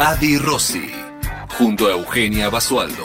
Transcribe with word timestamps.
Adi 0.00 0.38
Rossi, 0.38 0.92
junto 1.58 1.88
a 1.88 1.90
Eugenia 1.90 2.48
Basualdo. 2.50 3.04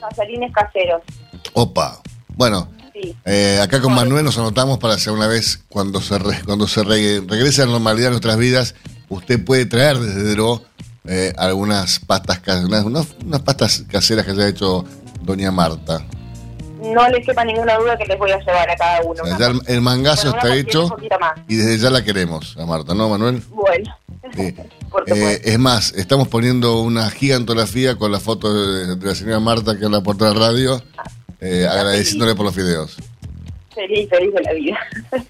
Casalines 0.00 0.52
caseros. 0.52 1.02
Opa. 1.54 2.00
Bueno, 2.28 2.68
eh, 3.24 3.60
acá 3.62 3.80
con 3.80 3.94
Manuel 3.94 4.24
nos 4.24 4.38
anotamos 4.38 4.78
para 4.78 4.94
hacer 4.94 5.12
una 5.12 5.26
vez 5.26 5.64
cuando 5.68 6.00
se 6.00 6.18
cuando 6.44 6.66
se 6.66 6.82
regrese 6.84 7.62
a 7.62 7.66
la 7.66 7.72
normalidad 7.72 8.06
de 8.06 8.12
nuestras 8.12 8.36
vidas, 8.36 8.74
usted 9.08 9.44
puede 9.44 9.66
traer 9.66 9.98
desde 9.98 10.30
Dro 10.30 10.62
eh, 11.06 11.32
algunas 11.36 12.00
pastas 12.00 12.40
unas, 12.64 12.84
unas, 12.84 13.42
pastas 13.42 13.84
caseras 13.90 14.24
que 14.24 14.32
haya 14.32 14.48
hecho 14.48 14.84
doña 15.22 15.50
Marta. 15.50 16.04
No 16.92 17.08
les 17.08 17.26
quepa 17.26 17.44
ninguna 17.44 17.76
duda 17.76 17.96
que 17.96 18.04
les 18.06 18.18
voy 18.18 18.30
a 18.30 18.38
llevar 18.38 18.70
a 18.70 18.76
cada 18.76 19.00
uno. 19.02 19.22
el, 19.66 19.80
mangazo 19.80 20.30
está 20.30 20.54
hecho 20.54 20.94
y 21.48 21.56
desde 21.56 21.78
ya 21.78 21.90
la 21.90 22.04
queremos 22.04 22.56
a 22.58 22.66
Marta, 22.66 22.94
¿no, 22.94 23.08
Manuel? 23.08 23.42
Bueno. 23.50 23.96
Eh, 25.08 25.40
es 25.42 25.58
más, 25.58 25.92
estamos 25.94 26.28
poniendo 26.28 26.80
una 26.80 27.10
gigantografía 27.10 27.96
con 27.96 28.12
la 28.12 28.20
foto 28.20 28.54
de, 28.54 28.94
de 28.94 29.06
la 29.06 29.14
señora 29.16 29.40
Marta 29.40 29.76
que 29.76 29.84
es 29.86 29.90
la 29.90 30.02
puerta 30.02 30.28
de 30.28 30.34
la 30.34 30.40
radio 30.46 30.80
eh, 31.40 31.66
agradeciéndole 31.70 32.34
por 32.34 32.46
los 32.46 32.56
videos. 32.56 32.96
Feliz, 33.74 34.08
feliz 34.08 34.32
de 34.32 34.42
la 34.42 34.52
vida. 34.52 34.78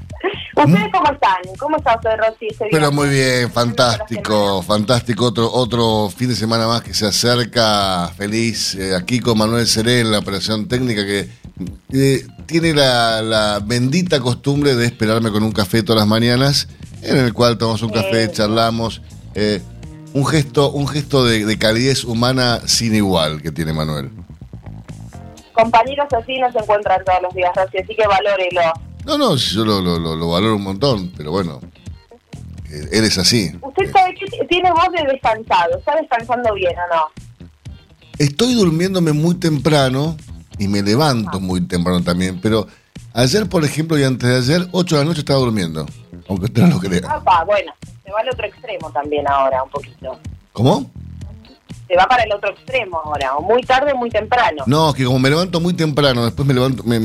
¿Ustedes 0.56 0.92
cómo 0.92 1.12
están? 1.12 1.56
¿Cómo 1.59 1.76
está 1.78 1.97
usted, 1.97 2.10
Rosy? 2.16 2.48
Pero 2.71 2.92
muy 2.92 3.09
bien, 3.09 3.50
fantástico, 3.50 4.62
fantástico. 4.62 5.26
Otro, 5.26 5.50
otro 5.53 6.09
fin 6.10 6.28
de 6.28 6.36
semana 6.36 6.69
más 6.69 6.82
que 6.82 6.94
se 6.94 7.06
acerca. 7.06 8.09
Feliz 8.16 8.76
eh, 8.76 8.94
aquí 8.94 9.19
con 9.19 9.38
Manuel 9.38 9.66
Serén, 9.66 10.12
la 10.12 10.21
operación 10.21 10.69
técnica 10.69 11.04
que 11.04 11.28
eh, 11.92 12.26
tiene 12.47 12.75
la, 12.75 13.62
bendita 13.65 14.20
costumbre 14.20 14.75
de 14.75 14.87
esperarme 14.87 15.31
con 15.31 15.42
un 15.42 15.53
café 15.53 15.82
todas 15.82 16.00
las 16.00 16.09
mañanas, 16.09 16.69
en 17.03 17.16
el 17.16 17.32
cual 17.32 17.59
tomamos 17.59 17.82
un 17.82 17.91
café, 17.91 18.31
charlamos. 18.31 19.03
un 20.12 20.26
gesto, 20.26 20.70
un 20.70 20.87
gesto 20.87 21.25
de, 21.25 21.44
de 21.44 21.59
calidez 21.59 22.04
humana 22.04 22.60
sin 22.66 22.94
igual 22.94 23.42
que 23.42 23.50
tiene 23.50 23.72
Manuel 23.72 24.10
compañeros 25.54 26.06
así 26.12 26.38
no 26.38 26.53
se 26.53 26.59
encuentran 26.59 27.03
todos 27.04 27.22
los 27.22 27.34
días, 27.34 27.53
así 27.56 27.94
que 27.94 28.06
valórelo. 28.06 28.60
No, 29.06 29.16
no, 29.16 29.36
yo 29.36 29.65
lo, 29.65 29.81
lo, 29.81 29.98
lo, 29.98 30.28
valoro 30.28 30.56
un 30.56 30.62
montón, 30.62 31.12
pero 31.16 31.31
bueno, 31.31 31.60
eh, 32.71 32.88
él 32.92 33.04
es 33.04 33.16
así. 33.16 33.53
¿Usted 33.60 33.91
sabe 33.92 34.15
que 34.15 34.44
tiene 34.47 34.71
voz 34.71 34.88
de 34.92 35.12
descansado? 35.12 35.78
¿Está 35.78 35.97
descansando 35.97 36.53
bien 36.54 36.75
o 36.91 36.94
no? 36.94 37.47
Estoy 38.19 38.54
durmiéndome 38.54 39.12
muy 39.12 39.36
temprano 39.36 40.16
y 40.59 40.69
me 40.69 40.82
levanto 40.82 41.41
muy 41.41 41.60
temprano 41.62 42.03
también, 42.03 42.41
pero 42.41 42.66
ayer, 43.12 43.48
por 43.48 43.65
ejemplo, 43.65 43.98
y 43.98 44.04
antes 44.04 44.28
de 44.28 44.37
ayer, 44.37 44.69
8 44.72 44.97
de 44.97 45.03
la 45.03 45.09
noche 45.09 45.20
estaba 45.20 45.41
durmiendo, 45.41 45.87
aunque 46.28 46.47
usted 46.47 46.62
no 46.62 46.75
lo 46.75 46.81
crea. 46.81 47.22
Ah, 47.26 47.44
bueno, 47.44 47.72
se 48.04 48.10
va 48.10 48.20
al 48.20 48.28
otro 48.28 48.47
extremo 48.47 48.91
también 48.91 49.26
ahora, 49.28 49.62
un 49.62 49.70
poquito. 49.70 50.19
¿Cómo? 50.53 50.91
se 51.87 51.97
va 51.97 52.06
para 52.06 52.22
el 52.22 52.32
otro 52.32 52.50
extremo 52.50 53.00
ahora, 53.04 53.37
o 53.37 53.42
muy 53.42 53.62
tarde 53.62 53.92
o 53.92 53.97
muy 53.97 54.10
temprano. 54.10 54.65
No, 54.66 54.92
que 54.94 55.04
como 55.04 55.19
me 55.19 55.28
levanto 55.28 55.60
muy 55.60 55.75
temprano, 55.75 56.25
después 56.25 56.47
me 56.47 56.54
levanto, 56.54 56.82
me, 56.84 56.98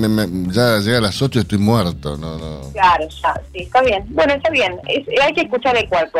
ya 0.54 0.80
llega 0.80 1.00
a 1.00 1.02
las 1.02 1.22
8 1.22 1.40
y 1.40 1.42
estoy 1.42 1.58
muerto. 1.58 2.18
No, 2.18 2.38
no. 2.38 2.72
Claro, 2.72 3.08
ya, 3.10 3.42
sí, 3.52 3.64
está 3.64 3.82
bien. 3.82 4.06
Bueno, 4.10 4.34
está 4.34 4.50
bien, 4.50 4.80
hay 5.22 5.34
que 5.34 5.42
escuchar 5.42 5.76
el 5.78 5.88
cuerpo. 5.90 6.20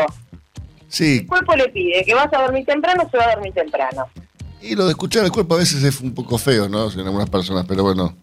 Sí. 0.88 1.18
El 1.18 1.26
cuerpo 1.26 1.56
le 1.56 1.68
pide 1.68 2.04
que 2.04 2.14
vas 2.14 2.32
a 2.32 2.42
dormir 2.42 2.66
temprano, 2.66 3.08
se 3.10 3.16
va 3.16 3.24
a 3.24 3.34
dormir 3.34 3.54
temprano. 3.54 4.06
Y 4.62 4.74
lo 4.74 4.84
de 4.84 4.90
escuchar 4.90 5.24
el 5.24 5.32
cuerpo 5.32 5.54
a 5.54 5.58
veces 5.58 5.82
es 5.82 6.00
un 6.00 6.14
poco 6.14 6.38
feo, 6.38 6.68
¿no? 6.68 6.90
En 6.90 7.00
algunas 7.00 7.30
personas, 7.30 7.64
pero 7.66 7.82
bueno. 7.82 8.16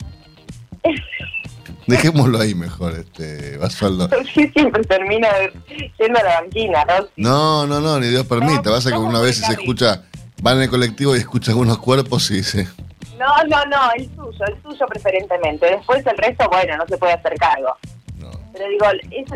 Dejémoslo 1.88 2.40
ahí 2.40 2.53
mejor, 2.53 2.94
este, 2.94 3.58
Basualdo. 3.58 4.09
Sí, 4.34 4.48
siempre 4.50 4.84
termina 4.84 5.30
yendo 5.98 6.20
a 6.20 6.24
la 6.24 6.42
banquina, 6.42 6.86
¿no? 6.86 7.08
No, 7.16 7.68
no, 7.68 7.80
no, 7.80 8.00
ni 8.00 8.08
Dios 8.08 8.25
permita. 8.25 8.70
Vas 8.70 8.86
a 8.88 8.92
que 8.92 8.98
una 8.98 9.22
vez 9.22 9.38
se 9.38 9.53
escucha 9.53 10.03
van 10.42 10.58
en 10.58 10.64
el 10.64 10.70
colectivo 10.70 11.16
y 11.16 11.20
escucha 11.20 11.52
algunos 11.52 11.78
cuerpos 11.80 12.30
y 12.31 12.36
dice... 12.36 12.68
No, 13.18 13.44
no, 13.48 13.66
no, 13.66 13.92
el 13.96 14.06
suyo, 14.16 14.46
el 14.46 14.62
suyo 14.62 14.86
preferentemente. 14.88 15.66
Después 15.66 16.06
el 16.06 16.18
resto, 16.18 16.48
bueno, 16.52 16.78
no 16.78 16.86
se 16.88 16.98
puede 16.98 17.14
hacer 17.14 17.34
cargo. 17.38 17.75
Pero 18.54 18.69
digo, 18.69 18.86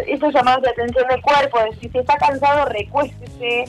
esos 0.07 0.33
llamados 0.33 0.63
de 0.63 0.69
atención 0.69 1.07
del 1.07 1.21
cuerpo, 1.21 1.59
si 1.79 1.89
se 1.89 1.99
está 1.99 2.15
cansado, 2.17 2.65
recuéstese. 2.65 3.65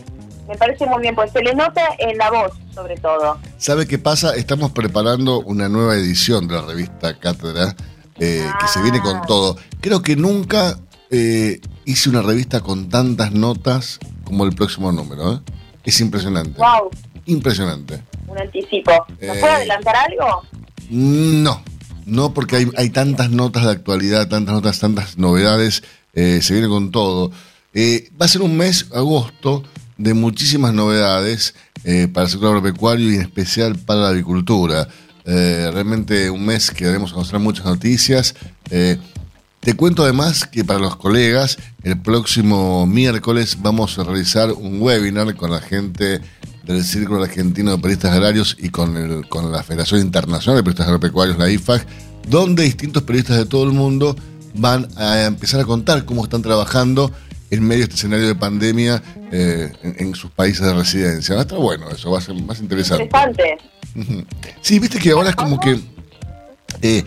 Me 0.48 0.56
parece 0.56 0.86
muy 0.86 1.02
bien, 1.02 1.14
pues 1.14 1.30
se 1.32 1.42
le 1.42 1.54
nota 1.54 1.82
en 1.98 2.18
la 2.18 2.30
voz, 2.30 2.52
sobre 2.74 2.96
todo. 2.96 3.38
¿Sabe 3.58 3.86
qué 3.86 3.98
pasa? 3.98 4.34
Estamos 4.34 4.72
preparando 4.72 5.40
una 5.40 5.68
nueva 5.68 5.94
edición 5.94 6.48
de 6.48 6.54
la 6.54 6.62
revista 6.62 7.18
Cátedra, 7.18 7.74
eh, 8.18 8.46
que 8.60 8.68
se 8.68 8.82
viene 8.82 9.00
con 9.00 9.16
ah. 9.16 9.22
todo. 9.26 9.56
Creo 9.80 10.02
que 10.02 10.16
nunca 10.16 10.78
eh, 11.10 11.60
hice 11.84 12.10
una 12.10 12.22
revista 12.22 12.60
con 12.60 12.88
tantas 12.88 13.32
notas 13.32 13.98
como 14.24 14.44
el 14.44 14.54
próximo 14.54 14.90
número. 14.92 15.34
¿eh? 15.34 15.40
Es 15.84 16.00
impresionante. 16.00 16.58
Wow 16.58 16.90
impresionante. 17.26 18.02
Un 18.26 18.38
anticipo. 18.38 18.92
¿Nos 19.08 19.38
puede 19.38 19.52
eh, 19.52 19.56
adelantar 19.56 19.94
algo? 19.96 20.42
No, 20.90 21.62
no 22.06 22.34
porque 22.34 22.56
hay, 22.56 22.70
hay 22.76 22.90
tantas 22.90 23.30
notas 23.30 23.64
de 23.64 23.72
actualidad, 23.72 24.28
tantas 24.28 24.54
notas, 24.54 24.78
tantas 24.78 25.18
novedades, 25.18 25.82
eh, 26.14 26.40
se 26.42 26.54
viene 26.54 26.68
con 26.68 26.90
todo. 26.90 27.30
Eh, 27.74 28.10
va 28.20 28.26
a 28.26 28.28
ser 28.28 28.42
un 28.42 28.56
mes, 28.56 28.88
agosto, 28.94 29.62
de 29.98 30.14
muchísimas 30.14 30.74
novedades 30.74 31.54
para 32.12 32.26
el 32.26 32.30
sector 32.30 32.56
agropecuario 32.56 33.10
y 33.10 33.16
en 33.16 33.22
especial 33.22 33.78
para 33.78 34.00
la 34.00 34.08
agricultura. 34.08 34.88
realmente 35.24 36.30
un 36.30 36.44
mes 36.44 36.70
que 36.70 36.86
haremos 36.86 37.12
conocer 37.12 37.38
muchas 37.38 37.66
noticias. 37.66 38.34
te 38.68 39.74
cuento 39.76 40.02
además 40.02 40.44
que 40.46 40.64
para 40.64 40.80
los 40.80 40.96
colegas, 40.96 41.58
el 41.82 42.00
próximo 42.00 42.86
miércoles 42.86 43.58
vamos 43.60 43.98
a 43.98 44.04
realizar 44.04 44.52
un 44.52 44.80
webinar 44.80 45.34
con 45.34 45.50
la 45.50 45.60
gente 45.60 46.20
del 46.64 46.84
Círculo 46.84 47.22
Argentino 47.22 47.72
de 47.72 47.78
Periodistas 47.78 48.12
Agrarios 48.12 48.56
y 48.58 48.70
con, 48.70 48.96
el, 48.96 49.28
con 49.28 49.50
la 49.50 49.62
Federación 49.62 50.00
Internacional 50.00 50.58
de 50.58 50.62
Periodistas 50.62 50.86
Agropecuarios, 50.86 51.38
la 51.38 51.50
IFAG, 51.50 51.86
donde 52.28 52.62
distintos 52.62 53.02
periodistas 53.02 53.38
de 53.38 53.46
todo 53.46 53.64
el 53.64 53.72
mundo 53.72 54.16
van 54.54 54.86
a 54.96 55.24
empezar 55.24 55.60
a 55.60 55.64
contar 55.64 56.04
cómo 56.04 56.24
están 56.24 56.42
trabajando 56.42 57.10
en 57.52 57.62
medio 57.62 57.80
de 57.80 57.84
este 57.84 57.96
escenario 57.96 58.26
de 58.26 58.34
pandemia 58.34 59.02
eh, 59.30 59.70
en, 59.82 60.14
sus 60.14 60.30
países 60.30 60.64
de 60.64 60.72
residencia. 60.72 61.34
Va 61.34 61.42
a 61.42 61.44
estar 61.44 61.58
bueno 61.58 61.90
eso, 61.90 62.10
va 62.10 62.18
a 62.18 62.22
ser 62.22 62.34
más 62.34 62.58
interesante. 62.60 63.04
Interesante. 63.04 63.58
Sí, 64.62 64.78
viste 64.78 64.98
que 64.98 65.10
ahora 65.10 65.30
es 65.30 65.36
como 65.36 65.60
que... 65.60 65.78
Eh, 66.80 67.04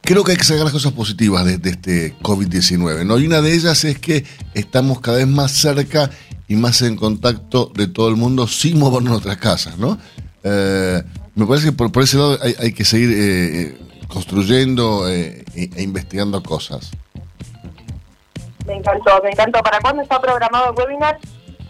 creo 0.00 0.22
que 0.22 0.30
hay 0.30 0.38
que 0.38 0.44
sacar 0.44 0.62
las 0.62 0.72
cosas 0.72 0.92
positivas 0.92 1.44
de, 1.44 1.58
este 1.68 2.14
COVID-19. 2.18 3.04
¿no? 3.04 3.18
Y 3.18 3.26
una 3.26 3.42
de 3.42 3.52
ellas 3.52 3.82
es 3.82 3.98
que 3.98 4.24
estamos 4.54 5.00
cada 5.00 5.16
vez 5.16 5.26
más 5.26 5.50
cerca 5.50 6.08
y 6.46 6.54
más 6.54 6.82
en 6.82 6.94
contacto 6.94 7.72
de 7.74 7.88
todo 7.88 8.08
el 8.08 8.16
mundo 8.16 8.46
sin 8.46 8.78
movernos 8.78 9.10
a 9.10 9.14
nuestras 9.14 9.38
casas. 9.38 9.76
¿no? 9.76 9.98
Eh, 10.44 11.02
me 11.34 11.46
parece 11.46 11.66
que 11.66 11.72
por, 11.72 12.00
ese 12.00 12.16
lado 12.16 12.38
hay, 12.40 12.72
que 12.72 12.84
seguir 12.84 13.10
eh, 13.12 13.76
construyendo 14.06 15.10
e, 15.10 15.44
e, 15.56 15.82
investigando 15.82 16.40
cosas. 16.44 16.92
Me 18.66 18.74
encantó, 18.74 19.20
me 19.22 19.30
encantó. 19.30 19.62
¿Para 19.62 19.80
cuándo 19.80 20.02
está 20.02 20.20
programado 20.20 20.72
el 20.72 20.78
webinar? 20.78 21.18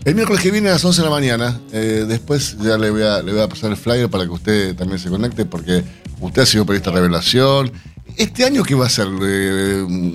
El 0.04 0.14
miércoles 0.14 0.42
que 0.42 0.50
viene 0.50 0.70
a 0.70 0.72
las 0.72 0.84
11 0.84 1.02
de 1.02 1.04
la 1.04 1.14
mañana. 1.14 1.60
después 1.70 2.56
ya 2.58 2.78
le 2.78 2.90
voy, 2.90 3.02
a, 3.02 3.22
le 3.22 3.32
voy 3.32 3.42
a 3.42 3.48
pasar 3.48 3.70
el 3.70 3.76
flyer 3.76 4.08
para 4.08 4.24
que 4.24 4.30
usted 4.30 4.76
también 4.76 4.98
se 4.98 5.10
conecte, 5.10 5.44
porque 5.44 5.84
usted 6.20 6.42
ha 6.42 6.46
sido 6.46 6.64
periodista 6.64 6.90
revelación, 6.90 7.72
¿Este 8.16 8.44
año 8.44 8.62
qué 8.62 8.74
va 8.74 8.86
a 8.86 8.90
ser, 8.90 9.08
eh, 9.22 10.12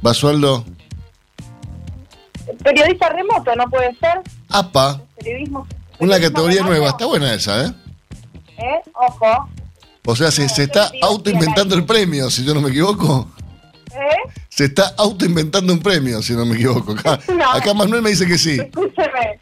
Basualdo? 0.00 0.64
Periodista 2.62 3.08
remoto, 3.10 3.54
¿no 3.56 3.64
puede 3.68 3.94
ser? 3.96 4.20
APA. 4.48 5.00
Periodismo. 5.16 5.66
Una 5.98 6.20
categoría 6.20 6.62
nueva, 6.62 6.88
está 6.88 7.06
buena 7.06 7.32
esa, 7.34 7.66
¿eh? 7.66 7.72
¿Eh? 8.58 8.90
Ojo. 8.94 9.48
O 10.04 10.16
sea, 10.16 10.30
se, 10.30 10.48
se 10.48 10.64
está 10.64 10.90
autoinventando 11.02 11.74
el 11.74 11.84
premio, 11.84 12.30
si 12.30 12.44
yo 12.44 12.54
no 12.54 12.60
me 12.60 12.70
equivoco. 12.70 13.28
¿Eh? 13.94 14.32
Se 14.48 14.64
está 14.64 14.94
autoinventando 14.96 15.72
un 15.72 15.80
premio, 15.80 16.22
si 16.22 16.34
no 16.34 16.44
me 16.46 16.54
equivoco. 16.54 16.92
Acá, 16.92 17.18
acá 17.52 17.74
Manuel 17.74 18.02
me 18.02 18.10
dice 18.10 18.26
que 18.26 18.38
sí. 18.38 18.58
Escúcheme, 18.60 19.40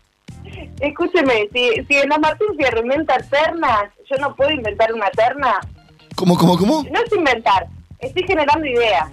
escúcheme, 0.81 1.49
si, 1.53 1.85
si 1.87 1.97
en 1.97 2.09
la 2.09 2.19
Martín 2.19 2.49
Fierro 2.57 2.81
inventa 2.81 3.19
ternas, 3.19 3.91
yo 4.11 4.17
no 4.19 4.35
puedo 4.35 4.51
inventar 4.51 4.93
una 4.93 5.11
terna. 5.11 5.61
¿Cómo, 6.15 6.37
cómo, 6.37 6.59
cómo? 6.59 6.85
No 6.91 7.01
es 7.01 7.13
inventar, 7.13 7.67
Estoy 8.01 8.23
generando 8.25 8.67
ideas. 8.67 9.11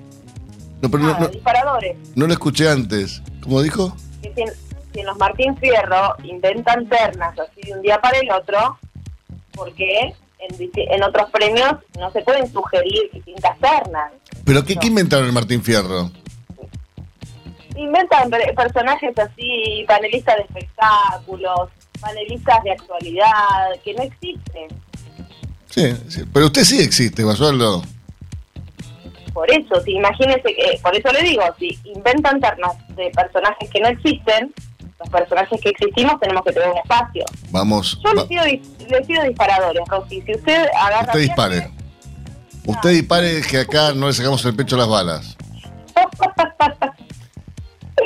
No, 0.81 0.89
pero 0.89 1.03
no, 1.03 1.27
disparadores. 1.27 1.97
No 2.15 2.27
lo 2.27 2.33
escuché 2.33 2.69
antes. 2.69 3.21
¿Cómo 3.41 3.61
dijo? 3.61 3.95
si, 4.21 4.41
en, 4.41 5.05
los 5.05 5.17
Martín 5.17 5.55
Fierro 5.57 6.15
inventan 6.23 6.87
ternas 6.87 7.37
así 7.37 7.61
de 7.61 7.73
un 7.73 7.81
día 7.81 7.99
para 7.99 8.17
el 8.17 8.31
otro, 8.31 8.79
porque 9.53 10.13
en, 10.39 10.71
en 10.75 11.03
otros 11.03 11.29
premios 11.31 11.75
no 11.99 12.11
se 12.11 12.21
pueden 12.21 12.51
sugerir 12.51 13.09
distintas 13.13 13.57
ternas. 13.59 14.11
¿Pero 14.45 14.63
qué, 14.63 14.75
qué 14.75 14.87
inventaron 14.87 15.27
en 15.27 15.33
Martín 15.33 15.63
Fierro? 15.63 16.11
Inventan 17.75 18.29
personajes 18.55 19.17
así, 19.19 19.85
panelistas 19.87 20.37
de 20.37 20.43
espectáculos, 20.43 21.69
panelistas 21.99 22.63
de 22.63 22.71
actualidad, 22.71 23.79
que 23.83 23.93
no 23.93 24.03
existen. 24.03 24.67
Sí, 25.69 25.93
sí. 26.07 26.23
pero 26.33 26.47
usted 26.47 26.63
sí 26.63 26.81
existe, 26.81 27.23
Basualdo 27.23 27.83
por 29.37 29.51
eso, 29.51 29.79
si 29.81 29.91
imagínese 29.91 30.41
que, 30.41 30.79
por 30.81 30.95
eso 30.95 31.11
le 31.11 31.21
digo, 31.21 31.43
si 31.59 31.77
inventan 31.83 32.41
ternas 32.41 32.75
de 32.95 33.11
personajes 33.11 33.69
que 33.69 33.79
no 33.79 33.89
existen, 33.89 34.51
los 34.99 35.09
personajes 35.09 35.61
que 35.61 35.69
existimos 35.69 36.19
tenemos 36.19 36.43
que 36.43 36.53
tener 36.53 36.69
un 36.69 36.77
espacio. 36.77 37.25
Vamos. 37.51 37.99
Yo 38.03 38.13
le, 38.13 38.25
pido, 39.03 39.23
disparadores, 39.23 39.83
Rosy. 39.87 40.21
Si 40.21 40.35
usted 40.35 40.67
agarra. 40.75 41.07
Usted 41.07 41.19
dispare. 41.19 41.71
Usted 42.65 42.89
dispare 42.89 43.41
que 43.41 43.59
acá 43.59 43.93
no 43.93 44.07
le 44.07 44.13
sacamos 44.13 44.43
el 44.45 44.55
pecho 44.55 44.75
las 44.75 44.87
balas. 44.87 45.37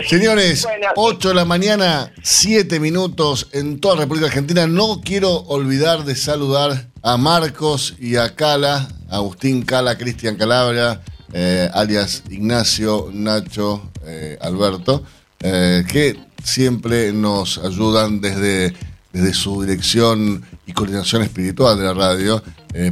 Señores, 0.08 0.66
8 0.96 1.30
de 1.30 1.36
la 1.36 1.46
mañana, 1.46 2.12
7 2.24 2.80
minutos 2.80 3.50
en 3.52 3.80
toda 3.80 3.96
la 3.96 4.02
República 4.02 4.28
Argentina. 4.28 4.66
No 4.66 5.02
quiero 5.04 5.36
olvidar 5.48 6.06
de 6.06 6.16
saludar 6.16 6.88
a 7.04 7.18
Marcos 7.18 7.96
y 8.00 8.16
a 8.16 8.36
Cala, 8.36 8.88
Agustín 9.10 9.64
Cala, 9.64 9.98
Cristian 9.98 10.38
Calabria, 10.38 11.02
eh, 11.34 11.70
alias 11.74 12.24
Ignacio, 12.30 13.10
Nacho, 13.12 13.92
eh, 14.06 14.38
Alberto, 14.42 15.04
eh, 15.44 15.84
que 15.88 16.18
siempre 16.44 17.14
nos 17.14 17.58
ayudan 17.58 18.22
desde, 18.22 18.74
desde 19.14 19.34
su 19.34 19.62
dirección 19.62 20.44
y 20.66 20.74
coordinación 20.74 21.22
espiritual 21.22 21.78
de 21.78 21.86
la 21.86 21.94
radio, 21.94 22.44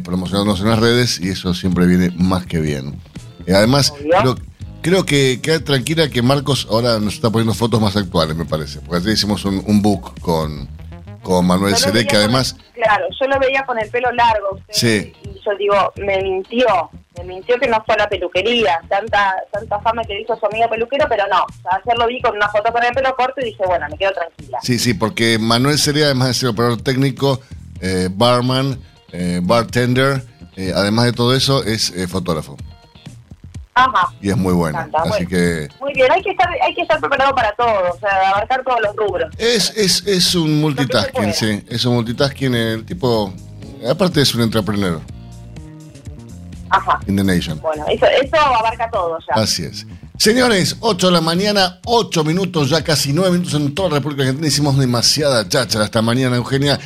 promocionándonos 0.04 0.60
en 0.60 0.70
las 0.70 0.80
redes 0.80 1.20
y 1.22 1.30
eso 1.30 1.54
siempre 1.54 1.86
viene 1.86 2.12
más 2.18 2.46
que 2.46 2.60
bien. 2.60 3.00
además, 3.48 3.94
creo, 3.98 4.36
creo 4.82 5.06
que 5.06 5.40
queda 5.42 5.64
tranquila 5.64 6.10
que 6.10 6.22
Marcos 6.22 6.68
ahora 6.70 7.00
nos 7.00 7.16
está 7.16 7.30
poniendo 7.30 7.54
fotos 7.54 7.82
más 7.82 7.96
actuales, 7.96 8.36
me 8.36 8.46
parece, 8.46 8.80
porque 8.80 8.98
ayer 8.98 9.14
hicimos 9.14 9.46
un, 9.46 9.82
book 9.82 10.20
con, 10.22 10.68
con 11.22 11.46
Manuel 11.46 11.76
Cere, 11.76 12.06
que 12.06 12.16
además... 12.16 12.56
claro, 12.74 13.06
yo 13.20 13.28
lo 13.28 13.40
veía 13.40 13.66
con 13.66 13.80
el 13.80 13.90
pelo 13.90 14.12
largo, 14.12 14.60
sí. 14.70 15.14
y 15.24 15.34
yo 15.46 15.52
digo, 15.58 15.94
me 15.98 16.22
mintió, 16.22 16.68
me 17.20 17.36
mintió 17.36 17.60
que 17.60 17.68
no 17.68 17.84
fue 17.86 17.96
a 17.96 18.00
la 18.00 18.10
peluquería, 18.10 18.80
tanta 18.88 19.36
tanta 19.52 19.80
fama 19.80 20.04
que 20.04 20.16
dijo 20.16 20.38
su 20.38 20.46
amiga 20.46 20.70
peluquero, 20.70 21.06
pero 21.10 21.26
no, 21.28 21.46
hacerlo 21.70 22.08
vi 22.08 22.22
con 22.22 22.36
una 22.36 22.50
foto 22.50 22.72
con 22.72 22.84
el 22.84 22.94
pelo 22.94 23.16
corto 23.16 23.42
y 23.42 23.46
dije, 23.46 23.64
bueno, 23.66 23.88
me 23.90 23.98
quedo 23.98 24.12
tranquila. 24.14 24.60
Sí, 24.62 24.80
sí, 24.80 24.94
porque 24.94 25.38
Manuel 25.40 25.78
sería, 25.78 26.06
además 26.06 26.30
de 26.30 26.34
ser 26.36 26.50
operador 26.50 26.82
técnico, 26.82 27.40
eh, 27.82 28.10
barman, 28.12 28.80
eh, 29.12 29.40
bartender, 29.44 30.24
eh, 30.56 30.72
además 30.76 31.06
de 31.06 31.14
todo 31.14 31.36
eso, 31.36 31.64
es 31.64 31.94
fotógrafo. 32.10 32.58
Ajá. 33.74 34.14
Y 34.22 34.30
es 34.30 34.38
muy 34.38 34.54
bueno. 34.54 34.78
Así 34.94 35.26
que. 35.26 35.70
Muy 35.80 35.94
bien, 35.94 36.12
hay 36.12 36.22
que 36.22 36.32
estar, 36.32 36.50
hay 36.62 36.74
que 36.74 36.82
estar 36.82 37.00
preparado 37.00 37.34
para 37.34 37.52
todo, 37.54 37.94
o 37.94 38.00
sea, 38.00 38.30
abarcar 38.30 38.64
todos 38.64 38.80
los 38.82 38.96
rubros. 38.96 39.34
Es, 39.38 39.72
es, 39.78 40.06
es 40.06 40.36
un 40.36 40.60
multitasking, 40.60 41.34
sí. 41.34 41.64
Es 41.70 41.86
un 41.86 41.96
multitasking, 41.96 42.54
el 42.54 42.86
tipo. 42.86 43.34
Aparte 43.90 44.22
es 44.22 44.36
un 44.36 44.42
entrepreneur. 44.42 45.00
Ajá. 46.70 47.00
In 47.08 47.16
the 47.16 47.24
Nation. 47.24 47.60
Bueno, 47.62 47.86
eso, 47.88 48.06
eso 48.06 48.38
abarca 48.38 48.90
todo 48.90 49.18
ya. 49.20 49.42
Así 49.42 49.64
es. 49.64 49.86
Señores, 50.18 50.76
8 50.82 51.08
de 51.08 51.14
la 51.14 51.22
mañana, 51.22 51.80
8 51.86 52.24
minutos, 52.24 52.70
ya 52.70 52.84
casi 52.84 53.14
9 53.14 53.32
minutos 53.32 53.54
en 53.54 53.74
toda 53.74 53.90
la 53.90 53.96
República 53.96 54.24
Argentina. 54.24 54.48
Hicimos 54.48 54.78
demasiada 54.78 55.48
cháchara 55.48 55.86
esta 55.86 56.02
mañana, 56.02 56.36
Eugenia. 56.36 56.80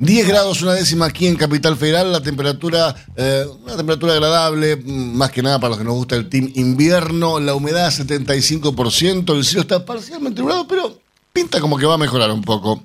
10 0.00 0.28
grados, 0.28 0.62
una 0.62 0.72
décima 0.72 1.06
aquí 1.06 1.26
en 1.26 1.36
Capital 1.36 1.76
Federal, 1.76 2.10
la 2.10 2.22
temperatura, 2.22 2.94
eh, 3.16 3.44
una 3.62 3.76
temperatura 3.76 4.14
agradable, 4.14 4.76
mm, 4.76 5.14
más 5.14 5.30
que 5.30 5.42
nada 5.42 5.60
para 5.60 5.68
los 5.68 5.78
que 5.78 5.84
nos 5.84 5.92
gusta 5.92 6.16
el 6.16 6.30
team 6.30 6.50
invierno, 6.54 7.38
la 7.38 7.54
humedad 7.54 7.90
75%, 7.90 9.34
el 9.34 9.44
cielo 9.44 9.60
está 9.60 9.84
parcialmente 9.84 10.40
nublado, 10.40 10.66
pero 10.66 10.98
pinta 11.34 11.60
como 11.60 11.76
que 11.76 11.84
va 11.84 11.94
a 11.94 11.98
mejorar 11.98 12.30
un 12.30 12.40
poco, 12.40 12.82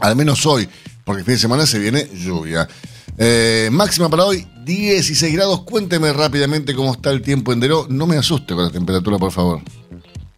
al 0.00 0.16
menos 0.16 0.44
hoy, 0.44 0.68
porque 1.02 1.20
el 1.20 1.24
fin 1.24 1.34
de 1.34 1.40
semana 1.40 1.64
se 1.66 1.78
viene 1.78 2.10
lluvia. 2.12 2.68
Eh, 3.16 3.68
máxima 3.70 4.08
para 4.08 4.24
hoy, 4.24 4.46
16 4.64 5.34
grados. 5.34 5.62
Cuénteme 5.62 6.12
rápidamente 6.12 6.74
cómo 6.74 6.92
está 6.92 7.10
el 7.10 7.22
tiempo 7.22 7.52
en 7.52 7.60
Deró. 7.60 7.86
No 7.88 8.06
me 8.06 8.16
asuste 8.16 8.54
con 8.54 8.64
la 8.64 8.70
temperatura, 8.70 9.18
por 9.18 9.30
favor. 9.30 9.60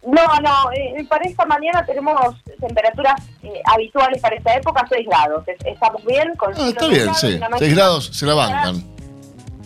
No, 0.05 0.23
no, 0.41 0.71
eh, 0.71 1.05
para 1.09 1.25
esta 1.25 1.45
mañana 1.45 1.85
tenemos 1.85 2.15
temperaturas 2.61 3.21
eh, 3.43 3.61
habituales 3.65 4.21
para 4.21 4.37
esta 4.37 4.55
época, 4.55 4.85
6 4.87 5.05
grados. 5.05 5.43
Estamos 5.65 6.05
bien. 6.05 6.33
Con 6.37 6.53
ah, 6.55 6.69
está 6.69 6.87
bien, 6.87 7.13
sí. 7.15 7.39
6 7.59 7.75
grados 7.75 8.11
se 8.13 8.25
la 8.25 8.33
bancan. 8.33 8.97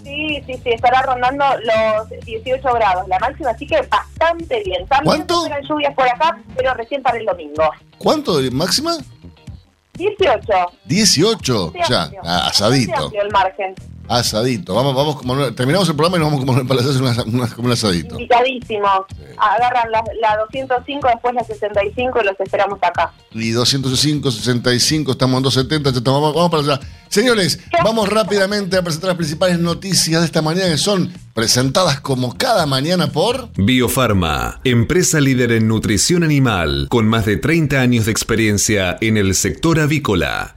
Sí, 0.03 0.41
sí, 0.47 0.59
sí, 0.63 0.69
estará 0.71 1.03
rondando 1.03 1.45
los 1.63 2.25
18 2.25 2.73
grados 2.73 3.07
la 3.07 3.19
máxima, 3.19 3.51
así 3.51 3.67
que 3.67 3.81
bastante 3.83 4.63
bien. 4.65 4.85
También 4.87 5.25
¿Cuánto? 5.27 5.47
lluvias 5.69 5.93
por 5.93 6.07
acá, 6.09 6.39
pero 6.55 6.73
recién 6.73 7.03
para 7.03 7.19
el 7.19 7.25
domingo. 7.25 7.69
¿Cuánto 7.99 8.41
de 8.41 8.49
máxima? 8.49 8.97
18. 10.01 10.67
18, 10.85 11.73
ya, 11.89 12.09
asadito. 12.47 13.11
El 13.13 13.31
margen. 13.31 13.75
Asadito. 14.07 14.73
Vamos, 14.73 14.95
vamos 14.95 15.15
como, 15.17 15.53
terminamos 15.53 15.87
el 15.89 15.95
programa 15.95 16.17
y 16.17 16.19
nos 16.19 16.31
vamos 16.31 16.45
como 16.45 16.67
para 16.67 16.81
hacer 16.81 17.01
una, 17.01 17.47
como 17.47 17.67
un 17.67 17.71
asadito. 17.71 18.15
Invitadísimos. 18.15 19.05
Agarran 19.37 19.91
la, 19.91 20.03
la, 20.21 20.37
205, 20.37 21.07
después 21.07 21.33
la 21.33 21.43
65 21.43 22.19
y 22.21 22.25
los 22.25 22.39
esperamos 22.39 22.79
acá. 22.81 23.13
Y 23.31 23.51
205, 23.51 24.31
65, 24.31 25.11
estamos 25.11 25.37
en 25.37 25.43
270, 25.43 25.99
estamos, 25.99 26.21
vamos, 26.21 26.35
vamos 26.35 26.51
para 26.51 26.75
allá. 26.75 26.87
Señores, 27.09 27.59
vamos 27.83 28.07
rápidamente 28.07 28.77
a 28.77 28.83
presentar 28.83 29.09
las 29.09 29.17
principales 29.17 29.59
noticias 29.59 30.21
de 30.21 30.25
esta 30.25 30.41
mañana 30.41 30.69
que 30.69 30.77
son 30.77 31.11
presentadas 31.33 31.99
como 31.99 32.37
cada 32.37 32.65
mañana 32.65 33.07
por 33.07 33.49
Biofarma, 33.55 34.61
empresa 34.63 35.19
líder 35.19 35.51
en 35.51 35.67
nutrición 35.67 36.23
animal, 36.23 36.87
con 36.89 37.07
más 37.07 37.25
de 37.25 37.37
30 37.37 37.81
años 37.81 38.05
de 38.05 38.11
experiencia 38.11 38.97
en 39.01 39.17
el 39.17 39.35
sector 39.35 39.79
avícola. 39.79 40.55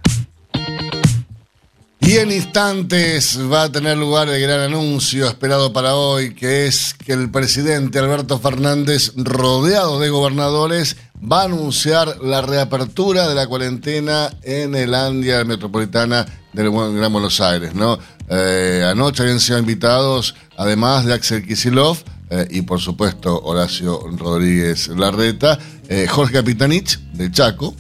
Y 2.07 2.19
en 2.19 2.31
instantes 2.31 3.41
va 3.51 3.63
a 3.63 3.73
tener 3.73 3.97
lugar 3.97 4.29
el 4.29 4.39
gran 4.41 4.61
anuncio 4.61 5.27
esperado 5.27 5.73
para 5.73 5.95
hoy, 5.95 6.35
que 6.35 6.67
es 6.67 6.93
que 6.93 7.15
el 7.15 7.31
presidente 7.31 7.99
Alberto 7.99 8.39
Fernández, 8.39 9.13
rodeado 9.17 9.99
de 9.99 10.11
gobernadores, 10.11 10.99
va 11.21 11.41
a 11.41 11.45
anunciar 11.45 12.19
la 12.23 12.43
reapertura 12.43 13.27
de 13.27 13.35
la 13.35 13.47
cuarentena 13.47 14.31
en 14.43 14.75
el 14.75 14.95
Andia 14.95 15.45
Metropolitana 15.45 16.27
del 16.53 16.71
Gran 16.71 17.11
Buenos 17.11 17.41
Aires, 17.41 17.75
¿no? 17.75 17.99
Eh, 18.29 18.85
anoche 18.87 19.23
habían 19.23 19.41
sido 19.41 19.59
invitados, 19.59 20.35
además 20.59 21.07
de 21.07 21.15
Axel 21.15 21.47
Kisilov 21.47 21.97
eh, 22.29 22.47
y 22.51 22.63
por 22.63 22.81
supuesto 22.81 23.41
Horacio 23.45 24.01
Rodríguez 24.17 24.89
Larreta, 24.89 25.59
eh, 25.89 26.07
Jorge 26.07 26.35
Capitanich 26.35 26.99
de 27.13 27.31
Chaco, 27.31 27.75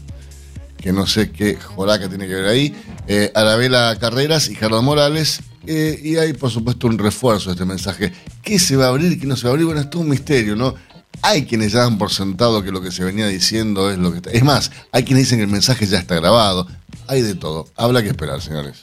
que 0.84 0.92
no 0.92 1.06
sé 1.06 1.32
qué 1.32 1.56
joraca 1.56 2.10
tiene 2.10 2.28
que 2.28 2.34
ver 2.34 2.44
ahí, 2.44 2.76
eh, 3.08 3.32
Arabela 3.34 3.96
Carreras 3.98 4.50
y 4.50 4.54
Gerardo 4.54 4.82
Morales. 4.82 5.40
Eh, 5.66 5.98
y 6.02 6.18
hay, 6.18 6.34
por 6.34 6.50
supuesto, 6.50 6.86
un 6.88 6.98
refuerzo 6.98 7.48
de 7.48 7.54
este 7.54 7.64
mensaje. 7.64 8.12
¿Qué 8.42 8.58
se 8.58 8.76
va 8.76 8.84
a 8.84 8.88
abrir 8.88 9.10
y 9.12 9.18
qué 9.18 9.26
no 9.26 9.34
se 9.34 9.44
va 9.44 9.48
a 9.48 9.52
abrir? 9.52 9.64
Bueno, 9.64 9.80
es 9.80 9.88
todo 9.88 10.02
un 10.02 10.10
misterio, 10.10 10.56
¿no? 10.56 10.74
Hay 11.22 11.46
quienes 11.46 11.72
ya 11.72 11.78
dan 11.78 11.96
por 11.96 12.12
sentado 12.12 12.62
que 12.62 12.70
lo 12.70 12.82
que 12.82 12.92
se 12.92 13.02
venía 13.02 13.26
diciendo 13.28 13.90
es 13.90 13.96
lo 13.96 14.10
que 14.10 14.18
está. 14.18 14.30
Es 14.30 14.44
más, 14.44 14.70
hay 14.92 15.04
quienes 15.04 15.24
dicen 15.24 15.38
que 15.38 15.44
el 15.44 15.50
mensaje 15.50 15.86
ya 15.86 15.96
está 15.96 16.16
grabado. 16.16 16.66
Hay 17.08 17.22
de 17.22 17.34
todo. 17.34 17.66
Habla 17.76 18.02
que 18.02 18.08
esperar, 18.08 18.42
señores. 18.42 18.82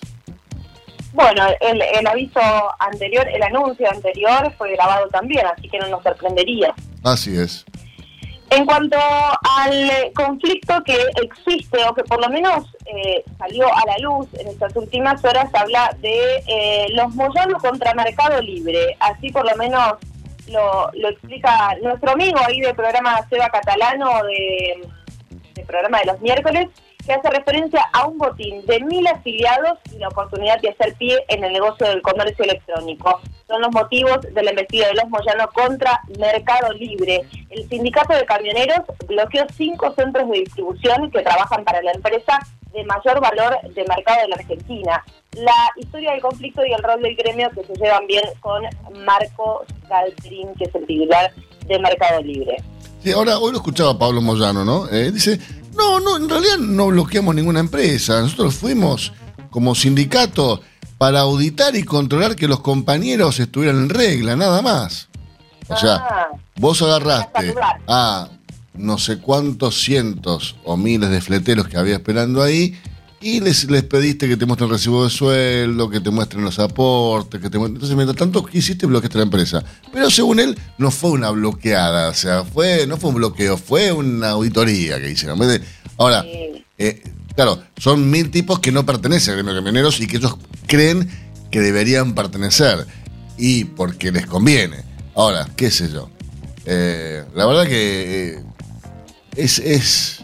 Bueno, 1.14 1.44
el, 1.60 1.84
el 1.84 2.08
aviso 2.08 2.42
anterior, 2.80 3.28
el 3.32 3.44
anuncio 3.44 3.88
anterior 3.92 4.52
fue 4.58 4.72
grabado 4.72 5.08
también, 5.10 5.46
así 5.56 5.70
que 5.70 5.78
no 5.78 5.88
nos 5.90 6.02
sorprendería. 6.02 6.74
Así 7.04 7.38
es. 7.38 7.64
En 8.52 8.66
cuanto 8.66 8.98
al 8.98 10.12
conflicto 10.14 10.84
que 10.84 10.98
existe, 11.24 11.78
o 11.88 11.96
que 11.96 12.04
por 12.04 12.20
lo 12.20 12.28
menos 12.28 12.66
eh, 12.86 13.24
salió 13.38 13.66
a 13.66 13.82
la 13.88 13.98
luz 14.00 14.28
en 14.34 14.50
estas 14.50 14.76
últimas 14.76 15.24
horas, 15.24 15.50
habla 15.54 15.96
de 16.02 16.44
eh, 16.48 16.88
los 16.90 17.16
Moyano 17.16 17.58
contra 17.60 17.94
Mercado 17.94 18.42
Libre. 18.42 18.98
Así 19.00 19.32
por 19.32 19.50
lo 19.50 19.56
menos 19.56 19.94
lo, 20.50 20.92
lo 20.94 21.10
explica 21.10 21.78
nuestro 21.82 22.12
amigo 22.12 22.40
ahí 22.46 22.60
del 22.60 22.76
programa 22.76 23.26
Seba 23.30 23.48
Catalano, 23.48 24.22
de, 24.24 24.86
del 25.56 25.66
programa 25.66 26.00
de 26.00 26.06
los 26.08 26.20
miércoles, 26.20 26.68
que 27.06 27.14
hace 27.14 27.30
referencia 27.30 27.82
a 27.94 28.08
un 28.08 28.18
botín 28.18 28.66
de 28.66 28.80
mil 28.82 29.06
afiliados 29.08 29.80
y 29.94 29.98
la 29.98 30.10
oportunidad 30.10 30.60
de 30.62 30.70
hacer 30.70 30.94
pie 30.96 31.24
en 31.28 31.44
el 31.44 31.54
negocio 31.54 31.88
del 31.88 32.02
comercio 32.02 32.46
electrónico. 32.46 33.20
Son 33.48 33.62
los 33.62 33.72
motivos 33.72 34.22
de 34.22 34.44
la 34.44 34.52
investigación 34.52 34.96
de 34.96 35.02
los 35.02 35.10
Moyano 35.10 35.50
contra 35.54 36.00
Mercado 36.20 36.72
Libre. 36.74 37.22
El 37.50 37.68
sindicato 37.70 38.14
de 38.14 38.26
camioneros 38.26 38.82
bloqueó 39.08 39.46
cinco 39.56 39.94
centros 39.96 40.30
de 40.30 40.40
distribución 40.40 41.12
que 41.12 41.22
trabajan 41.22 41.64
para 41.64 41.82
la 41.82 41.92
empresa 41.92 42.40
de 42.74 42.84
mayor 42.86 43.20
valor 43.20 43.58
de 43.74 43.86
mercado 43.86 44.22
de 44.22 44.28
la 44.30 44.36
Argentina. 44.36 45.04
La 45.34 45.72
historia 45.76 46.12
del 46.12 46.22
conflicto 46.22 46.66
y 46.66 46.72
el 46.72 46.82
rol 46.84 47.02
del 47.02 47.16
gremio 47.16 47.50
que 47.52 47.64
se 47.64 47.74
llevan 47.76 48.08
bien 48.08 48.24
con 48.40 48.64
Marco 49.06 49.66
Galtrin, 49.90 50.54
que 50.56 50.66
es 50.66 50.76
el 50.76 50.86
titular 50.86 51.32
de 51.68 51.80
Mercado 51.80 52.22
Libre. 52.22 52.58
Sí, 53.04 53.12
ahora, 53.12 53.40
hoy 53.40 53.52
lo 53.52 53.58
escuchaba 53.58 53.98
Pablo 53.98 54.22
Moyano, 54.22 54.64
¿no? 54.64 54.88
Eh, 54.90 55.12
dice, 55.12 55.40
no, 55.78 56.00
no, 56.00 56.18
en 56.18 56.30
realidad 56.30 56.58
no 56.58 56.88
bloqueamos 56.88 57.36
ninguna 57.36 57.60
empresa. 57.60 58.22
Nosotros 58.22 58.56
fuimos 58.56 59.14
como 59.50 59.76
sindicato 59.76 60.62
para 60.98 61.22
auditar 61.22 61.76
y 61.76 61.84
controlar 61.84 62.36
que 62.36 62.48
los 62.48 62.60
compañeros 62.62 63.40
estuvieran 63.40 63.84
en 63.84 63.90
regla, 63.90 64.36
nada 64.36 64.62
más. 64.62 65.10
O 65.68 65.78
sea, 65.78 65.96
Ah, 65.96 66.28
vos 66.58 66.82
agarraste 66.82 67.56
a 67.88 68.30
no 68.74 68.98
sé 68.98 69.20
cuántos 69.20 69.82
cientos 69.82 70.56
o 70.64 70.78
miles 70.78 71.10
de 71.10 71.22
fleteros 71.22 71.68
que 71.68 71.78
había 71.78 71.96
esperando 71.96 72.42
ahí 72.42 72.80
y 73.22 73.40
les, 73.40 73.70
les 73.70 73.84
pediste 73.84 74.28
que 74.28 74.36
te 74.36 74.46
muestren 74.46 74.70
el 74.70 74.76
recibo 74.76 75.04
de 75.04 75.10
sueldo, 75.12 75.90
que 75.90 76.00
te 76.00 76.10
muestren 76.10 76.44
los 76.44 76.58
aportes, 76.58 77.40
que 77.40 77.50
te 77.50 77.58
muestren... 77.58 77.76
Entonces, 77.76 77.96
mientras 77.96 78.18
tanto, 78.18 78.44
¿qué 78.44 78.58
hiciste? 78.58 78.88
Bloqueaste 78.88 79.18
la 79.20 79.24
empresa. 79.24 79.64
Pero 79.94 80.10
según 80.10 80.40
él, 80.40 80.58
no 80.80 80.90
fue 80.90 81.12
una 81.12 81.30
bloqueada, 81.30 82.10
o 82.10 82.14
sea, 82.14 82.44
fue 82.44 82.88
no 82.88 82.98
fue 82.98 83.12
un 83.12 83.18
bloqueo, 83.18 83.58
fue 83.58 83.92
una 83.92 84.32
auditoría 84.32 85.00
que 85.00 85.12
hicieron. 85.12 85.40
Ahora, 85.98 86.26
eh, 86.78 87.04
claro, 87.36 87.62
son 87.78 88.10
mil 88.10 88.32
tipos 88.32 88.60
que 88.60 88.72
no 88.72 88.86
pertenecen 88.86 89.36
gremio 89.36 89.54
de 89.54 89.60
camioneros 89.60 90.00
y 90.00 90.08
que 90.08 90.18
ellos 90.18 90.38
creen 90.66 91.08
que 91.52 91.62
deberían 91.62 92.16
pertenecer. 92.16 92.88
Y 93.38 93.66
porque 93.66 94.12
les 94.12 94.26
conviene. 94.26 94.78
Ahora, 95.16 95.48
qué 95.56 95.70
sé 95.70 95.92
yo. 95.92 96.10
Eh, 96.66 97.24
la 97.36 97.46
verdad 97.46 97.66
que 97.68 98.36
eh, 98.36 98.44
es, 99.36 99.60
es, 99.60 100.24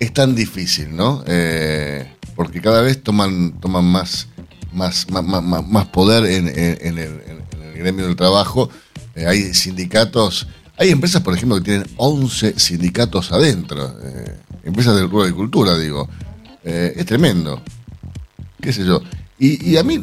es 0.00 0.12
tan 0.12 0.34
difícil, 0.34 0.94
¿no? 0.94 1.22
Eh, 1.26 2.15
porque 2.36 2.60
cada 2.60 2.82
vez 2.82 3.02
toman, 3.02 3.58
toman 3.60 3.84
más, 3.84 4.28
más, 4.72 5.10
más, 5.10 5.24
más- 5.24 5.66
más- 5.66 5.86
poder 5.88 6.26
en, 6.26 6.46
el, 6.48 6.78
en 6.82 6.98
el 6.98 7.72
gremio 7.78 8.06
del 8.06 8.14
trabajo. 8.16 8.68
Eh, 9.14 9.26
hay 9.26 9.54
sindicatos, 9.54 10.46
hay 10.76 10.90
empresas, 10.90 11.22
por 11.22 11.34
ejemplo, 11.34 11.56
que 11.58 11.64
tienen 11.64 11.86
11 11.96 12.58
sindicatos 12.60 13.32
adentro. 13.32 13.96
eh, 14.02 14.36
empresas 14.64 14.94
del 14.96 15.08
rubro 15.08 15.24
de 15.24 15.32
cultura, 15.32 15.76
digo. 15.78 16.08
Eh, 16.64 16.92
es 16.96 17.06
tremendo. 17.06 17.62
¿Qué 18.60 18.72
sé 18.72 18.84
yo? 18.84 19.00
Y, 19.38 19.76
a 19.76 19.82
mí 19.82 20.02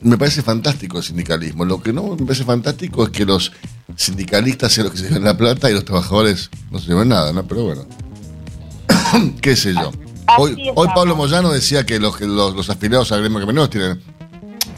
me 0.00 0.16
parece 0.16 0.40
fantástico 0.42 0.98
el 0.98 1.04
sindicalismo. 1.04 1.64
Lo 1.64 1.82
que 1.82 1.92
no 1.92 2.16
me 2.16 2.24
parece 2.24 2.44
fantástico 2.44 3.04
es 3.04 3.10
que 3.10 3.24
los 3.26 3.50
sindicalistas 3.96 4.72
sean 4.72 4.84
los 4.86 4.92
que 4.94 5.00
se 5.00 5.08
lleven 5.08 5.24
la 5.24 5.36
plata 5.36 5.68
y 5.70 5.74
los 5.74 5.84
trabajadores 5.84 6.50
no 6.70 6.78
se 6.78 6.86
lleven 6.88 7.08
nada, 7.08 7.32
¿no? 7.32 7.46
Pero 7.46 7.64
bueno. 7.64 7.84
¿Qué 9.40 9.56
sé 9.56 9.74
yo? 9.74 9.92
Hoy, 10.38 10.72
Pablo 10.94 11.16
Moyano 11.16 11.52
decía 11.52 11.84
que 11.84 11.98
los, 11.98 12.20
los, 12.20 12.54
los 12.54 12.70
afiliados 12.70 13.12
al 13.12 13.20
gremio 13.20 13.40
camioneros 13.40 13.70
tienen 13.70 14.00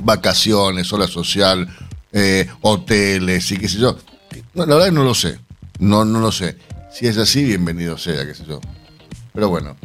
vacaciones, 0.02 0.92
hora 0.92 1.06
social, 1.06 1.68
eh, 2.12 2.48
hoteles 2.62 3.50
y 3.52 3.56
qué 3.56 3.68
sé 3.68 3.78
yo. 3.78 3.96
No, 4.54 4.66
la 4.66 4.74
verdad 4.74 4.88
que 4.88 4.94
no 4.94 5.04
lo 5.04 5.14
sé. 5.14 5.38
No, 5.78 6.04
no 6.04 6.20
lo 6.20 6.32
sé. 6.32 6.56
Si 6.92 7.06
es 7.06 7.18
así, 7.18 7.44
bienvenido 7.44 7.98
sea, 7.98 8.26
qué 8.26 8.34
sé 8.34 8.44
yo. 8.46 8.60
Pero 9.32 9.48
bueno. 9.48 9.76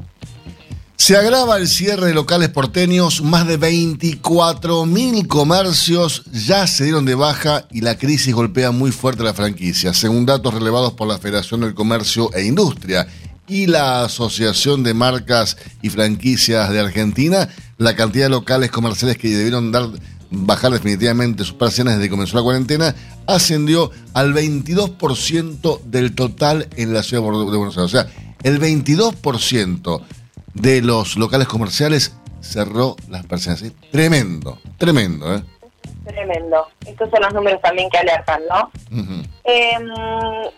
Se 0.95 1.17
agrava 1.17 1.57
el 1.57 1.67
cierre 1.67 2.07
de 2.07 2.13
locales 2.13 2.49
porteños, 2.49 3.23
más 3.23 3.47
de 3.47 3.59
24.000 3.59 5.25
comercios 5.25 6.23
ya 6.31 6.67
se 6.67 6.83
dieron 6.83 7.05
de 7.05 7.15
baja 7.15 7.65
y 7.71 7.81
la 7.81 7.97
crisis 7.97 8.35
golpea 8.35 8.69
muy 8.69 8.91
fuerte 8.91 9.23
a 9.23 9.25
la 9.25 9.33
franquicia, 9.33 9.95
según 9.95 10.27
datos 10.27 10.53
relevados 10.53 10.93
por 10.93 11.07
la 11.07 11.17
Federación 11.17 11.61
del 11.61 11.73
Comercio 11.73 12.31
e 12.35 12.43
Industria 12.43 13.07
y 13.51 13.67
la 13.67 14.05
Asociación 14.05 14.81
de 14.81 14.93
Marcas 14.93 15.57
y 15.81 15.89
Franquicias 15.89 16.69
de 16.69 16.79
Argentina, 16.79 17.49
la 17.77 17.97
cantidad 17.97 18.25
de 18.25 18.29
locales 18.29 18.71
comerciales 18.71 19.17
que 19.17 19.27
debieron 19.27 19.73
dar 19.73 19.89
bajar 20.29 20.71
definitivamente 20.71 21.43
sus 21.43 21.55
persianas 21.55 21.95
desde 21.95 22.05
que 22.05 22.11
comenzó 22.11 22.37
la 22.37 22.43
cuarentena 22.43 22.95
ascendió 23.27 23.91
al 24.13 24.33
22% 24.33 25.81
del 25.81 26.15
total 26.15 26.69
en 26.77 26.93
la 26.93 27.03
ciudad 27.03 27.23
de 27.23 27.57
Buenos 27.57 27.77
Aires. 27.77 27.77
O 27.77 27.89
sea, 27.89 28.07
el 28.43 28.61
22% 28.61 30.01
de 30.53 30.81
los 30.81 31.17
locales 31.17 31.49
comerciales 31.49 32.15
cerró 32.39 32.95
las 33.09 33.25
persianas. 33.25 33.63
Es 33.63 33.73
Tremendo, 33.91 34.59
tremendo, 34.77 35.35
¿eh? 35.35 35.43
Tremendo. 36.05 36.67
Estos 36.85 37.09
son 37.09 37.21
los 37.21 37.33
números 37.33 37.61
también 37.61 37.89
que 37.89 37.97
alertan, 37.97 38.41
¿no? 38.49 38.71
Ujú. 38.97 39.20
Eh, 39.53 39.77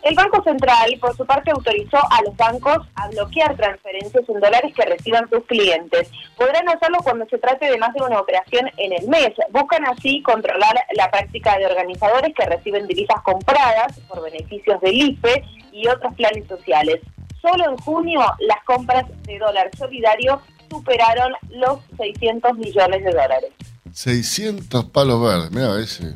el 0.04 0.16
Banco 0.16 0.44
Central, 0.44 0.96
por 1.02 1.18
su 1.18 1.26
parte, 1.26 1.50
autorizó 1.50 1.98
a 1.98 2.22
los 2.22 2.38
bancos 2.38 2.78
a 2.94 3.08
bloquear 3.08 3.56
transferencias 3.56 4.24
en 4.30 4.40
dólares 4.40 4.72
que 4.76 4.86
reciban 4.86 5.28
sus 5.32 5.44
clientes. 5.46 6.12
Podrán 6.38 6.70
hacerlo 6.70 7.00
cuando 7.04 7.26
se 7.26 7.40
trate 7.40 7.72
de 7.72 7.78
más 7.80 7.92
de 7.96 8.04
una 8.04 8.20
operación 8.20 8.70
en 8.78 8.94
el 8.94 9.08
mes. 9.08 9.32
Buscan 9.52 9.84
así 9.88 10.22
controlar 10.22 10.76
la 10.96 11.10
práctica 11.10 11.58
de 11.58 11.66
organizadores 11.66 12.36
que 12.36 12.46
reciben 12.46 12.86
divisas 12.86 13.20
compradas 13.24 14.00
por 14.08 14.22
beneficios 14.22 14.80
del 14.82 14.94
IFE 14.94 15.44
y 15.72 15.88
otros 15.88 16.14
planes 16.14 16.48
sociales. 16.48 17.00
Solo 17.42 17.72
en 17.72 17.78
junio 17.78 18.22
las 18.48 18.64
compras 18.66 19.06
de 19.24 19.40
dólar 19.40 19.72
solidario 19.76 20.40
superaron 20.70 21.34
los 21.50 21.80
600 21.98 22.58
millones 22.58 23.04
de 23.04 23.12
dólares. 23.12 23.50
600 23.92 24.86
palos 24.86 25.20
verdes, 25.20 25.52
mira 25.52 25.80
ese. 25.80 26.14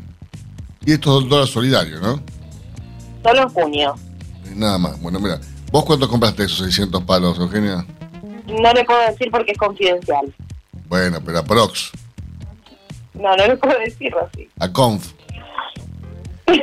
Y 0.86 0.94
esto 0.94 1.20
es 1.20 1.28
dólar 1.28 1.48
solidario, 1.48 2.00
¿no? 2.00 2.37
Solo 3.28 3.42
en 3.44 3.50
junio. 3.50 3.96
Nada 4.56 4.78
más. 4.78 5.02
Bueno, 5.02 5.20
mira, 5.20 5.40
¿vos 5.72 5.84
cuánto 5.84 6.08
compraste 6.08 6.44
esos 6.46 6.60
600 6.60 7.04
palos, 7.04 7.38
Eugenia? 7.38 7.86
No 8.48 8.74
le 8.74 8.86
puedo 8.86 9.00
decir 9.12 9.30
porque 9.30 9.52
es 9.52 9.58
confidencial. 9.58 10.34
Bueno, 10.88 11.20
pero 11.26 11.40
a 11.40 11.44
Prox, 11.44 11.92
No, 13.14 13.36
no 13.36 13.48
le 13.48 13.58
puedo 13.58 13.78
decirlo 13.80 14.20
así. 14.32 14.48
a 14.60 14.72
Conf. 14.72 15.12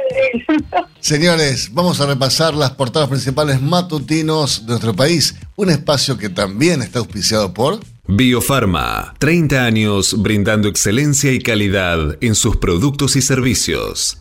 Señores, 1.00 1.68
vamos 1.74 2.00
a 2.00 2.06
repasar 2.06 2.54
las 2.54 2.70
portadas 2.70 3.10
principales 3.10 3.60
matutinos 3.60 4.62
de 4.64 4.68
nuestro 4.70 4.94
país. 4.94 5.34
Un 5.56 5.68
espacio 5.68 6.16
que 6.16 6.30
también 6.30 6.80
está 6.80 7.00
auspiciado 7.00 7.52
por... 7.52 7.80
Biofarma, 8.06 9.14
30 9.18 9.64
años 9.64 10.22
brindando 10.22 10.68
excelencia 10.68 11.32
y 11.32 11.40
calidad 11.40 12.16
en 12.22 12.34
sus 12.34 12.56
productos 12.56 13.16
y 13.16 13.22
servicios. 13.22 14.16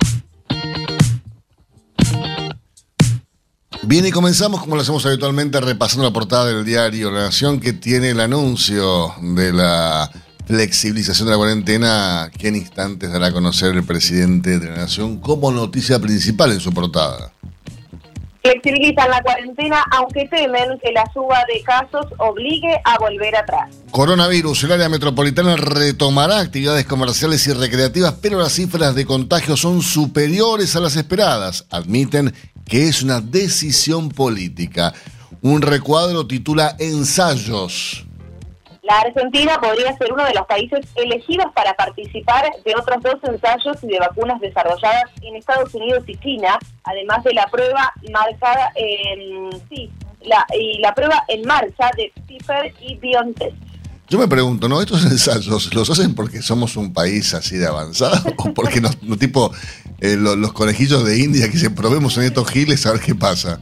Bien, 3.85 4.05
y 4.05 4.11
comenzamos 4.11 4.61
como 4.61 4.77
lo 4.77 4.81
hacemos 4.81 5.05
habitualmente 5.05 5.59
repasando 5.59 6.05
la 6.05 6.13
portada 6.13 6.45
del 6.45 6.63
diario 6.63 7.11
La 7.11 7.23
Nación 7.23 7.59
que 7.59 7.73
tiene 7.73 8.11
el 8.11 8.21
anuncio 8.21 9.13
de 9.19 9.51
la 9.51 10.09
flexibilización 10.45 11.27
de 11.27 11.31
la 11.31 11.37
cuarentena 11.37 12.31
que 12.37 12.47
en 12.47 12.55
instantes 12.55 13.11
dará 13.11 13.27
a 13.27 13.31
conocer 13.33 13.75
el 13.75 13.83
presidente 13.83 14.57
de 14.57 14.69
la 14.69 14.77
Nación 14.77 15.19
como 15.19 15.51
noticia 15.51 15.99
principal 15.99 16.53
en 16.53 16.61
su 16.61 16.71
portada. 16.71 17.33
Flexibilizan 18.41 19.09
la 19.09 19.21
cuarentena 19.21 19.83
aunque 19.91 20.29
temen 20.29 20.79
que 20.81 20.93
la 20.93 21.03
suba 21.13 21.39
de 21.53 21.61
casos 21.63 22.05
obligue 22.19 22.79
a 22.85 22.97
volver 22.99 23.35
atrás. 23.35 23.69
Coronavirus, 23.91 24.63
el 24.63 24.71
área 24.71 24.87
metropolitana 24.87 25.57
retomará 25.57 26.39
actividades 26.39 26.85
comerciales 26.85 27.45
y 27.47 27.53
recreativas, 27.53 28.15
pero 28.21 28.39
las 28.39 28.53
cifras 28.53 28.95
de 28.95 29.05
contagio 29.05 29.57
son 29.57 29.81
superiores 29.81 30.73
a 30.77 30.79
las 30.79 30.95
esperadas. 30.95 31.65
Admiten 31.69 32.33
que 32.65 32.87
es 32.87 33.03
una 33.03 33.21
decisión 33.21 34.09
política. 34.09 34.93
Un 35.41 35.61
recuadro 35.61 36.25
titula 36.25 36.75
Ensayos. 36.79 38.05
La 38.83 38.99
Argentina 38.99 39.59
podría 39.61 39.97
ser 39.97 40.11
uno 40.11 40.25
de 40.25 40.33
los 40.33 40.45
países 40.45 40.85
elegidos 40.95 41.45
para 41.55 41.73
participar 41.73 42.45
de 42.65 42.75
otros 42.75 43.01
dos 43.01 43.15
ensayos 43.23 43.77
y 43.81 43.87
de 43.87 43.99
vacunas 43.99 44.41
desarrolladas 44.41 45.05
en 45.21 45.37
Estados 45.37 45.73
Unidos 45.73 46.03
y 46.05 46.17
China, 46.17 46.59
además 46.83 47.23
de 47.23 47.33
la 47.33 47.47
prueba 47.47 47.93
marcada 48.11 48.71
en 48.75 49.51
sí, 49.69 49.89
la, 50.21 50.45
y 50.59 50.79
la 50.79 50.93
prueba 50.93 51.23
en 51.29 51.47
marcha 51.47 51.91
de 51.95 52.11
Pfizer 52.27 52.73
y 52.81 52.95
BioNTech. 52.97 53.53
Yo 54.09 54.19
me 54.19 54.27
pregunto, 54.27 54.67
¿no? 54.67 54.81
¿Estos 54.81 55.05
ensayos 55.05 55.73
los 55.73 55.89
hacen 55.89 56.13
porque 56.13 56.41
somos 56.41 56.75
un 56.75 56.93
país 56.93 57.33
así 57.33 57.57
de 57.57 57.65
avanzado? 57.65 58.33
¿O 58.37 58.53
porque 58.53 58.81
no, 58.81 58.89
tipo 59.17 59.51
eh, 60.03 60.17
los, 60.17 60.51
conejillos 60.51 61.05
de 61.05 61.17
India 61.17 61.49
que 61.49 61.57
se 61.57 61.69
probemos 61.69 62.17
en 62.17 62.23
estos 62.23 62.49
giles 62.51 62.85
a 62.85 62.91
ver 62.91 62.99
qué 62.99 63.15
pasa? 63.15 63.57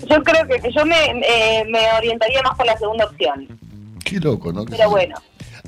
Yo 0.00 0.20
creo 0.24 0.44
que 0.48 0.72
yo 0.72 0.84
me, 0.84 0.96
eh, 0.96 1.64
me 1.70 1.92
orientaría 1.96 2.42
más 2.42 2.56
por 2.56 2.66
la 2.66 2.76
segunda 2.76 3.04
opción. 3.04 3.46
Qué 4.04 4.18
loco, 4.18 4.52
¿no? 4.52 4.64
Pero 4.64 4.90
bueno. 4.90 5.14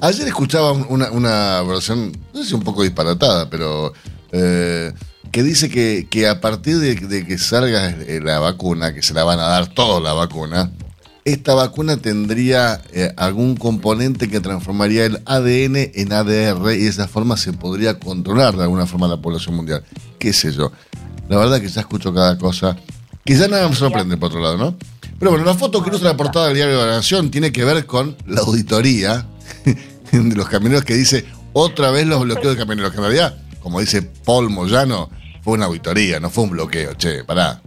Ayer 0.00 0.26
escuchaba 0.26 0.72
una, 0.72 1.62
versión, 1.62 2.10
no 2.34 2.42
sé 2.42 2.48
si 2.48 2.54
un 2.54 2.64
poco 2.64 2.82
disparatada, 2.82 3.48
pero 3.48 3.92
eh, 4.32 4.92
que 5.30 5.44
dice 5.44 5.70
que, 5.70 6.08
que 6.10 6.26
a 6.26 6.40
partir 6.40 6.78
de, 6.78 7.24
que 7.24 7.38
salga 7.38 7.90
eh, 7.90 8.20
la 8.20 8.40
vacuna, 8.40 8.92
que 8.92 9.02
se 9.02 9.14
la 9.14 9.22
van 9.22 9.38
a 9.38 9.44
dar 9.44 9.68
toda 9.68 10.00
la 10.00 10.14
vacuna, 10.14 10.72
esta 11.24 11.54
vacuna 11.54 11.96
tendría 11.96 12.82
eh, 12.92 13.12
algún 13.16 13.56
componente 13.56 14.28
que 14.28 14.40
transformaría 14.40 15.04
el 15.04 15.22
ADN 15.24 15.76
en 15.94 16.12
ADR 16.12 16.72
y 16.72 16.82
de 16.82 16.88
esa 16.88 17.06
forma 17.06 17.36
se 17.36 17.52
podría 17.52 17.98
controlar 17.98 18.56
de 18.56 18.64
alguna 18.64 18.86
forma 18.86 19.06
la 19.06 19.18
población 19.18 19.54
mundial. 19.54 19.84
¿Qué 20.18 20.32
sé 20.32 20.52
yo? 20.52 20.72
La 21.28 21.38
verdad 21.38 21.60
que 21.60 21.68
ya 21.68 21.82
escucho 21.82 22.12
cada 22.12 22.36
cosa. 22.38 22.76
Quizá 23.24 23.46
nada 23.46 23.68
me 23.68 23.76
sorprende 23.76 24.16
por 24.16 24.30
otro 24.30 24.40
lado, 24.40 24.56
¿no? 24.56 24.76
Pero 25.18 25.30
bueno, 25.30 25.46
la 25.46 25.54
foto 25.54 25.82
que 25.82 25.90
usa 25.90 26.08
la 26.08 26.16
portada 26.16 26.46
del 26.46 26.56
diario 26.56 26.80
de 26.80 26.86
la 26.86 26.96
Nación 26.96 27.30
tiene 27.30 27.52
que 27.52 27.64
ver 27.64 27.86
con 27.86 28.16
la 28.26 28.40
auditoría 28.40 29.24
de 30.12 30.34
los 30.34 30.48
camioneros 30.48 30.84
que 30.84 30.94
dice 30.94 31.24
otra 31.52 31.92
vez 31.92 32.06
los 32.06 32.20
bloqueos 32.22 32.54
de 32.54 32.58
camioneros. 32.58 32.90
Que 32.90 32.96
en 32.96 33.04
realidad, 33.04 33.38
como 33.60 33.78
dice 33.78 34.02
Paul 34.02 34.50
Moyano, 34.50 35.08
fue 35.42 35.54
una 35.54 35.66
auditoría, 35.66 36.18
no 36.18 36.30
fue 36.30 36.44
un 36.44 36.50
bloqueo, 36.50 36.94
che, 36.94 37.22
pará. 37.22 37.62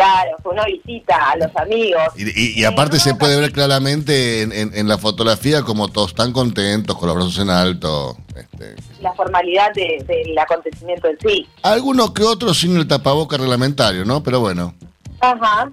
Claro, 0.00 0.30
fue 0.42 0.52
una 0.54 0.64
visita 0.64 1.30
a 1.32 1.36
los 1.36 1.54
amigos. 1.56 2.02
Y, 2.16 2.64
aparte 2.64 2.98
se 2.98 3.14
puede 3.16 3.38
ver 3.38 3.52
claramente 3.52 4.40
en, 4.40 4.88
la 4.88 4.96
fotografía 4.96 5.60
como 5.60 5.88
todos 5.88 6.12
están 6.12 6.32
contentos, 6.32 6.96
con 6.96 7.08
los 7.08 7.16
brazos 7.16 7.38
en 7.38 7.50
alto. 7.50 8.16
Este, 8.34 8.76
la 9.02 9.12
formalidad 9.12 9.74
del 9.74 10.38
acontecimiento 10.38 11.06
en 11.06 11.18
sí. 11.20 11.46
Algunos 11.62 12.12
que 12.12 12.22
otros 12.22 12.58
sin 12.58 12.78
el 12.78 12.88
tapaboca 12.88 13.36
reglamentario, 13.36 14.06
¿no? 14.06 14.22
Pero 14.22 14.40
bueno. 14.40 14.74
Ajá. 15.20 15.70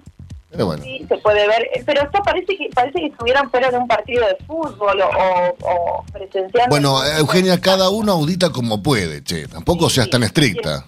Sí, 0.82 1.06
se 1.08 1.16
puede 1.18 1.46
ver. 1.48 1.66
Pero 1.86 2.02
esto 2.02 2.18
parece 2.22 2.54
que 2.54 2.68
parece 2.74 3.00
que 3.00 3.06
estuvieran 3.06 3.50
fuera 3.50 3.70
de 3.70 3.78
un 3.78 3.88
partido 3.88 4.26
de 4.26 4.36
fútbol 4.46 5.00
o, 5.00 5.56
o 5.60 6.04
presenciando. 6.12 6.68
Bueno, 6.68 7.02
Eugenia, 7.18 7.58
cada 7.62 7.88
uno 7.88 8.12
audita 8.12 8.50
como 8.50 8.82
puede, 8.82 9.24
che. 9.24 9.48
Tampoco 9.48 9.88
seas 9.88 10.10
tan 10.10 10.22
estricta. 10.22 10.84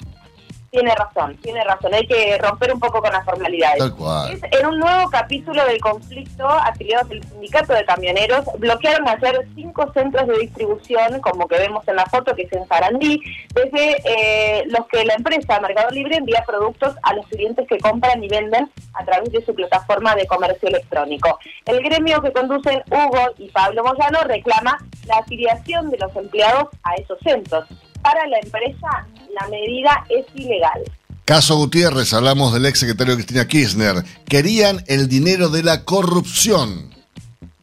Tiene 0.70 0.94
razón, 0.94 1.36
tiene 1.38 1.64
razón. 1.64 1.92
Hay 1.92 2.06
que 2.06 2.38
romper 2.38 2.72
un 2.72 2.78
poco 2.78 3.00
con 3.00 3.12
las 3.12 3.24
formalidades. 3.24 3.78
Tal 3.78 3.96
cual. 3.96 4.38
en 4.40 4.66
un 4.66 4.78
nuevo 4.78 5.10
capítulo 5.10 5.64
del 5.64 5.80
conflicto, 5.80 6.46
afiliados 6.48 7.08
del 7.08 7.24
sindicato 7.24 7.72
de 7.72 7.84
camioneros 7.84 8.44
bloquearon 8.58 9.08
ayer 9.08 9.48
cinco 9.56 9.92
centros 9.92 10.28
de 10.28 10.38
distribución, 10.38 11.20
como 11.22 11.48
que 11.48 11.58
vemos 11.58 11.86
en 11.88 11.96
la 11.96 12.06
foto, 12.06 12.36
que 12.36 12.42
es 12.42 12.52
en 12.52 12.68
Sarandí, 12.68 13.20
desde 13.52 13.96
eh, 14.04 14.64
los 14.66 14.86
que 14.86 15.04
la 15.04 15.14
empresa 15.14 15.58
Mercado 15.58 15.90
Libre 15.90 16.18
envía 16.18 16.44
productos 16.46 16.94
a 17.02 17.14
los 17.14 17.26
clientes 17.26 17.66
que 17.66 17.78
compran 17.78 18.22
y 18.22 18.28
venden 18.28 18.70
a 18.94 19.04
través 19.04 19.32
de 19.32 19.44
su 19.44 19.52
plataforma 19.54 20.14
de 20.14 20.26
comercio 20.28 20.68
electrónico. 20.68 21.40
El 21.66 21.82
gremio 21.82 22.22
que 22.22 22.32
conducen 22.32 22.82
Hugo 22.90 23.32
y 23.38 23.48
Pablo 23.50 23.82
Moyano 23.82 24.20
reclama 24.22 24.78
la 25.06 25.16
afiliación 25.16 25.90
de 25.90 25.98
los 25.98 26.14
empleados 26.14 26.68
a 26.84 26.94
esos 26.94 27.18
centros. 27.24 27.66
Para 28.02 28.26
la 28.28 28.38
empresa 28.38 29.06
la 29.38 29.48
medida 29.48 30.04
es 30.08 30.24
ilegal. 30.34 30.82
Caso 31.24 31.56
Gutiérrez, 31.56 32.12
hablamos 32.12 32.52
del 32.52 32.66
ex 32.66 32.80
secretario 32.80 33.14
Cristina 33.14 33.46
Kirchner. 33.46 34.04
Querían 34.28 34.82
el 34.88 35.08
dinero 35.08 35.48
de 35.48 35.62
la 35.62 35.84
corrupción. 35.84 36.90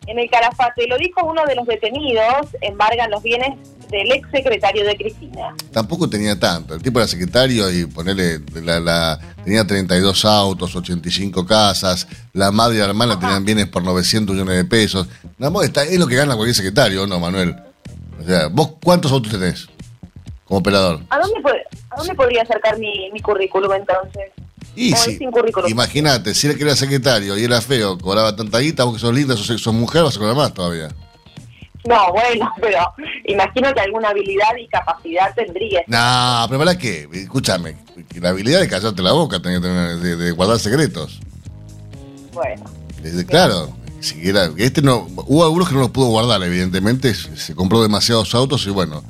En 0.06 0.19
el 0.19 0.30
Calafate, 0.30 0.88
lo 0.88 0.97
dijo 0.97 1.25
uno 1.25 1.43
de 1.45 1.56
los 1.56 1.67
detenidos, 1.67 2.47
embargan 2.62 3.12
los 3.12 3.21
bienes 3.21 3.58
del 3.89 4.10
ex 4.12 4.30
secretario 4.32 4.86
de 4.86 4.95
Cristina. 4.95 5.53
Tampoco 5.71 6.10
tenía 6.10 6.39
tanto. 6.39 6.75
El 6.75 6.82
tipo 6.82 6.99
era 6.99 7.08
secretario 7.08 7.69
y 7.69 7.86
ponerle 7.86 8.39
la, 8.63 9.19
tenía 9.43 9.67
32 9.67 10.23
autos, 10.23 10.73
85 10.73 11.45
casas. 11.45 12.08
La 12.32 12.51
madre 12.51 12.75
y 12.75 12.80
la 12.80 12.86
hermana 12.86 13.19
tenían 13.19 13.43
bienes 13.43 13.67
por 13.67 13.84
900 13.84 14.34
millones 14.34 14.56
de 14.56 14.65
pesos. 14.65 15.08
Está, 15.63 15.84
es 15.84 15.99
lo 15.99 16.08
que 16.08 16.15
gana 16.15 16.36
cualquier 16.36 16.56
secretario, 16.56 17.06
¿no, 17.06 17.19
Manuel? 17.19 17.56
O 18.21 18.25
sea, 18.25 18.47
¿vos 18.47 18.75
cuántos 18.82 19.12
autos 19.12 19.32
tenés? 19.32 19.67
Como 20.47 20.60
operador. 20.60 21.01
¿A 21.10 21.19
dónde, 21.19 21.39
a 21.89 21.95
dónde 21.97 22.15
podría 22.15 22.41
acercar 22.43 22.79
mi, 22.79 23.12
mi 23.12 23.19
currículum 23.19 23.73
entonces? 23.73 24.31
Y 24.75 24.93
sí, 24.93 25.17
imagínate, 25.67 26.36
si 26.36 26.47
él 26.47 26.55
que 26.55 26.63
era 26.63 26.75
secretario 26.75 27.36
y 27.36 27.43
era 27.43 27.60
feo, 27.62 27.97
cobraba 27.97 28.36
tanta 28.36 28.60
guita, 28.60 28.83
vos 28.83 28.93
que 28.93 28.99
sos 28.99 29.13
linda, 29.13 29.36
sos, 29.36 29.60
sos 29.60 29.73
mujer, 29.73 30.03
vas 30.03 30.15
a 30.15 30.19
cobrar 30.19 30.36
más 30.36 30.53
todavía. 30.53 30.89
No, 31.88 32.12
bueno, 32.12 32.53
pero 32.62 32.93
imagino 33.25 33.73
que 33.73 33.79
alguna 33.79 34.10
habilidad 34.10 34.55
y 34.60 34.67
capacidad 34.67 35.33
tendría. 35.33 35.81
No, 35.88 36.45
pero 36.47 36.60
¿para 36.60 36.77
qué? 36.77 37.10
Escúchame, 37.12 37.75
la 38.21 38.29
habilidad 38.29 38.60
de 38.60 38.67
callarte 38.67 39.01
la 39.01 39.13
boca, 39.13 39.39
de, 39.39 40.15
de, 40.15 40.31
guardar 40.31 40.60
secretos. 40.60 41.21
Bueno. 42.31 42.65
claro, 43.27 43.75
siquiera, 43.99 44.51
este 44.57 44.83
no, 44.83 45.07
hubo 45.25 45.43
algunos 45.43 45.67
que 45.67 45.73
no 45.73 45.81
los 45.81 45.89
pudo 45.89 46.10
guardar, 46.10 46.43
evidentemente, 46.43 47.15
se 47.15 47.55
compró 47.55 47.81
demasiados 47.81 48.36
autos 48.36 48.67
y 48.67 48.69
bueno, 48.69 49.03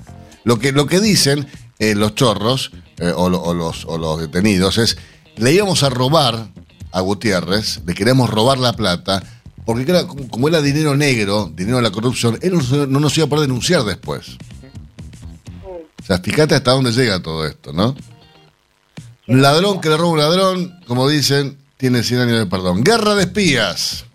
lo 0.44 0.60
que, 0.60 0.72
lo 0.72 0.86
que 0.88 1.00
dicen 1.00 1.48
eh, 1.80 1.96
los 1.96 2.16
chorros 2.16 2.72
eh, 2.98 3.12
o, 3.16 3.30
los, 3.30 3.86
o 3.86 3.98
los 3.98 4.20
detenidos 4.20 4.78
es, 4.78 4.98
le 5.36 5.52
íbamos 5.52 5.84
a 5.84 5.90
robar 5.90 6.48
a 6.92 7.02
Gutiérrez, 7.02 7.82
le 7.86 7.94
queremos 7.94 8.30
robar 8.30 8.58
la 8.58 8.74
plata, 8.74 9.22
porque 9.66 9.86
como 10.32 10.48
era 10.48 10.62
dinero 10.62 10.96
negro, 10.96 11.52
dinero 11.54 11.78
de 11.78 11.84
la 11.84 11.92
corrupción, 11.92 12.40
él 12.42 12.54
no, 12.54 13.00
nos 13.00 13.18
iba 13.18 13.26
a 13.28 13.30
poder 13.30 13.48
denunciar 13.48 13.84
después. 13.84 14.38
O 15.66 16.04
sea, 16.04 16.16
hasta 16.16 16.72
dónde 16.72 16.92
llega 16.92 17.22
todo 17.22 17.46
esto, 17.46 17.74
¿no? 17.74 17.96
Ladrón 19.28 19.82
que 19.82 19.90
le 19.90 19.98
roba 19.98 20.14
un 20.14 20.20
ladrón, 20.20 20.80
como 20.88 21.10
dicen, 21.10 21.58
tiene 21.76 22.02
100 22.02 22.20
años 22.22 22.40
de 22.40 22.46
perdón. 22.46 22.84
Guerra 22.84 23.14
de 23.16 23.24
espías. 23.24 24.06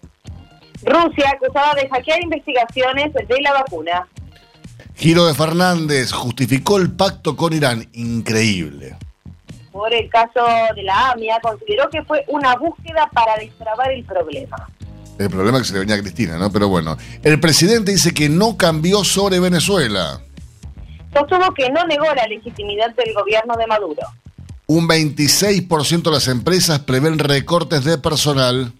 Rusia 0.84 1.30
acusada 1.34 1.74
de 1.74 1.88
hackear 1.88 2.22
investigaciones 2.22 3.12
de 3.12 3.40
la 3.42 3.52
vacuna. 3.52 4.08
Giro 5.02 5.26
de 5.26 5.34
Fernández 5.34 6.12
justificó 6.12 6.76
el 6.76 6.92
pacto 6.92 7.34
con 7.34 7.52
Irán. 7.52 7.88
Increíble. 7.94 8.96
Por 9.72 9.92
el 9.92 10.08
caso 10.08 10.46
de 10.76 10.84
la 10.84 11.10
AMIA, 11.10 11.40
consideró 11.42 11.90
que 11.90 12.04
fue 12.04 12.24
una 12.28 12.54
búsqueda 12.54 13.10
para 13.12 13.34
destrabar 13.34 13.90
el 13.90 14.04
problema. 14.04 14.68
El 15.18 15.28
problema 15.28 15.58
que 15.58 15.64
se 15.64 15.72
le 15.72 15.80
venía 15.80 15.96
a 15.96 16.00
Cristina, 16.00 16.38
¿no? 16.38 16.52
Pero 16.52 16.68
bueno, 16.68 16.96
el 17.24 17.40
presidente 17.40 17.90
dice 17.90 18.14
que 18.14 18.28
no 18.28 18.56
cambió 18.56 19.02
sobre 19.02 19.40
Venezuela. 19.40 20.20
Sostuvo 21.12 21.52
que 21.52 21.68
no 21.70 21.84
negó 21.84 22.04
la 22.14 22.28
legitimidad 22.28 22.94
del 22.94 23.12
gobierno 23.12 23.56
de 23.56 23.66
Maduro. 23.66 24.02
Un 24.68 24.86
26% 24.86 26.02
de 26.02 26.10
las 26.12 26.28
empresas 26.28 26.78
prevén 26.78 27.18
recortes 27.18 27.82
de 27.82 27.98
personal 27.98 28.72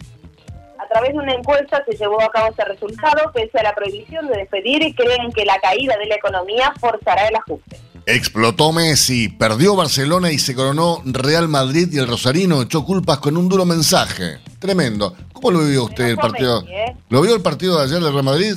través 1.03 1.17
de 1.17 1.23
una 1.23 1.35
encuesta 1.35 1.85
se 1.89 1.97
llevó 1.97 2.23
a 2.23 2.31
cabo 2.31 2.49
este 2.51 2.65
resultado, 2.65 3.33
pese 3.33 3.59
a 3.59 3.63
la 3.63 3.75
prohibición 3.75 4.27
de 4.29 4.39
despedir 4.39 4.83
y 4.83 4.95
creen 4.95 5.33
que 5.33 5.45
la 5.45 5.59
caída 5.61 5.97
de 5.97 6.07
la 6.07 6.15
economía 6.15 6.73
forzará 6.79 7.29
el 7.29 7.37
ajuste. 7.37 7.79
Explotó 8.07 8.73
Messi, 8.73 9.29
perdió 9.29 9.77
Barcelona 9.77 10.33
y 10.33 10.39
se 10.39 10.55
coronó 10.55 11.03
Real 11.05 11.49
Madrid 11.49 11.89
y 11.93 11.99
el 11.99 12.09
Rosarino 12.09 12.63
echó 12.63 12.85
culpas 12.85 13.19
con 13.19 13.37
un 13.37 13.49
duro 13.49 13.65
mensaje. 13.65 14.39
Tremendo. 14.59 15.15
¿Cómo 15.33 15.53
lo 15.53 15.61
vivió 15.61 15.85
usted 15.85 16.05
el 16.05 16.17
partido? 16.17 16.65
¿eh? 16.69 16.97
¿Lo 17.09 17.21
vio 17.21 17.35
el 17.35 17.43
partido 17.43 17.79
de 17.79 17.85
ayer 17.85 18.01
del 18.01 18.13
Real 18.13 18.25
Madrid? 18.25 18.57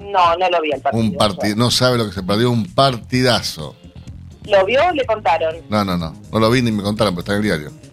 No, 0.00 0.36
no 0.36 0.50
lo 0.50 0.60
vi 0.60 0.72
el 0.72 0.80
partido. 0.80 1.04
Un 1.04 1.16
partido, 1.16 1.56
no 1.56 1.70
sabe 1.70 1.98
lo 1.98 2.06
que 2.06 2.12
se 2.12 2.22
perdió, 2.22 2.50
un 2.50 2.66
partidazo. 2.74 3.76
¿Lo 4.46 4.64
vio 4.64 4.80
o 4.84 4.92
le 4.92 5.04
contaron? 5.04 5.56
No, 5.68 5.84
no, 5.84 5.96
no. 5.96 6.14
No 6.32 6.40
lo 6.40 6.50
vi 6.50 6.62
ni 6.62 6.72
me 6.72 6.82
contaron, 6.82 7.14
pero 7.14 7.20
está 7.20 7.32
en 7.32 7.38
el 7.38 7.44
diario. 7.44 7.89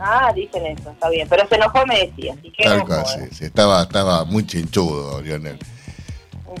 Ah, 0.00 0.32
dicen 0.34 0.66
eso, 0.66 0.90
está 0.90 1.08
bien. 1.10 1.28
Pero 1.28 1.46
se 1.46 1.54
enojó 1.56 1.84
Messi, 1.86 2.30
así 2.30 2.50
que. 2.50 2.64
Tal 2.64 2.86
cual, 2.86 3.04
sí, 3.06 3.20
sí, 3.32 3.44
estaba, 3.44 3.82
estaba 3.82 4.24
muy 4.24 4.46
chinchudo, 4.46 5.20
Lionel. 5.20 5.58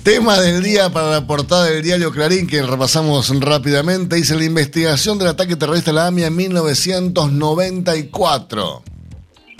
Tema 0.04 0.38
del 0.38 0.62
día 0.62 0.90
para 0.90 1.10
la 1.10 1.26
portada 1.26 1.64
del 1.64 1.82
diario 1.82 2.12
Clarín, 2.12 2.46
que 2.46 2.62
repasamos 2.62 3.28
rápidamente, 3.40 4.14
dice 4.16 4.36
la 4.36 4.44
investigación 4.44 5.18
del 5.18 5.28
ataque 5.28 5.56
terrorista 5.56 5.90
a 5.90 5.94
la 5.94 6.06
AMIA 6.06 6.26
en 6.28 6.36
1994. 6.36 8.82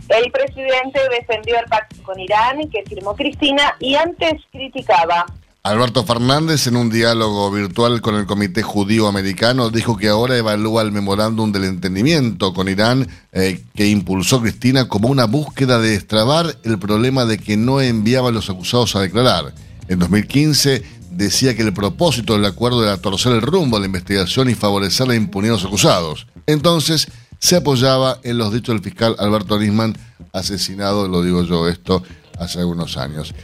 El 0.09 0.33
presidente 0.33 1.01
defendió 1.11 1.59
el 1.59 1.67
pacto 1.67 2.03
con 2.03 2.19
Irán 2.19 2.71
que 2.71 2.83
firmó 2.89 3.15
Cristina 3.15 3.77
y 3.81 3.97
antes 3.97 4.41
criticaba. 4.51 5.27
Alberto 5.63 6.05
Fernández, 6.05 6.67
en 6.69 6.77
un 6.77 6.89
diálogo 6.89 7.51
virtual 7.51 8.01
con 8.01 8.15
el 8.15 8.25
Comité 8.25 8.63
Judío 8.63 9.07
Americano, 9.09 9.69
dijo 9.69 9.99
que 9.99 10.09
ahora 10.09 10.39
evalúa 10.39 10.81
el 10.81 10.91
memorándum 10.91 11.53
del 11.53 11.65
entendimiento 11.65 12.55
con 12.55 12.67
Irán 12.67 13.07
eh, 13.33 13.63
que 13.75 13.87
impulsó 13.87 14.41
Cristina 14.41 14.89
como 14.89 15.09
una 15.09 15.27
búsqueda 15.27 15.79
de 15.79 15.91
destrabar 15.91 16.57
el 16.63 16.79
problema 16.79 17.27
de 17.27 17.37
que 17.37 17.59
no 17.59 17.83
enviaba 17.83 18.31
a 18.31 18.33
los 18.33 18.49
acusados 18.49 18.97
a 18.97 19.01
declarar. 19.01 19.53
En 19.89 19.99
2015 19.99 20.83
decía 21.11 21.55
que 21.55 21.63
el 21.63 21.75
propósito 21.75 22.33
del 22.33 22.47
acuerdo 22.47 22.83
era 22.83 22.97
torcer 22.97 23.33
el 23.33 23.43
rumbo 23.43 23.77
a 23.77 23.81
la 23.81 23.87
investigación 23.87 24.49
y 24.49 24.55
favorecer 24.55 25.09
la 25.09 25.15
impunidad 25.15 25.57
de 25.57 25.59
los 25.59 25.67
acusados. 25.67 26.27
Entonces 26.47 27.09
se 27.39 27.57
apoyaba 27.57 28.19
en 28.23 28.39
los 28.39 28.51
dichos 28.51 28.75
del 28.75 28.83
fiscal 28.83 29.15
Alberto 29.19 29.59
Nisman, 29.59 29.95
asesinado, 30.33 31.07
lo 31.07 31.23
digo 31.23 31.43
yo 31.43 31.69
esto, 31.69 32.03
hace 32.39 32.61
algunos 32.61 32.97
años. 32.97 33.35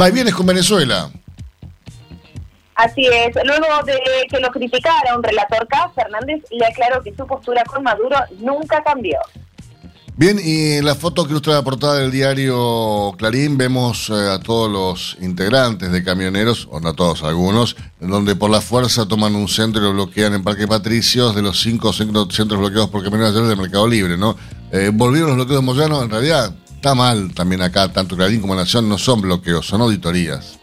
Va 0.00 0.08
y 0.08 0.12
vienes 0.12 0.34
con 0.34 0.46
Venezuela. 0.46 1.10
Así 2.76 3.06
es. 3.06 3.34
Luego 3.44 3.66
de 3.84 3.98
que 4.28 4.38
lo 4.38 4.50
criticara 4.50 5.16
un 5.16 5.22
relator 5.22 5.66
K, 5.66 5.90
Fernández 5.94 6.44
le 6.50 6.66
aclaró 6.66 7.02
que 7.02 7.14
su 7.14 7.26
postura 7.26 7.64
con 7.64 7.82
Maduro 7.82 8.16
nunca 8.38 8.82
cambió. 8.82 9.18
Bien, 10.18 10.38
y 10.42 10.72
en 10.78 10.86
la 10.86 10.94
foto 10.94 11.24
que 11.24 11.30
ilustra 11.30 11.54
la 11.54 11.62
portada 11.62 11.96
del 11.98 12.10
diario 12.10 13.14
Clarín 13.18 13.58
vemos 13.58 14.08
eh, 14.08 14.14
a 14.14 14.40
todos 14.40 14.70
los 14.70 15.18
integrantes 15.20 15.92
de 15.92 16.02
camioneros, 16.02 16.68
o 16.70 16.80
no 16.80 16.94
todos, 16.94 17.22
algunos, 17.22 17.76
donde 18.00 18.34
por 18.34 18.50
la 18.50 18.62
fuerza 18.62 19.06
toman 19.06 19.34
un 19.34 19.46
centro 19.46 19.82
y 19.82 19.84
lo 19.84 19.92
bloquean 19.92 20.32
en 20.32 20.42
Parque 20.42 20.66
Patricios 20.66 21.34
de 21.34 21.42
los 21.42 21.60
cinco 21.60 21.92
centros 21.92 22.58
bloqueados 22.58 22.88
por 22.88 23.04
camioneros 23.04 23.46
del 23.46 23.58
Mercado 23.58 23.86
Libre, 23.86 24.16
¿no? 24.16 24.36
Eh, 24.72 24.90
volvieron 24.90 25.36
los 25.36 25.36
bloqueos 25.36 25.60
de 25.60 25.66
Moyano, 25.66 26.02
en 26.02 26.08
realidad 26.08 26.54
está 26.74 26.94
mal 26.94 27.34
también 27.34 27.60
acá, 27.60 27.92
tanto 27.92 28.16
Clarín 28.16 28.40
como 28.40 28.54
Nación 28.54 28.88
no 28.88 28.96
son 28.96 29.20
bloqueos, 29.20 29.66
son 29.66 29.82
auditorías. 29.82 30.58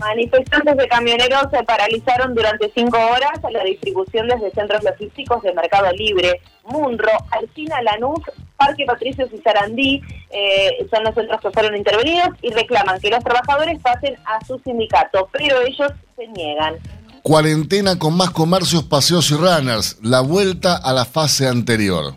Manifestantes 0.00 0.76
de 0.78 0.88
camioneros 0.88 1.50
se 1.50 1.62
paralizaron 1.62 2.34
durante 2.34 2.72
cinco 2.74 2.96
horas 2.96 3.44
a 3.44 3.50
la 3.50 3.62
distribución 3.64 4.28
desde 4.28 4.50
centros 4.52 4.82
logísticos 4.82 5.42
de 5.42 5.52
Mercado 5.52 5.92
Libre, 5.92 6.40
Munro, 6.64 7.10
Alcina, 7.30 7.82
Lanús, 7.82 8.20
Parque 8.56 8.86
Patricios 8.86 9.28
y 9.30 9.38
Sarandí 9.42 10.00
eh, 10.30 10.86
son 10.90 11.04
los 11.04 11.14
centros 11.14 11.40
que 11.42 11.50
fueron 11.50 11.76
intervenidos 11.76 12.30
y 12.40 12.50
reclaman 12.50 12.98
que 12.98 13.10
los 13.10 13.22
trabajadores 13.22 13.78
pasen 13.82 14.16
a 14.24 14.42
su 14.46 14.58
sindicato, 14.60 15.28
pero 15.32 15.60
ellos 15.60 15.92
se 16.16 16.26
niegan. 16.28 16.76
Cuarentena 17.22 17.98
con 17.98 18.16
más 18.16 18.30
comercios, 18.30 18.84
paseos 18.84 19.30
y 19.30 19.34
runners, 19.34 19.98
la 20.02 20.22
vuelta 20.22 20.76
a 20.76 20.94
la 20.94 21.04
fase 21.04 21.46
anterior. 21.46 22.14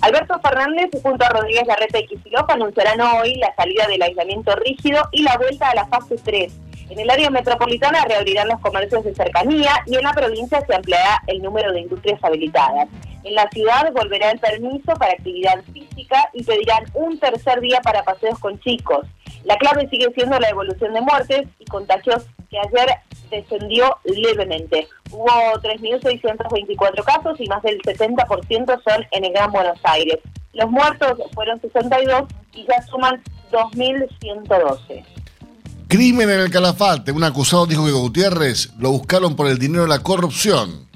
Alberto 0.00 0.40
Fernández 0.40 0.88
junto 1.02 1.26
a 1.26 1.28
Rodríguez 1.28 1.66
Larreta 1.66 1.98
y 1.98 2.06
Kicillof 2.06 2.48
anunciarán 2.48 3.02
hoy 3.02 3.34
la 3.34 3.54
salida 3.54 3.86
del 3.86 4.00
aislamiento 4.00 4.56
rígido 4.56 5.02
y 5.12 5.22
la 5.22 5.36
vuelta 5.36 5.68
a 5.68 5.74
la 5.74 5.86
fase 5.88 6.16
3 6.24 6.69
en 6.90 6.98
el 6.98 7.08
área 7.08 7.30
metropolitana 7.30 8.04
reabrirán 8.04 8.48
los 8.48 8.60
comercios 8.60 9.04
de 9.04 9.14
cercanía 9.14 9.70
y 9.86 9.94
en 9.94 10.02
la 10.02 10.12
provincia 10.12 10.60
se 10.66 10.74
ampliará 10.74 11.22
el 11.28 11.40
número 11.40 11.72
de 11.72 11.80
industrias 11.82 12.22
habilitadas. 12.22 12.88
En 13.22 13.34
la 13.34 13.48
ciudad 13.50 13.92
volverá 13.92 14.32
el 14.32 14.40
permiso 14.40 14.94
para 14.94 15.12
actividad 15.12 15.62
física 15.72 16.28
y 16.32 16.42
pedirán 16.42 16.84
un 16.94 17.18
tercer 17.18 17.60
día 17.60 17.80
para 17.80 18.02
paseos 18.02 18.38
con 18.40 18.58
chicos. 18.60 19.06
La 19.44 19.56
clave 19.56 19.88
sigue 19.88 20.12
siendo 20.14 20.38
la 20.40 20.48
evolución 20.48 20.92
de 20.92 21.00
muertes 21.00 21.42
y 21.60 21.64
contagios 21.66 22.26
que 22.50 22.58
ayer 22.58 22.96
descendió 23.30 23.96
levemente. 24.04 24.88
Hubo 25.12 25.26
3.624 25.62 27.04
casos 27.04 27.40
y 27.40 27.46
más 27.46 27.62
del 27.62 27.80
70% 27.82 28.82
son 28.82 29.06
en 29.12 29.24
el 29.24 29.32
Gran 29.32 29.52
Buenos 29.52 29.78
Aires. 29.84 30.18
Los 30.52 30.68
muertos 30.68 31.18
fueron 31.34 31.60
62 31.60 32.24
y 32.54 32.66
ya 32.66 32.82
suman 32.82 33.22
2.112. 33.52 35.04
Crimen 35.90 36.30
en 36.30 36.38
el 36.38 36.50
Calafate. 36.52 37.10
Un 37.10 37.24
acusado 37.24 37.66
dijo 37.66 37.84
que 37.84 37.90
Gutiérrez 37.90 38.70
lo 38.78 38.92
buscaron 38.92 39.34
por 39.34 39.48
el 39.48 39.58
dinero 39.58 39.82
de 39.82 39.88
la 39.88 39.98
corrupción. 39.98 40.88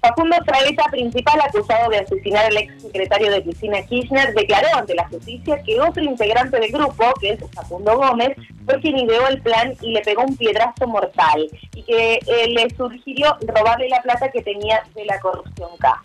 Facundo 0.00 0.36
Fraeta, 0.46 0.84
principal 0.90 1.38
acusado 1.42 1.90
de 1.90 1.98
asesinar 1.98 2.46
al 2.46 2.56
ex 2.56 2.80
secretario 2.80 3.30
de 3.30 3.42
Cristina 3.42 3.82
Kirchner, 3.82 4.32
declaró 4.32 4.68
ante 4.74 4.94
la 4.94 5.06
justicia 5.08 5.62
que 5.62 5.78
otro 5.78 6.02
integrante 6.02 6.58
del 6.58 6.72
grupo, 6.72 7.04
que 7.20 7.32
es 7.32 7.40
Facundo 7.52 7.94
Gómez, 7.98 8.30
fue 8.64 8.80
quien 8.80 8.96
ideó 8.96 9.28
el 9.28 9.42
plan 9.42 9.74
y 9.82 9.92
le 9.92 10.00
pegó 10.00 10.22
un 10.22 10.34
piedrazo 10.34 10.86
mortal 10.86 11.46
y 11.74 11.82
que 11.82 12.14
eh, 12.14 12.48
le 12.48 12.74
sugirió 12.74 13.36
robarle 13.46 13.90
la 13.90 14.00
plata 14.00 14.30
que 14.30 14.40
tenía 14.40 14.82
de 14.94 15.04
la 15.04 15.20
corrupción 15.20 15.68
K. 15.78 16.00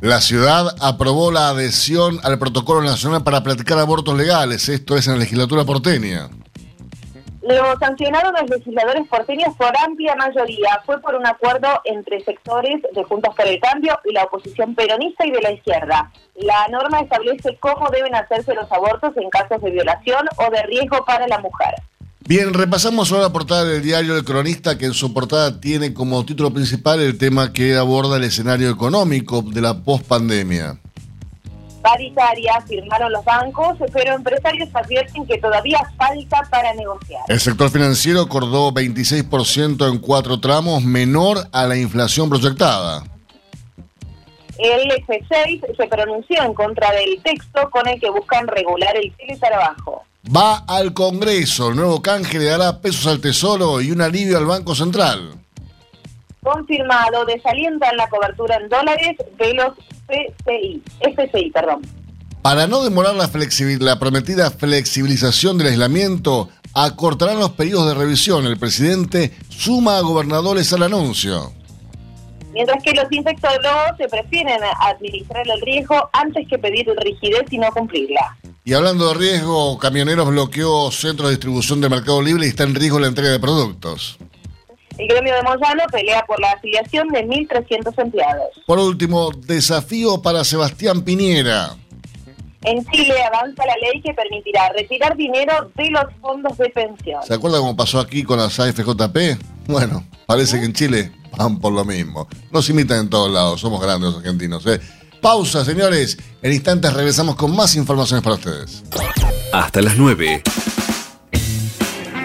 La 0.00 0.22
ciudad 0.22 0.74
aprobó 0.80 1.30
la 1.30 1.50
adhesión 1.50 2.20
al 2.22 2.38
protocolo 2.38 2.80
nacional 2.80 3.22
para 3.22 3.42
practicar 3.42 3.78
abortos 3.78 4.16
legales, 4.16 4.70
esto 4.70 4.96
es 4.96 5.06
en 5.08 5.14
la 5.14 5.18
legislatura 5.18 5.64
porteña. 5.66 6.30
Lo 7.46 7.78
sancionaron 7.78 8.34
los 8.40 8.50
legisladores 8.50 9.06
porteños 9.06 9.54
por 9.56 9.70
amplia 9.78 10.16
mayoría. 10.16 10.80
Fue 10.84 11.00
por 11.00 11.14
un 11.14 11.24
acuerdo 11.24 11.68
entre 11.84 12.20
sectores 12.24 12.82
de 12.92 13.04
Juntos 13.04 13.32
por 13.36 13.46
el 13.46 13.60
Cambio 13.60 13.96
y 14.04 14.12
la 14.12 14.24
oposición 14.24 14.74
peronista 14.74 15.24
y 15.24 15.30
de 15.30 15.40
la 15.40 15.52
izquierda. 15.52 16.10
La 16.34 16.66
norma 16.72 17.00
establece 17.00 17.56
cómo 17.60 17.88
deben 17.90 18.16
hacerse 18.16 18.52
los 18.52 18.70
abortos 18.72 19.16
en 19.16 19.30
casos 19.30 19.62
de 19.62 19.70
violación 19.70 20.26
o 20.38 20.50
de 20.50 20.62
riesgo 20.64 21.04
para 21.04 21.28
la 21.28 21.38
mujer. 21.38 21.74
Bien, 22.26 22.52
repasamos 22.52 23.12
ahora 23.12 23.24
la 23.24 23.32
portada 23.32 23.64
del 23.64 23.80
diario 23.80 24.16
El 24.16 24.24
Cronista, 24.24 24.76
que 24.76 24.86
en 24.86 24.94
su 24.94 25.14
portada 25.14 25.60
tiene 25.60 25.94
como 25.94 26.26
título 26.26 26.52
principal 26.52 27.00
el 27.00 27.16
tema 27.16 27.52
que 27.52 27.76
aborda 27.76 28.16
el 28.16 28.24
escenario 28.24 28.70
económico 28.70 29.42
de 29.42 29.60
la 29.60 29.74
pospandemia 29.84 30.80
paritaria 31.86 32.60
firmaron 32.66 33.12
los 33.12 33.24
bancos, 33.24 33.78
pero 33.92 34.14
empresarios 34.14 34.68
advierten 34.74 35.24
que 35.24 35.38
todavía 35.38 35.78
falta 35.96 36.42
para 36.50 36.74
negociar. 36.74 37.22
El 37.28 37.38
sector 37.38 37.70
financiero 37.70 38.22
acordó 38.22 38.72
26% 38.72 39.88
en 39.88 39.98
cuatro 39.98 40.40
tramos, 40.40 40.82
menor 40.82 41.46
a 41.52 41.64
la 41.66 41.76
inflación 41.76 42.28
proyectada. 42.28 43.04
El 44.58 44.90
F6 44.90 45.76
se 45.76 45.86
pronunció 45.86 46.42
en 46.42 46.54
contra 46.54 46.90
del 46.90 47.22
texto 47.22 47.70
con 47.70 47.86
el 47.86 48.00
que 48.00 48.10
buscan 48.10 48.48
regular 48.48 48.96
el 48.96 49.14
teletrabajo. 49.14 50.02
Va 50.34 50.64
al 50.66 50.92
Congreso, 50.92 51.68
el 51.68 51.76
nuevo 51.76 52.02
canje 52.02 52.40
le 52.40 52.46
dará 52.46 52.80
pesos 52.80 53.06
al 53.06 53.20
Tesoro 53.20 53.80
y 53.80 53.92
un 53.92 54.00
alivio 54.00 54.38
al 54.38 54.46
Banco 54.46 54.74
Central. 54.74 55.34
Confirmado, 56.42 57.24
desalientan 57.26 57.96
la 57.96 58.08
cobertura 58.08 58.56
en 58.56 58.68
dólares 58.68 59.16
de 59.38 59.54
los 59.54 59.74
FCI, 60.08 60.82
FCI, 61.00 61.50
perdón. 61.50 61.82
Para 62.42 62.66
no 62.66 62.84
demorar 62.84 63.14
la, 63.14 63.28
la 63.80 63.98
prometida 63.98 64.50
flexibilización 64.50 65.58
del 65.58 65.68
aislamiento, 65.68 66.48
acortarán 66.74 67.40
los 67.40 67.52
periodos 67.52 67.88
de 67.88 67.94
revisión. 67.94 68.46
El 68.46 68.58
presidente 68.58 69.32
suma 69.48 69.96
a 69.96 70.02
gobernadores 70.02 70.72
al 70.72 70.84
anuncio. 70.84 71.52
Mientras 72.52 72.82
que 72.82 72.92
los 72.92 73.10
infectólogos 73.10 73.96
se 73.98 74.08
prefieren 74.08 74.60
administrar 74.80 75.46
el 75.46 75.60
riesgo 75.60 76.08
antes 76.12 76.46
que 76.48 76.58
pedir 76.58 76.86
rigidez 77.02 77.44
y 77.50 77.58
no 77.58 77.70
cumplirla. 77.72 78.36
Y 78.64 78.72
hablando 78.72 79.08
de 79.08 79.14
riesgo, 79.14 79.78
Camioneros 79.78 80.28
bloqueó 80.28 80.90
centros 80.90 81.28
de 81.28 81.36
distribución 81.36 81.80
de 81.80 81.88
Mercado 81.88 82.22
Libre 82.22 82.46
y 82.46 82.48
está 82.48 82.64
en 82.64 82.74
riesgo 82.74 82.98
la 82.98 83.08
entrega 83.08 83.30
de 83.30 83.40
productos. 83.40 84.18
El 84.98 85.08
gremio 85.08 85.34
de 85.34 85.42
Moyano 85.42 85.82
pelea 85.92 86.24
por 86.26 86.40
la 86.40 86.52
afiliación 86.52 87.08
de 87.08 87.26
1.300 87.26 87.92
empleados. 87.98 88.48
Por 88.64 88.78
último, 88.78 89.30
desafío 89.30 90.22
para 90.22 90.42
Sebastián 90.42 91.02
Piñera. 91.02 91.76
En 92.62 92.84
Chile 92.86 93.14
avanza 93.22 93.64
la 93.66 93.74
ley 93.76 94.00
que 94.02 94.14
permitirá 94.14 94.70
retirar 94.70 95.16
dinero 95.16 95.70
de 95.76 95.90
los 95.90 96.04
fondos 96.20 96.56
de 96.58 96.70
pensión. 96.70 97.22
¿Se 97.24 97.34
acuerda 97.34 97.58
cómo 97.58 97.76
pasó 97.76 98.00
aquí 98.00 98.24
con 98.24 98.38
las 98.38 98.58
AFJP? 98.58 99.38
Bueno, 99.68 100.04
parece 100.26 100.58
que 100.58 100.64
en 100.64 100.72
Chile 100.72 101.12
van 101.36 101.60
por 101.60 101.72
lo 101.72 101.84
mismo. 101.84 102.26
Nos 102.50 102.68
imitan 102.70 103.00
en 103.00 103.10
todos 103.10 103.30
lados, 103.30 103.60
somos 103.60 103.80
grandes 103.80 104.10
los 104.10 104.18
argentinos. 104.18 104.66
¿eh? 104.66 104.80
Pausa, 105.20 105.64
señores. 105.64 106.18
En 106.42 106.52
instantes 106.52 106.92
regresamos 106.94 107.36
con 107.36 107.54
más 107.54 107.76
informaciones 107.76 108.24
para 108.24 108.36
ustedes. 108.36 108.82
Hasta 109.52 109.82
las 109.82 109.96
9. 109.96 110.42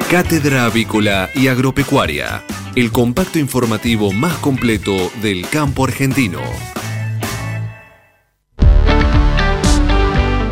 Cátedra 0.09 0.65
Avícola 0.65 1.29
y 1.35 1.47
Agropecuaria 1.47 2.43
el 2.75 2.91
compacto 2.91 3.37
informativo 3.37 4.11
más 4.11 4.37
completo 4.37 5.11
del 5.21 5.47
campo 5.49 5.83
argentino. 5.85 6.39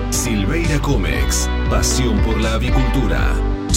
Silveira 0.10 0.80
Comex, 0.80 1.50
pasión 1.70 2.20
por 2.20 2.40
la 2.42 2.56
avicultura. 2.56 3.49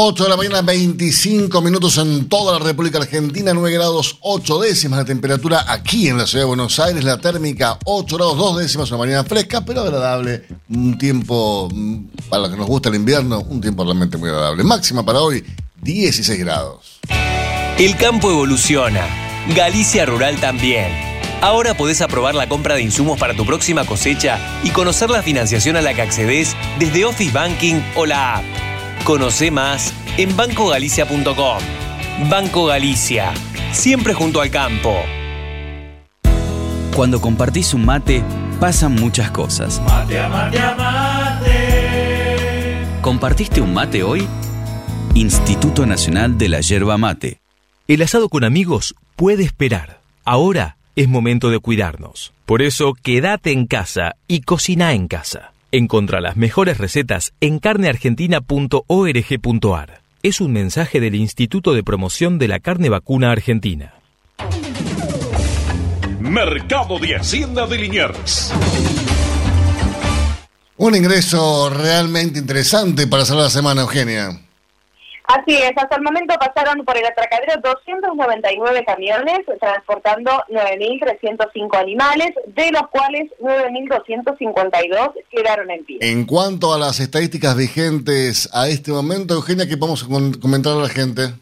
8 0.00 0.22
de 0.22 0.30
la 0.30 0.36
mañana, 0.36 0.62
25 0.62 1.60
minutos 1.60 1.98
en 1.98 2.28
toda 2.28 2.56
la 2.56 2.64
República 2.64 2.98
Argentina, 2.98 3.52
9 3.52 3.72
grados 3.72 4.18
8 4.20 4.60
décimas 4.60 5.00
la 5.00 5.04
temperatura 5.04 5.64
aquí 5.66 6.06
en 6.06 6.18
la 6.18 6.24
ciudad 6.24 6.44
de 6.44 6.46
Buenos 6.46 6.78
Aires, 6.78 7.02
la 7.02 7.18
térmica 7.18 7.80
8 7.84 8.16
grados 8.16 8.38
2 8.38 8.58
décimas, 8.58 8.88
una 8.90 8.98
mañana 8.98 9.24
fresca 9.24 9.64
pero 9.64 9.80
agradable, 9.80 10.44
un 10.68 10.96
tiempo 10.98 11.68
mm, 11.74 12.04
para 12.28 12.42
los 12.42 12.50
que 12.52 12.56
nos 12.58 12.68
gusta 12.68 12.90
el 12.90 12.94
invierno, 12.94 13.40
un 13.40 13.60
tiempo 13.60 13.82
realmente 13.82 14.16
muy 14.16 14.28
agradable. 14.28 14.62
Máxima 14.62 15.04
para 15.04 15.20
hoy, 15.20 15.44
16 15.82 16.38
grados. 16.38 17.00
El 17.76 17.96
campo 17.96 18.30
evoluciona, 18.30 19.04
Galicia 19.56 20.06
Rural 20.06 20.38
también. 20.40 21.07
Ahora 21.40 21.74
podés 21.74 22.00
aprobar 22.00 22.34
la 22.34 22.48
compra 22.48 22.74
de 22.74 22.82
insumos 22.82 23.16
para 23.18 23.32
tu 23.34 23.46
próxima 23.46 23.84
cosecha 23.84 24.40
y 24.64 24.70
conocer 24.70 25.08
la 25.08 25.22
financiación 25.22 25.76
a 25.76 25.82
la 25.82 25.94
que 25.94 26.02
accedes 26.02 26.56
desde 26.80 27.04
Office 27.04 27.30
Banking 27.30 27.80
o 27.94 28.06
la 28.06 28.38
app. 28.38 28.44
Conoce 29.04 29.52
más 29.52 29.94
en 30.16 30.36
bancogalicia.com. 30.36 31.58
Banco 32.28 32.66
Galicia, 32.66 33.32
siempre 33.72 34.14
junto 34.14 34.40
al 34.40 34.50
campo. 34.50 34.96
Cuando 36.96 37.20
compartís 37.20 37.72
un 37.72 37.84
mate, 37.84 38.24
pasan 38.58 38.96
muchas 38.96 39.30
cosas. 39.30 39.80
Mate 39.82 40.18
a 40.18 40.28
mate 40.28 40.58
mate. 40.76 41.58
¿Compartiste 43.00 43.60
un 43.60 43.72
mate 43.72 44.02
hoy? 44.02 44.26
Instituto 45.14 45.86
Nacional 45.86 46.36
de 46.36 46.48
la 46.48 46.60
Yerba 46.60 46.98
Mate. 46.98 47.40
El 47.86 48.02
asado 48.02 48.28
con 48.28 48.42
amigos 48.42 48.96
puede 49.14 49.44
esperar. 49.44 50.00
Ahora 50.24 50.77
es 50.98 51.08
momento 51.08 51.48
de 51.50 51.60
cuidarnos. 51.60 52.32
Por 52.44 52.60
eso, 52.60 52.92
quédate 53.00 53.52
en 53.52 53.68
casa 53.68 54.16
y 54.26 54.40
cocina 54.40 54.94
en 54.94 55.06
casa. 55.06 55.52
Encontra 55.70 56.20
las 56.20 56.36
mejores 56.36 56.78
recetas 56.78 57.34
en 57.40 57.60
carneargentina.org.ar. 57.60 60.00
Es 60.24 60.40
un 60.40 60.52
mensaje 60.52 60.98
del 60.98 61.14
Instituto 61.14 61.72
de 61.72 61.84
Promoción 61.84 62.40
de 62.40 62.48
la 62.48 62.58
Carne 62.58 62.88
Vacuna 62.88 63.30
Argentina. 63.30 63.94
Mercado 66.18 66.98
de 66.98 67.14
Hacienda 67.14 67.68
de 67.68 67.78
Liniers. 67.78 68.52
Un 70.78 70.96
ingreso 70.96 71.70
realmente 71.70 72.40
interesante 72.40 73.06
para 73.06 73.24
cerrar 73.24 73.44
la 73.44 73.50
semana, 73.50 73.82
Eugenia. 73.82 74.47
Así 75.28 75.54
es, 75.54 75.72
hasta 75.76 75.96
el 75.96 76.02
momento 76.02 76.34
pasaron 76.38 76.86
por 76.86 76.96
el 76.96 77.04
atracadero 77.04 77.60
299 77.62 78.82
camiones 78.86 79.40
transportando 79.60 80.30
9.305 80.48 81.78
animales, 81.78 82.30
de 82.46 82.70
los 82.72 82.88
cuales 82.88 83.30
9.252 83.38 85.12
quedaron 85.30 85.70
en 85.70 85.84
pie. 85.84 85.98
En 86.00 86.24
cuanto 86.24 86.72
a 86.72 86.78
las 86.78 86.98
estadísticas 87.00 87.54
vigentes 87.58 88.48
a 88.54 88.68
este 88.68 88.90
momento, 88.90 89.34
Eugenia, 89.34 89.68
¿qué 89.68 89.76
vamos 89.76 90.02
a 90.02 90.06
comentar 90.40 90.72
a 90.72 90.76
la 90.76 90.88
gente? 90.88 91.34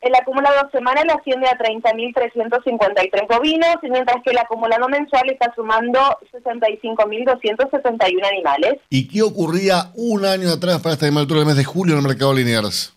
El 0.00 0.14
acumulado 0.14 0.68
semanal 0.72 1.08
asciende 1.10 1.46
a 1.48 1.58
30.353 1.58 3.28
bovinos, 3.28 3.76
mientras 3.82 4.22
que 4.24 4.30
el 4.30 4.38
acumulado 4.38 4.88
mensual 4.88 5.30
está 5.30 5.52
sumando 5.54 6.00
65.271 6.32 8.26
animales. 8.26 8.80
¿Y 8.88 9.06
qué 9.06 9.22
ocurría 9.22 9.90
un 9.94 10.24
año 10.24 10.50
atrás 10.50 10.80
para 10.80 10.94
esta 10.94 11.06
altura 11.06 11.40
del 11.40 11.46
mes 11.46 11.56
de 11.56 11.64
julio 11.64 11.94
en 11.94 12.00
el 12.00 12.08
mercado 12.08 12.32
Liniers? 12.32 12.91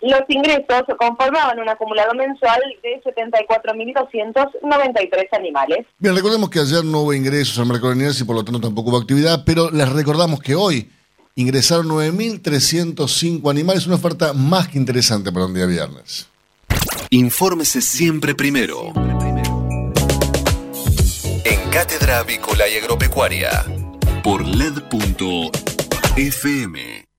Los 0.00 0.22
ingresos 0.28 0.84
conformaban 0.98 1.58
un 1.58 1.68
acumulado 1.68 2.14
mensual 2.14 2.60
de 2.82 3.02
74.293 3.02 5.26
animales. 5.32 5.86
Bien, 5.98 6.14
recordemos 6.14 6.50
que 6.50 6.60
ayer 6.60 6.84
no 6.84 7.00
hubo 7.00 7.12
ingresos 7.12 7.58
al 7.58 7.66
mercado 7.66 7.92
Liniers 7.92 8.20
y 8.20 8.24
por 8.24 8.36
lo 8.36 8.44
tanto 8.44 8.60
tampoco 8.60 8.90
hubo 8.90 8.98
actividad, 8.98 9.42
pero 9.44 9.70
les 9.70 9.88
recordamos 9.88 10.40
que 10.40 10.54
hoy 10.54 10.88
ingresaron 11.34 11.88
9.305 11.88 13.50
animales, 13.50 13.86
una 13.86 13.96
oferta 13.96 14.32
más 14.32 14.68
que 14.68 14.78
interesante 14.78 15.32
para 15.32 15.46
un 15.46 15.54
día 15.54 15.66
viernes. 15.66 16.28
Infórmese 17.10 17.80
siempre 17.80 18.34
primero. 18.34 18.92
En 21.44 21.70
Cátedra 21.70 22.18
Avícola 22.18 22.68
y 22.68 22.76
Agropecuaria. 22.76 23.64
Por 24.22 24.46
LED.fm. 24.46 25.48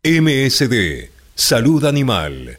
MSD. 0.03 1.09
Salud 1.33 1.85
Animal. 1.85 2.58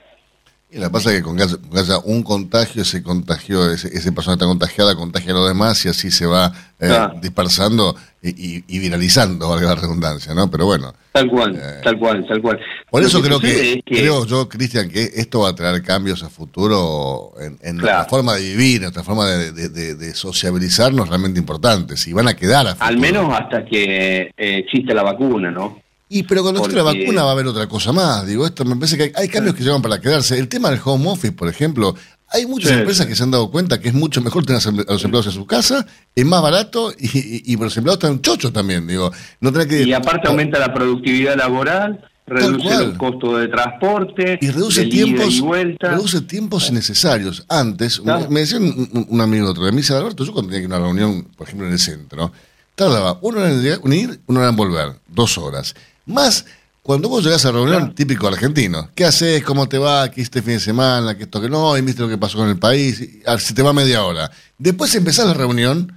Y 0.74 0.80
que 0.80 0.88
pasa 0.90 1.10
es 1.10 1.16
que 1.18 1.22
con 1.22 1.36
que 1.36 1.42
haya, 1.42 1.98
un 2.04 2.22
contagio, 2.22 2.80
ese 2.80 3.02
contagio, 3.02 3.70
ese, 3.70 3.88
esa 3.88 4.10
persona 4.12 4.34
está 4.34 4.46
contagiada, 4.46 4.96
contagia 4.96 5.32
a 5.32 5.34
los 5.34 5.46
demás 5.48 5.84
y 5.84 5.90
así 5.90 6.10
se 6.10 6.24
va 6.24 6.46
eh, 6.80 6.86
Claro. 6.88 7.14
dispersando 7.20 7.94
y, 8.22 8.30
y- 8.56 8.64
y 8.66 8.78
viralizando, 8.78 9.50
valga 9.50 9.68
la 9.68 9.74
redundancia, 9.74 10.34
¿no? 10.34 10.50
Pero 10.50 10.64
bueno. 10.64 10.94
Tal 11.12 11.28
cual, 11.28 11.60
tal 11.84 11.98
cual, 11.98 12.26
tal 12.26 12.40
cual. 12.40 12.56
Eh, 12.56 12.62
Por 12.90 13.02
Lo 13.02 13.06
eso 13.06 13.20
que 13.20 13.28
creo 13.28 13.40
que, 13.40 13.72
es 13.74 13.74
que- 13.84 13.96
creo 14.00 14.24
yo, 14.24 14.48
Cristian, 14.48 14.88
que 14.88 15.10
esto 15.14 15.40
va 15.40 15.50
a 15.50 15.54
traer 15.54 15.82
cambios 15.82 16.22
a 16.22 16.30
futuro 16.30 17.32
en, 17.38 17.58
en 17.62 17.76
nuestra 17.76 18.06
forma 18.06 18.34
de 18.36 18.40
vivir, 18.42 18.76
en 18.76 18.82
nuestra 18.84 19.02
forma 19.04 19.26
de, 19.26 19.52
de- 19.52 19.68
de- 19.68 19.94
de 19.94 20.14
sociabilizarnos 20.14 21.06
realmente 21.08 21.38
importantes 21.38 22.06
y 22.06 22.14
van 22.14 22.28
a 22.28 22.34
quedar 22.34 22.66
a 22.66 22.70
futuro. 22.70 22.88
Al 22.88 22.98
menos 22.98 23.34
hasta 23.38 23.62
que 23.66 24.30
eh, 24.36 24.58
existe 24.58 24.94
la 24.94 25.02
vacuna, 25.02 25.50
¿no? 25.50 25.78
Y 26.14 26.22
pero 26.24 26.42
cuando 26.42 26.62
esté 26.62 26.76
la 26.76 26.82
vacuna 26.82 27.22
va 27.22 27.30
a 27.30 27.32
haber 27.32 27.46
otra 27.46 27.66
cosa 27.68 27.92
más. 27.92 28.26
Digo, 28.26 28.44
esto 28.46 28.64
me 28.64 28.76
parece 28.76 28.96
que 28.96 29.02
hay, 29.04 29.12
hay 29.16 29.28
cambios 29.28 29.54
que 29.56 29.62
llegan 29.64 29.80
para 29.82 30.00
quedarse. 30.00 30.38
El 30.38 30.48
tema 30.48 30.70
del 30.70 30.80
home 30.84 31.08
office, 31.08 31.32
por 31.32 31.48
ejemplo, 31.48 31.94
hay 32.28 32.46
muchas 32.46 32.70
Sí, 32.70 32.76
empresas 32.78 33.04
sí. 33.06 33.10
que 33.10 33.16
se 33.16 33.22
han 33.22 33.30
dado 33.30 33.50
cuenta 33.50 33.80
que 33.80 33.88
es 33.88 33.94
mucho 33.94 34.20
mejor 34.20 34.44
tener 34.44 34.60
a 34.62 34.92
los 34.92 35.04
empleados 35.04 35.26
en 35.26 35.32
su 35.32 35.46
casa, 35.46 35.86
es 36.14 36.24
más 36.24 36.40
barato 36.42 36.92
y, 36.98 37.06
y, 37.18 37.42
y 37.52 37.56
los 37.56 37.76
empleados 37.76 38.02
están 38.02 38.20
chochos 38.20 38.52
también. 38.52 38.86
Digo, 38.86 39.10
no 39.40 39.52
que 39.52 39.82
Y 39.84 39.92
aparte 39.92 40.28
aumenta 40.28 40.58
la 40.58 40.72
productividad 40.72 41.36
laboral, 41.36 42.00
reduce 42.26 42.68
los 42.86 42.96
costos 42.98 43.40
de 43.40 43.48
transporte, 43.48 44.38
y 44.40 44.48
reduce 44.50 44.82
de 44.84 44.86
tiempos 44.88 45.34
y 45.34 45.40
vuelta. 45.40 45.90
reduce 45.90 46.20
tiempos 46.22 46.68
innecesarios 46.70 47.44
antes 47.48 48.00
Claro. 48.00 48.30
me 48.30 48.40
decía 48.40 48.58
un, 48.58 49.06
un- 49.10 49.20
amigo 49.20 49.50
otro 49.50 49.64
día 49.64 49.72
me 49.72 49.78
dice 49.78 49.92
Alberto 49.94 50.24
yo 50.24 50.32
cuando 50.32 50.50
tenía 50.50 50.60
que 50.60 50.68
ir 50.68 50.72
a 50.72 50.76
una 50.78 50.86
reunión 50.86 51.24
por 51.36 51.46
ejemplo 51.46 51.66
en 51.66 51.72
el 51.72 51.78
centro 51.80 52.32
tardaba 52.76 53.18
una 53.22 53.38
hora 53.38 53.50
en 53.52 53.92
ir 53.92 54.20
una 54.28 54.40
hora 54.40 54.48
en 54.50 54.56
volver 54.56 54.92
dos 55.08 55.36
horas 55.36 55.74
más 56.06 56.46
cuando 56.82 57.08
vos 57.08 57.24
llegás 57.24 57.44
a 57.44 57.52
la 57.52 57.58
reunión 57.58 57.94
típico 57.94 58.26
argentino 58.26 58.90
¿qué 58.94 59.04
haces? 59.04 59.42
¿cómo 59.44 59.68
te 59.68 59.78
va? 59.78 60.10
¿qué 60.10 60.20
hiciste 60.20 60.40
el 60.40 60.44
fin 60.44 60.54
de 60.54 60.60
semana? 60.60 61.16
¿qué 61.16 61.24
esto 61.24 61.40
que 61.40 61.48
no? 61.48 61.76
¿y 61.76 61.82
viste 61.82 62.02
lo 62.02 62.08
que 62.08 62.18
pasó 62.18 62.38
con 62.38 62.48
el 62.48 62.58
país? 62.58 63.00
Y, 63.00 63.22
ah, 63.26 63.38
se 63.38 63.54
te 63.54 63.62
va 63.62 63.72
media 63.72 64.04
hora 64.04 64.30
después 64.58 64.94
empezás 64.94 65.26
la 65.26 65.34
reunión 65.34 65.92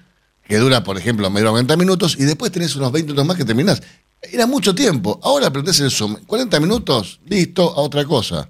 que 0.48 0.58
dura, 0.58 0.84
por 0.84 0.98
ejemplo, 0.98 1.30
medio 1.30 1.50
40 1.50 1.76
minutos, 1.78 2.18
y 2.20 2.24
después 2.24 2.52
tenés 2.52 2.76
unos 2.76 2.92
20 2.92 3.08
minutos 3.08 3.28
más 3.28 3.38
que 3.38 3.46
terminás. 3.46 3.82
Era 4.22 4.48
mucho 4.48 4.74
tiempo. 4.74 5.20
Ahora 5.24 5.48
aprendés 5.48 5.80
el 5.82 5.92
Zoom. 5.92 6.18
40 6.26 6.60
minutos, 6.60 7.20
listo, 7.28 7.64
a 7.64 7.82
otra 7.82 8.06
cosa. 8.06 8.50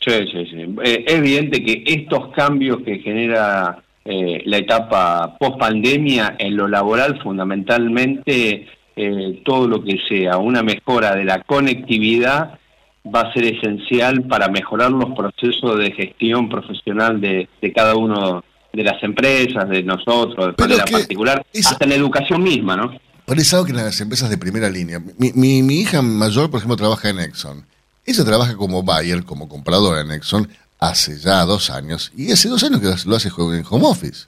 Sí, 0.00 0.12
sí, 0.30 0.46
sí. 0.50 0.74
Eh, 0.84 1.04
es 1.06 1.14
evidente 1.14 1.62
que 1.64 1.82
estos 1.86 2.32
cambios 2.34 2.78
que 2.84 2.98
genera 2.98 3.82
eh, 4.04 4.42
la 4.44 4.58
etapa 4.58 5.36
post 5.38 5.58
pandemia 5.58 6.36
en 6.38 6.56
lo 6.56 6.68
laboral, 6.68 7.20
fundamentalmente 7.22 8.68
eh, 9.00 9.42
todo 9.44 9.68
lo 9.68 9.84
que 9.84 9.96
sea 10.08 10.38
una 10.38 10.62
mejora 10.64 11.14
de 11.14 11.24
la 11.24 11.42
conectividad 11.44 12.58
va 13.06 13.20
a 13.20 13.32
ser 13.32 13.44
esencial 13.44 14.24
para 14.24 14.48
mejorar 14.48 14.90
los 14.90 15.16
procesos 15.16 15.78
de 15.78 15.92
gestión 15.92 16.48
profesional 16.48 17.20
de, 17.20 17.48
de 17.62 17.72
cada 17.72 17.94
uno 17.94 18.42
de 18.72 18.82
las 18.82 19.00
empresas, 19.02 19.68
de 19.68 19.84
nosotros, 19.84 20.56
de 20.56 20.62
manera 20.62 20.84
particular, 20.84 21.46
hasta 21.64 21.84
en 21.84 21.90
la 21.90 21.96
educación 21.96 22.42
misma, 22.42 22.76
¿no? 22.76 22.92
Pero 23.24 23.40
es 23.40 23.54
algo 23.54 23.66
que 23.66 23.70
en 23.72 23.76
las 23.76 24.00
empresas 24.00 24.30
de 24.30 24.38
primera 24.38 24.68
línea. 24.68 25.00
Mi, 25.16 25.32
mi, 25.32 25.62
mi 25.62 25.80
hija 25.80 26.02
mayor, 26.02 26.50
por 26.50 26.58
ejemplo, 26.58 26.76
trabaja 26.76 27.10
en 27.10 27.20
Exxon. 27.20 27.64
Ella 28.04 28.24
trabaja 28.24 28.56
como 28.56 28.82
buyer, 28.82 29.22
como 29.22 29.48
compradora 29.48 30.00
en 30.00 30.10
Exxon, 30.10 30.48
hace 30.80 31.18
ya 31.18 31.44
dos 31.44 31.70
años. 31.70 32.10
Y 32.16 32.32
hace 32.32 32.48
dos 32.48 32.64
años 32.64 32.80
que 32.80 33.08
lo 33.08 33.16
hace 33.16 33.28
en 33.28 33.64
home 33.68 33.86
office. 33.86 34.26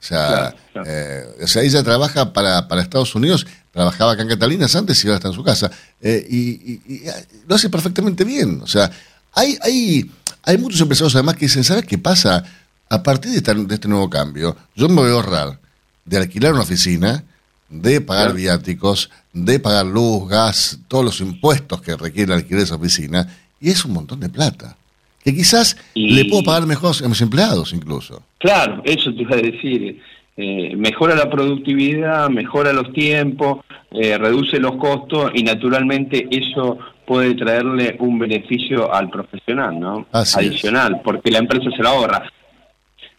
O 0.00 0.04
sea, 0.04 0.54
eh, 0.86 1.24
o 1.42 1.46
sea 1.46 1.62
ella 1.62 1.82
trabaja 1.82 2.32
para, 2.32 2.68
para 2.68 2.82
Estados 2.82 3.14
Unidos, 3.14 3.46
trabajaba 3.72 4.12
acá 4.12 4.22
en 4.22 4.28
Catalinas 4.28 4.74
antes 4.76 5.02
y 5.04 5.08
ahora 5.08 5.16
está 5.16 5.28
en 5.28 5.34
su 5.34 5.42
casa. 5.44 5.70
Eh, 6.00 6.26
y, 6.28 6.38
y- 6.72 6.82
y, 6.86 7.08
ah, 7.08 7.14
lo 7.46 7.54
hace 7.54 7.68
perfectamente 7.70 8.24
bien. 8.24 8.60
O 8.62 8.66
sea, 8.66 8.90
hay, 9.34 9.56
hay, 9.62 10.10
hay 10.44 10.58
muchos 10.58 10.80
empresarios 10.80 11.14
además 11.14 11.36
que 11.36 11.46
dicen, 11.46 11.64
¿sabes 11.64 11.84
qué 11.84 11.98
pasa? 11.98 12.44
A 12.90 13.02
partir 13.02 13.30
de, 13.32 13.36
esta- 13.38 13.54
de 13.54 13.74
este 13.74 13.88
nuevo 13.88 14.08
cambio, 14.08 14.56
yo 14.74 14.88
me 14.88 14.96
voy 15.02 15.10
a 15.10 15.14
ahorrar 15.14 15.58
de 16.04 16.16
alquilar 16.16 16.54
una 16.54 16.62
oficina, 16.62 17.22
de 17.68 18.00
pagar 18.00 18.32
viáticos, 18.34 19.10
de 19.34 19.60
pagar 19.60 19.84
luz, 19.86 20.26
gas, 20.28 20.78
todos 20.88 21.04
los 21.04 21.20
impuestos 21.20 21.82
que 21.82 21.94
requiere 21.96 22.32
alquiler 22.32 22.62
esa 22.62 22.76
oficina, 22.76 23.28
y 23.60 23.68
es 23.70 23.84
un 23.84 23.92
montón 23.92 24.20
de 24.20 24.30
plata. 24.30 24.76
Que 25.22 25.34
quizás 25.34 25.76
Y- 25.94 26.12
le 26.14 26.24
puedo 26.24 26.42
pagar 26.44 26.64
mejor 26.66 26.96
a 27.04 27.08
mis 27.08 27.20
empleados 27.20 27.74
incluso. 27.74 28.22
Claro, 28.38 28.80
eso 28.86 29.12
te 29.14 29.20
iba 29.22 29.36
a 29.36 29.40
decir. 29.40 30.00
Eh, 30.40 30.76
mejora 30.76 31.16
la 31.16 31.28
productividad, 31.28 32.30
mejora 32.30 32.72
los 32.72 32.92
tiempos, 32.92 33.64
eh, 33.90 34.16
reduce 34.16 34.60
los 34.60 34.76
costos 34.76 35.32
y 35.34 35.42
naturalmente 35.42 36.28
eso 36.30 36.78
puede 37.04 37.34
traerle 37.34 37.96
un 37.98 38.20
beneficio 38.20 38.94
al 38.94 39.10
profesional, 39.10 39.80
¿no? 39.80 40.06
Así 40.12 40.38
es. 40.38 40.50
Adicional, 40.50 41.00
porque 41.02 41.32
la 41.32 41.38
empresa 41.38 41.68
se 41.76 41.82
la 41.82 41.90
ahorra. 41.90 42.30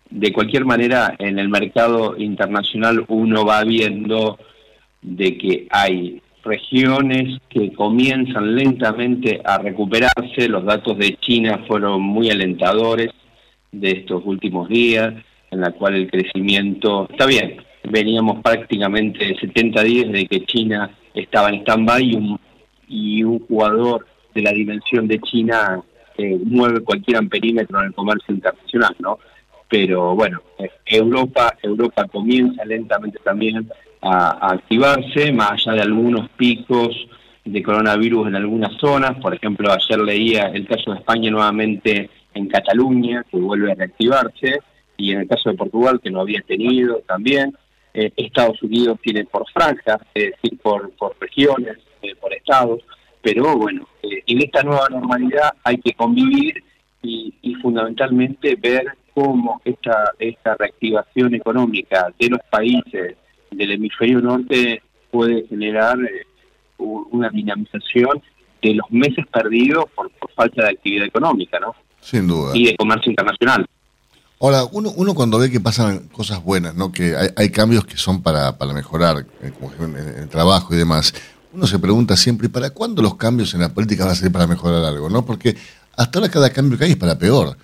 De 0.09 0.31
cualquier 0.31 0.63
manera, 0.63 1.13
en 1.19 1.39
el 1.39 1.49
mercado 1.49 2.15
internacional 2.17 3.03
uno 3.09 3.43
va 3.43 3.65
viendo 3.65 4.39
de 5.01 5.37
que 5.37 5.67
hay 5.71 6.21
regiones 6.41 7.41
que 7.49 7.73
comienzan 7.73 8.55
lentamente 8.55 9.41
a 9.43 9.57
recuperarse. 9.57 10.47
Los 10.47 10.63
datos 10.63 10.97
de 10.97 11.17
China 11.17 11.65
fueron 11.67 12.01
muy 12.01 12.29
alentadores 12.29 13.09
de 13.73 13.91
estos 13.91 14.23
últimos 14.25 14.69
días, 14.69 15.13
en 15.51 15.61
la 15.61 15.71
cual 15.71 15.95
el 15.95 16.09
crecimiento 16.09 17.07
está 17.09 17.25
bien. 17.25 17.57
Veníamos 17.83 18.41
prácticamente 18.41 19.35
70 19.39 19.83
días 19.83 20.11
de 20.11 20.25
que 20.27 20.45
China 20.45 20.91
estaba 21.13 21.49
en 21.49 21.61
stand-by 21.61 22.03
y 22.03 22.15
un, 22.15 22.39
y 22.87 23.23
un 23.23 23.39
jugador 23.39 24.05
de 24.33 24.41
la 24.41 24.51
dimensión 24.51 25.07
de 25.07 25.19
China 25.19 25.81
eh, 26.17 26.37
mueve 26.43 26.81
cualquier 26.81 27.17
amperímetro 27.17 27.79
en 27.79 27.87
el 27.87 27.93
comercio 27.93 28.33
internacional, 28.33 28.95
¿no? 28.99 29.19
Pero 29.69 30.15
bueno, 30.15 30.41
Europa, 30.85 31.55
Europa 31.61 32.05
comienza 32.05 32.65
lentamente 32.65 33.19
también 33.23 33.69
a 34.01 34.53
activarse, 34.53 35.31
más 35.31 35.51
allá 35.51 35.73
de 35.73 35.81
algunos 35.81 36.29
picos 36.31 36.89
de 37.45 37.63
coronavirus 37.63 38.27
en 38.27 38.35
algunas 38.35 38.75
zonas. 38.79 39.17
Por 39.21 39.35
ejemplo, 39.35 39.71
ayer 39.71 39.99
leía 39.99 40.47
el 40.47 40.67
caso 40.67 40.91
de 40.91 40.97
España 40.97 41.29
nuevamente 41.29 42.09
en 42.33 42.47
Cataluña, 42.47 43.23
que 43.29 43.37
vuelve 43.37 43.71
a 43.71 43.75
reactivarse, 43.75 44.59
y 44.99 45.13
en 45.13 45.21
el 45.21 45.27
caso 45.27 45.49
de 45.49 45.55
Portugal, 45.55 45.99
que 46.03 46.11
no 46.11 46.21
había 46.21 46.41
tenido 46.41 47.01
también. 47.07 47.55
Eh, 47.93 48.11
Estados 48.17 48.61
Unidos 48.61 48.99
tiene 49.01 49.25
por 49.25 49.49
franjas, 49.51 49.97
es 50.13 50.31
decir, 50.31 50.59
por, 50.59 50.91
por 50.91 51.15
regiones, 51.19 51.77
eh, 52.01 52.13
por 52.15 52.33
estados, 52.33 52.81
pero 53.21 53.57
bueno, 53.57 53.87
eh, 54.03 54.21
en 54.27 54.43
esta 54.43 54.61
nueva 54.61 54.87
normalidad 54.89 55.53
hay 55.63 55.77
que 55.77 55.93
convivir 55.93 56.63
y, 57.01 57.33
y 57.41 57.55
fundamentalmente 57.55 58.55
ver 58.55 58.85
cómo 59.13 59.61
esta, 59.65 60.11
esta 60.19 60.55
reactivación 60.55 61.33
económica 61.33 62.13
de 62.19 62.29
los 62.29 62.39
países 62.51 63.15
del 63.49 63.71
hemisferio 63.71 64.19
norte 64.19 64.83
puede 65.09 65.47
generar 65.47 65.97
una 66.77 67.29
dinamización 67.29 68.21
de 68.61 68.75
los 68.75 68.89
meses 68.91 69.25
perdidos 69.27 69.85
por, 69.95 70.11
por 70.11 70.31
falta 70.31 70.63
de 70.63 70.69
actividad 70.69 71.07
económica, 71.07 71.59
¿no? 71.59 71.73
Sin 71.99 72.27
duda. 72.27 72.51
Y 72.53 72.65
de 72.65 72.75
comercio 72.75 73.09
internacional. 73.09 73.65
Ahora, 74.41 74.63
uno, 74.71 74.93
uno 74.95 75.13
cuando 75.13 75.37
ve 75.37 75.51
que 75.51 75.59
pasan 75.59 76.07
cosas 76.13 76.41
buenas, 76.41 76.73
¿no? 76.73 76.93
que 76.93 77.13
hay, 77.15 77.29
hay 77.35 77.49
cambios 77.49 77.83
que 77.83 77.97
son 77.97 78.21
para, 78.21 78.57
para 78.57 78.73
mejorar, 78.73 79.25
eh, 79.41 79.51
como 79.59 79.85
en 79.85 79.97
el, 79.97 80.29
trabajo 80.29 80.73
y 80.73 80.77
demás, 80.77 81.13
uno 81.51 81.67
se 81.67 81.77
pregunta 81.77 82.15
siempre, 82.15 82.47
¿y 82.47 82.49
¿para 82.49 82.69
cuándo 82.69 83.01
los 83.01 83.15
cambios 83.15 83.53
en 83.53 83.59
la 83.59 83.73
política 83.73 84.05
van 84.05 84.13
a 84.13 84.15
ser 84.15 84.31
para 84.31 84.47
mejorar 84.47 84.85
algo? 84.85 85.09
¿no? 85.09 85.25
Porque 85.25 85.57
hasta 85.97 86.19
ahora 86.19 86.31
cada 86.31 86.51
cambio 86.51 86.77
que 86.77 86.85
hay 86.85 86.91
es 86.91 86.97
para 86.97 87.19
peor. 87.19 87.57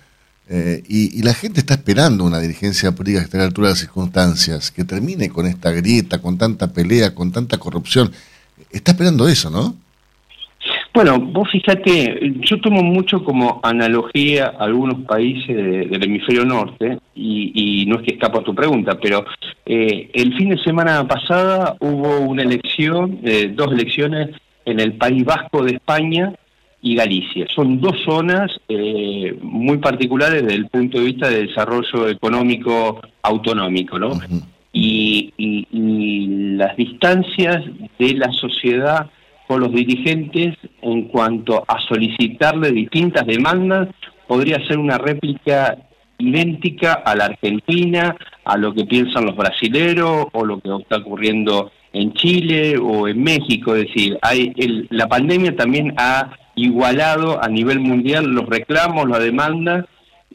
Eh, 0.48 0.82
y, 0.86 1.18
y 1.18 1.22
la 1.22 1.32
gente 1.32 1.60
está 1.60 1.74
esperando 1.74 2.24
una 2.24 2.40
dirigencia 2.40 2.92
política 2.92 3.20
que 3.20 3.24
esté 3.24 3.38
a 3.38 3.40
la 3.40 3.46
altura 3.46 3.68
de 3.68 3.72
las 3.72 3.80
circunstancias, 3.80 4.70
que 4.70 4.84
termine 4.84 5.30
con 5.30 5.46
esta 5.46 5.70
grieta, 5.70 6.20
con 6.20 6.36
tanta 6.36 6.74
pelea, 6.74 7.14
con 7.14 7.32
tanta 7.32 7.56
corrupción. 7.56 8.12
Está 8.70 8.92
esperando 8.92 9.26
eso, 9.28 9.48
¿no? 9.48 9.76
Bueno, 10.96 11.18
vos 11.20 11.46
fíjate, 11.50 12.32
yo 12.40 12.58
tomo 12.58 12.82
mucho 12.82 13.22
como 13.22 13.60
analogía 13.62 14.54
algunos 14.58 15.02
países 15.02 15.54
de- 15.54 15.84
del 15.88 16.04
hemisferio 16.04 16.46
norte, 16.46 16.98
y, 17.14 17.82
y 17.82 17.84
no 17.84 17.96
es 17.96 18.02
que 18.06 18.14
escapa 18.14 18.38
a 18.38 18.42
tu 18.42 18.54
pregunta, 18.54 18.98
pero 18.98 19.22
eh, 19.66 20.08
el 20.14 20.34
fin 20.38 20.48
de 20.48 20.58
semana 20.62 21.06
pasada 21.06 21.76
hubo 21.80 22.20
una 22.20 22.44
elección, 22.44 23.18
eh, 23.24 23.52
dos 23.54 23.72
elecciones 23.72 24.30
en 24.64 24.80
el 24.80 24.94
País 24.94 25.22
Vasco 25.22 25.62
de 25.64 25.72
España 25.74 26.32
y 26.80 26.94
Galicia. 26.94 27.46
Son 27.54 27.78
dos 27.78 27.96
zonas 28.02 28.50
eh, 28.66 29.36
muy 29.42 29.76
particulares 29.76 30.44
desde 30.44 30.54
el 30.56 30.66
punto 30.68 30.98
de 30.98 31.04
vista 31.04 31.28
de 31.28 31.46
desarrollo 31.48 32.08
económico 32.08 33.02
autonómico, 33.20 33.98
¿no? 33.98 34.12
y, 34.72 35.30
y- 35.36 35.66
y 35.72 36.26
las 36.56 36.74
distancias 36.74 37.64
de 37.98 38.14
la 38.14 38.32
sociedad 38.32 39.10
con 39.46 39.60
los 39.60 39.72
dirigentes 39.72 40.56
en 40.82 41.02
cuanto 41.08 41.64
a 41.66 41.80
solicitarle 41.80 42.72
distintas 42.72 43.26
demandas 43.26 43.88
podría 44.26 44.58
ser 44.66 44.78
una 44.78 44.98
réplica 44.98 45.76
idéntica 46.18 46.94
a 46.94 47.14
la 47.14 47.26
Argentina, 47.26 48.16
a 48.44 48.56
lo 48.56 48.74
que 48.74 48.84
piensan 48.84 49.26
los 49.26 49.36
brasileros 49.36 50.26
o 50.32 50.44
lo 50.44 50.60
que 50.60 50.70
está 50.80 50.96
ocurriendo 50.96 51.70
en 51.92 52.12
Chile 52.14 52.76
o 52.78 53.06
en 53.06 53.22
México. 53.22 53.74
Es 53.74 53.86
decir, 53.86 54.18
hay 54.22 54.52
el- 54.56 54.86
la 54.90 55.06
pandemia 55.08 55.54
también 55.56 55.94
ha 55.96 56.30
igualado 56.54 57.42
a 57.42 57.48
nivel 57.48 57.80
mundial 57.80 58.24
los 58.26 58.46
reclamos, 58.46 59.08
la 59.08 59.18
demanda 59.18 59.86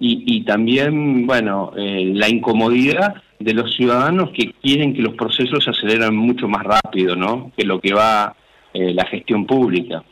y, 0.03 0.41
también, 0.45 1.27
bueno, 1.27 1.73
eh, 1.77 2.11
la 2.15 2.27
incomodidad 2.27 3.13
de 3.39 3.53
los 3.53 3.75
ciudadanos 3.75 4.31
que 4.31 4.51
quieren 4.53 4.95
que 4.95 5.01
los 5.03 5.13
procesos 5.13 5.63
se 5.63 5.69
aceleren 5.69 6.15
mucho 6.15 6.47
más 6.47 6.63
rápido, 6.63 7.15
¿no? 7.15 7.51
Que 7.55 7.65
lo 7.65 7.79
que 7.79 7.93
va 7.93 8.35
eh, 8.73 8.93
la 8.93 9.05
gestión 9.05 9.45
pública. 9.45 10.03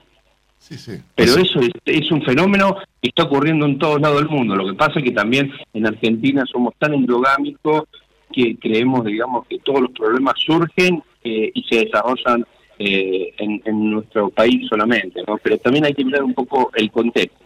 Sí, 0.58 0.78
sí. 0.78 1.00
Pero 1.16 1.38
eso 1.38 1.62
es, 1.86 2.12
un 2.12 2.22
fenómeno 2.24 2.76
que 3.02 3.10
está 3.10 3.24
ocurriendo 3.24 3.66
en 3.66 3.80
todos 3.80 4.02
lados 4.02 4.20
del 4.20 4.30
mundo. 4.30 4.56
Lo 4.56 4.68
que 4.68 4.74
pasa 4.74 5.00
es 5.00 5.06
que 5.06 5.12
también 5.12 5.52
en 5.74 5.88
Argentina 5.88 6.44
somos 6.52 6.74
tan 6.78 6.94
endogámicos 6.94 7.84
que 8.32 8.58
creemos, 8.58 9.06
digamos, 9.06 9.48
que 9.48 9.60
todos 9.60 9.82
los 9.82 9.92
problemas 9.92 10.36
surgen 10.38 11.02
eh, 11.24 11.52
y 11.54 11.64
se 11.64 11.86
desarrollan 11.86 12.46
eh, 12.78 13.34
en, 13.38 13.92
nuestro 13.92 14.30
país 14.30 14.68
solamente, 14.70 15.22
¿no? 15.26 15.38
Pero 15.42 15.58
también 15.58 15.86
hay 15.86 15.94
que 15.94 16.04
mirar 16.04 16.24
un 16.24 16.34
poco 16.34 16.70
el 16.76 16.92
contexto. 16.92 17.38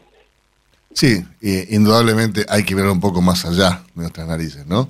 Sí, 0.92 1.24
indudablemente 1.70 2.46
hay 2.50 2.64
que 2.64 2.76
ver 2.76 2.86
un 2.86 3.00
poco 3.00 3.22
más 3.22 3.46
allá 3.46 3.84
de 3.96 4.02
nuestras 4.02 4.28
narices, 4.28 4.66
¿no? 4.68 4.90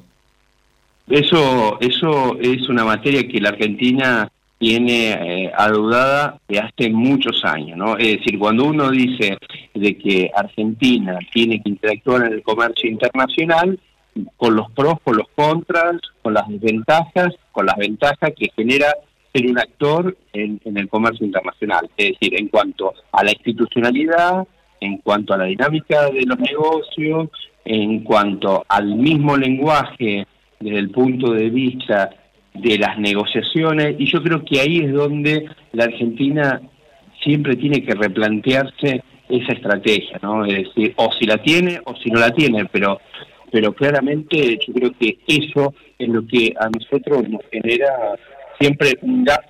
Eso, 1.07 1.79
eso 1.81 2.37
es 2.39 2.67
una 2.69 2.85
materia 2.85 3.27
que 3.27 3.39
la 3.39 3.49
Argentina 3.49 4.29
tiene 4.63 5.11
eh, 5.11 5.51
adeudada 5.57 6.39
de 6.47 6.59
hace 6.59 6.89
muchos 6.89 7.43
años, 7.43 7.77
¿no? 7.77 7.97
Es 7.97 8.19
decir, 8.19 8.39
cuando 8.39 8.63
uno 8.63 8.89
dice 8.91 9.37
de 9.73 9.97
que 9.97 10.31
Argentina 10.33 11.19
tiene 11.33 11.61
que 11.61 11.69
interactuar 11.69 12.27
en 12.27 12.33
el 12.33 12.43
comercio 12.43 12.89
internacional, 12.89 13.77
con 14.37 14.55
los 14.55 14.71
pros, 14.71 15.01
con 15.03 15.17
los 15.17 15.27
contras, 15.35 15.97
con 16.21 16.33
las 16.33 16.47
desventajas, 16.47 17.35
con 17.51 17.65
las 17.65 17.75
ventajas 17.75 18.31
que 18.37 18.51
genera 18.55 18.87
ser 19.33 19.47
un 19.47 19.59
actor 19.59 20.15
en, 20.31 20.61
el 20.63 20.87
comercio 20.87 21.25
internacional. 21.25 21.89
Es 21.97 22.11
decir, 22.11 22.39
en 22.39 22.47
cuanto 22.47 22.93
a 23.11 23.21
la 23.21 23.31
institucionalidad, 23.31 24.47
en 24.79 24.99
cuanto 24.99 25.33
a 25.33 25.39
la 25.39 25.45
dinámica 25.45 26.05
de 26.05 26.25
los 26.25 26.39
negocios, 26.39 27.29
en 27.65 27.99
cuanto 28.05 28.63
al 28.69 28.95
mismo 28.95 29.35
lenguaje 29.35 30.25
desde 30.61 30.79
el 30.79 30.89
punto 30.89 31.33
de 31.33 31.49
vista 31.49 32.11
de 32.53 32.77
las 32.77 32.97
negociaciones, 32.99 33.95
y 33.97 34.05
yo 34.05 34.21
creo 34.21 34.43
que 34.45 34.59
ahí 34.59 34.79
es 34.79 34.93
donde 34.93 35.45
la 35.71 35.85
Argentina 35.85 36.61
siempre 37.23 37.55
tiene 37.55 37.83
que 37.83 37.93
replantearse 37.93 39.03
esa 39.29 39.53
estrategia, 39.53 40.19
¿no? 40.21 40.45
Es 40.45 40.67
decir, 40.67 40.93
o 40.97 41.11
si 41.13 41.25
la 41.25 41.37
tiene 41.37 41.79
o 41.85 41.95
si 41.95 42.09
no 42.09 42.19
la 42.19 42.31
tiene, 42.31 42.65
pero 42.65 42.99
pero 43.51 43.71
claramente 43.71 44.57
yo 44.65 44.73
creo 44.73 44.91
que 44.99 45.19
eso 45.27 45.75
es 45.99 46.09
lo 46.09 46.25
que 46.25 46.55
a 46.59 46.69
nosotros 46.69 47.29
nos 47.29 47.41
genera 47.51 48.15
siempre 48.59 48.93
un 49.03 49.23
gap 49.23 49.41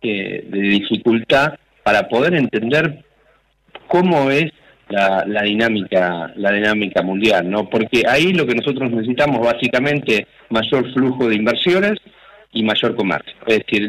eh, 0.00 0.44
de 0.48 0.60
dificultad 0.60 1.54
para 1.82 2.08
poder 2.08 2.34
entender 2.34 3.04
cómo 3.88 4.30
es 4.30 4.52
la, 4.90 5.24
la, 5.26 5.42
dinámica 5.42 6.32
la 6.36 6.52
dinámica 6.52 7.02
mundial, 7.02 7.48
¿no? 7.48 7.68
Porque 7.68 8.02
ahí 8.06 8.32
lo 8.32 8.46
que 8.46 8.54
nosotros 8.54 8.90
necesitamos 8.90 9.44
básicamente 9.44 10.26
mayor 10.50 10.92
flujo 10.92 11.28
de 11.28 11.36
inversiones 11.36 11.98
y 12.52 12.62
mayor 12.62 12.96
comercio. 12.96 13.32
Es 13.46 13.60
decir, 13.60 13.88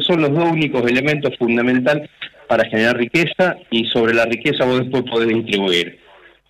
son 0.00 0.20
los 0.20 0.32
dos 0.32 0.50
únicos 0.50 0.82
elementos 0.90 1.36
fundamentales 1.38 2.10
para 2.48 2.68
generar 2.68 2.96
riqueza 2.96 3.56
y 3.70 3.86
sobre 3.86 4.14
la 4.14 4.26
riqueza 4.26 4.64
vos 4.64 4.80
después 4.80 5.04
podés 5.10 5.28
distribuir 5.28 6.04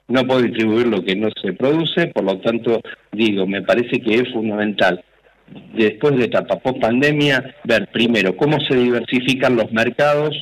no 0.08 0.26
puedo 0.26 0.42
distribuir 0.42 0.86
lo 0.86 1.02
que 1.02 1.16
no 1.16 1.28
se 1.42 1.52
produce, 1.52 2.08
por 2.08 2.24
lo 2.24 2.38
tanto, 2.38 2.80
digo, 3.12 3.46
me 3.46 3.62
parece 3.62 4.00
que 4.00 4.16
es 4.16 4.32
fundamental, 4.32 5.02
después 5.74 6.16
de 6.16 6.26
etapa 6.26 6.58
post 6.58 6.80
pandemia, 6.80 7.54
ver 7.64 7.88
primero 7.92 8.36
cómo 8.36 8.60
se 8.60 8.76
diversifican 8.76 9.56
los 9.56 9.72
mercados, 9.72 10.34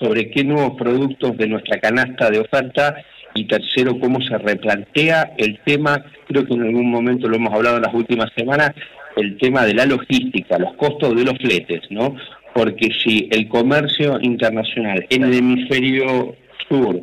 sobre 0.00 0.30
qué 0.30 0.42
nuevos 0.42 0.76
productos 0.78 1.36
de 1.36 1.46
nuestra 1.46 1.78
canasta 1.78 2.30
de 2.30 2.40
oferta 2.40 2.96
y 3.34 3.44
tercero, 3.46 4.00
cómo 4.00 4.20
se 4.22 4.36
replantea 4.38 5.34
el 5.36 5.60
tema, 5.64 6.04
creo 6.26 6.44
que 6.46 6.54
en 6.54 6.62
algún 6.62 6.90
momento 6.90 7.28
lo 7.28 7.36
hemos 7.36 7.52
hablado 7.52 7.76
en 7.76 7.82
las 7.82 7.94
últimas 7.94 8.30
semanas, 8.34 8.72
el 9.16 9.36
tema 9.38 9.64
de 9.64 9.74
la 9.74 9.86
logística, 9.86 10.58
los 10.58 10.74
costos 10.74 11.14
de 11.14 11.24
los 11.24 11.38
fletes, 11.38 11.82
¿no? 11.90 12.16
Porque 12.54 12.88
si 13.04 13.28
el 13.30 13.48
comercio 13.48 14.18
internacional 14.20 15.06
en 15.10 15.24
el 15.24 15.34
hemisferio 15.34 16.34
sur 16.68 17.02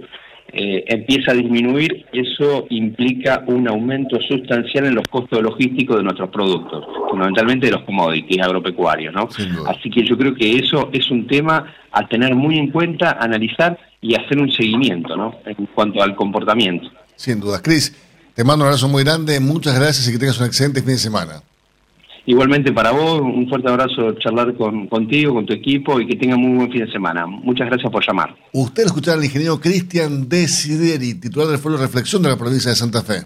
eh, 0.54 0.86
empieza 0.88 1.32
a 1.32 1.36
disminuir, 1.36 2.06
eso 2.14 2.66
implica 2.70 3.44
un 3.48 3.68
aumento 3.68 4.20
sustancial 4.22 4.86
en 4.86 4.96
los 4.96 5.08
costos 5.08 5.42
logísticos 5.42 5.98
de 5.98 6.04
nuestros 6.04 6.30
productos, 6.30 6.86
fundamentalmente 7.10 7.66
de 7.66 7.74
los 7.74 7.84
commodities 7.84 8.42
agropecuarios, 8.42 9.14
¿no? 9.14 9.28
Así 9.68 9.90
que 9.90 10.06
yo 10.06 10.18
creo 10.18 10.34
que 10.34 10.58
eso 10.58 10.90
es 10.94 11.10
un 11.12 11.28
tema 11.28 11.74
a 11.92 12.08
tener 12.08 12.34
muy 12.34 12.58
en 12.58 12.72
cuenta, 12.72 13.18
analizar 13.20 13.78
y 14.02 14.16
hacer 14.16 14.40
un 14.40 14.52
seguimiento, 14.52 15.16
¿no? 15.16 15.36
En 15.46 15.66
cuanto 15.68 16.02
al 16.02 16.16
comportamiento. 16.16 16.90
Sin 17.16 17.40
dudas. 17.40 17.62
Cris, 17.62 17.96
te 18.34 18.44
mando 18.44 18.64
un 18.64 18.68
abrazo 18.68 18.88
muy 18.88 19.04
grande, 19.04 19.40
muchas 19.40 19.78
gracias 19.78 20.08
y 20.08 20.12
que 20.12 20.20
tengas 20.20 20.40
un 20.40 20.46
excelente 20.46 20.82
fin 20.82 20.92
de 20.92 20.98
semana. 20.98 21.42
Igualmente 22.28 22.74
para 22.74 22.92
vos, 22.92 23.22
un 23.22 23.48
fuerte 23.48 23.70
abrazo 23.70 24.12
charlar 24.20 24.54
con, 24.58 24.88
contigo, 24.88 25.34
con 25.34 25.46
tu 25.46 25.54
equipo 25.54 26.02
y 26.02 26.06
que 26.06 26.18
tenga 26.18 26.36
muy 26.36 26.58
buen 26.58 26.70
fin 26.70 26.86
de 26.86 26.92
semana. 26.92 27.26
Muchas 27.26 27.70
gracias 27.70 27.90
por 27.90 28.06
llamar. 28.06 28.36
Usted 28.52 28.84
escuchará 28.84 29.18
al 29.18 29.24
ingeniero 29.24 29.62
Cristian 29.62 30.28
Desideri, 30.28 31.14
titular 31.14 31.48
del 31.48 31.58
Foro 31.58 31.78
Reflexión 31.78 32.22
de 32.22 32.30
la 32.30 32.38
provincia 32.38 32.70
de 32.70 32.76
Santa 32.76 33.02
Fe. 33.02 33.24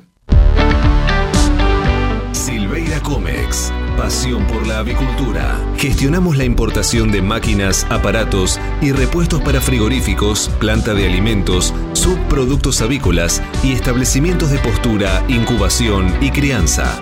Silveira 2.31 2.99
Comex, 2.99 3.73
pasión 3.97 4.45
por 4.45 4.67
la 4.67 4.77
avicultura. 4.77 5.59
Gestionamos 5.77 6.37
la 6.37 6.45
importación 6.45 7.11
de 7.11 7.23
máquinas, 7.23 7.87
aparatos 7.89 8.59
y 8.83 8.91
repuestos 8.91 9.41
para 9.41 9.61
frigoríficos, 9.61 10.49
planta 10.59 10.93
de 10.93 11.07
alimentos, 11.07 11.73
subproductos 11.93 12.83
avícolas 12.83 13.41
y 13.63 13.71
establecimientos 13.71 14.51
de 14.51 14.59
postura, 14.59 15.25
incubación 15.27 16.13
y 16.21 16.29
crianza. 16.29 17.01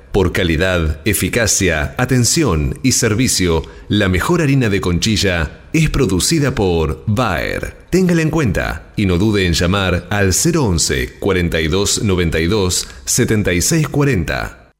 Por 0.11 0.33
calidad, 0.33 0.99
eficacia, 1.05 1.95
atención 1.97 2.77
y 2.83 2.91
servicio, 2.91 3.63
la 3.87 4.09
mejor 4.09 4.41
harina 4.41 4.67
de 4.67 4.81
conchilla 4.81 5.61
es 5.71 5.89
producida 5.89 6.53
por 6.53 7.05
Bayer. 7.07 7.77
Téngala 7.89 8.21
en 8.21 8.29
cuenta 8.29 8.91
y 8.97 9.05
no 9.05 9.17
dude 9.17 9.45
en 9.45 9.53
llamar 9.53 10.07
al 10.09 10.33
011 10.33 11.17
42 11.17 12.03
92 12.03 12.87
76 13.05 13.87
40. 13.87 14.71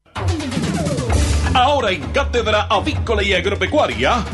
Ahora 1.54 1.92
en 1.92 2.02
Cátedra 2.12 2.64
Avícola 2.64 3.22
y 3.22 3.32
Agropecuaria, 3.32 4.26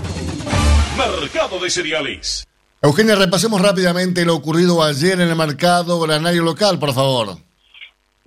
Mercado 0.97 1.61
de 1.61 1.71
Cereales. 1.71 2.45
Eugenia, 2.83 3.15
repasemos 3.15 3.61
rápidamente 3.61 4.25
lo 4.25 4.35
ocurrido 4.35 4.83
ayer 4.83 5.21
en 5.21 5.29
el 5.29 5.37
mercado 5.37 6.01
granario 6.01 6.43
local, 6.43 6.81
por 6.81 6.93
favor. 6.93 7.39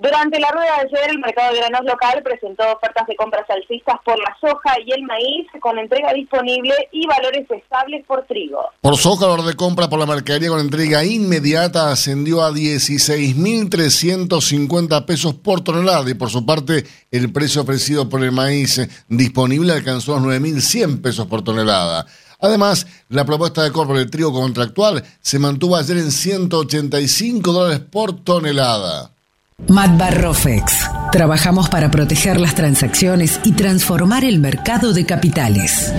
Durante 0.02 0.40
la 0.40 0.50
rueda 0.50 0.78
de 0.78 0.82
ayer, 0.88 1.12
el 1.12 1.20
mercado 1.20 1.54
de 1.54 1.60
granos 1.60 1.86
local 1.86 2.24
presentó 2.24 2.64
ofertas 2.76 3.06
de 3.06 3.16
compras 3.16 3.48
alcistas 3.48 3.98
por 4.04 4.18
la 4.18 4.36
soja 4.42 4.74
y 4.84 4.94
el 4.94 5.04
maíz 5.04 5.46
con 5.62 5.78
entrega 5.78 6.12
disponible 6.12 6.74
y 6.92 7.06
valores 7.06 7.46
estables 7.52 8.04
por 8.08 8.26
trigo. 8.26 8.66
Por 8.82 8.98
soja, 8.98 9.26
el 9.26 9.32
valor 9.32 9.46
de 9.46 9.54
compra 9.54 9.90
por 9.90 10.00
la 10.00 10.08
mercadería 10.08 10.50
con 10.50 10.60
entrega 10.60 11.04
inmediata 11.04 11.92
ascendió 11.92 12.42
a 12.42 12.50
16.350 12.50 15.06
pesos 15.06 15.36
por 15.36 15.62
tonelada 15.62 16.10
y 16.10 16.16
por 16.16 16.32
su 16.32 16.48
parte 16.48 16.84
el 17.12 17.32
precio 17.32 17.62
ofrecido 17.62 18.10
por 18.10 18.24
el 18.24 18.32
maíz 18.32 18.82
disponible 19.08 19.74
alcanzó 19.74 20.18
los 20.18 20.24
9.100 20.24 21.04
pesos 21.04 21.28
por 21.28 21.44
tonelada. 21.44 22.08
Además, 22.40 22.88
la 23.10 23.24
propuesta 23.24 23.62
de 23.62 23.72
compra 23.72 24.00
del 24.00 24.10
trigo 24.10 24.34
contractual 24.34 25.04
se 25.22 25.38
mantuvo 25.38 25.76
ayer 25.76 25.98
en 25.98 26.12
185 26.12 27.52
dólares 27.52 27.82
por 27.82 28.24
tonelada. 28.24 29.12
Matbarrofex. 29.70 30.90
Trabajamos 31.12 31.70
para 31.70 31.92
proteger 31.92 32.40
las 32.40 32.56
transacciones 32.56 33.40
y 33.44 33.56
transformar 33.56 34.24
el 34.24 34.40
mercado 34.40 34.94
de 34.94 35.06
capitales. 35.06 35.94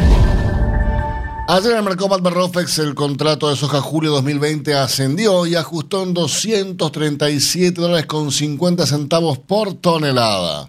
Ayer 1.48 1.72
en 1.72 1.78
el 1.78 1.84
mercado 1.84 2.08
Matbarrofex 2.08 2.78
el 2.78 2.94
contrato 2.94 3.48
de 3.48 3.56
soja 3.56 3.80
julio 3.80 4.10
2020 4.12 4.74
ascendió 4.74 5.46
y 5.46 5.54
ajustó 5.54 6.02
en 6.02 6.14
237 6.14 7.80
dólares 7.80 8.06
con 8.06 8.30
50 8.30 8.86
centavos 8.86 9.38
por 9.38 9.74
tonelada. 9.74 10.68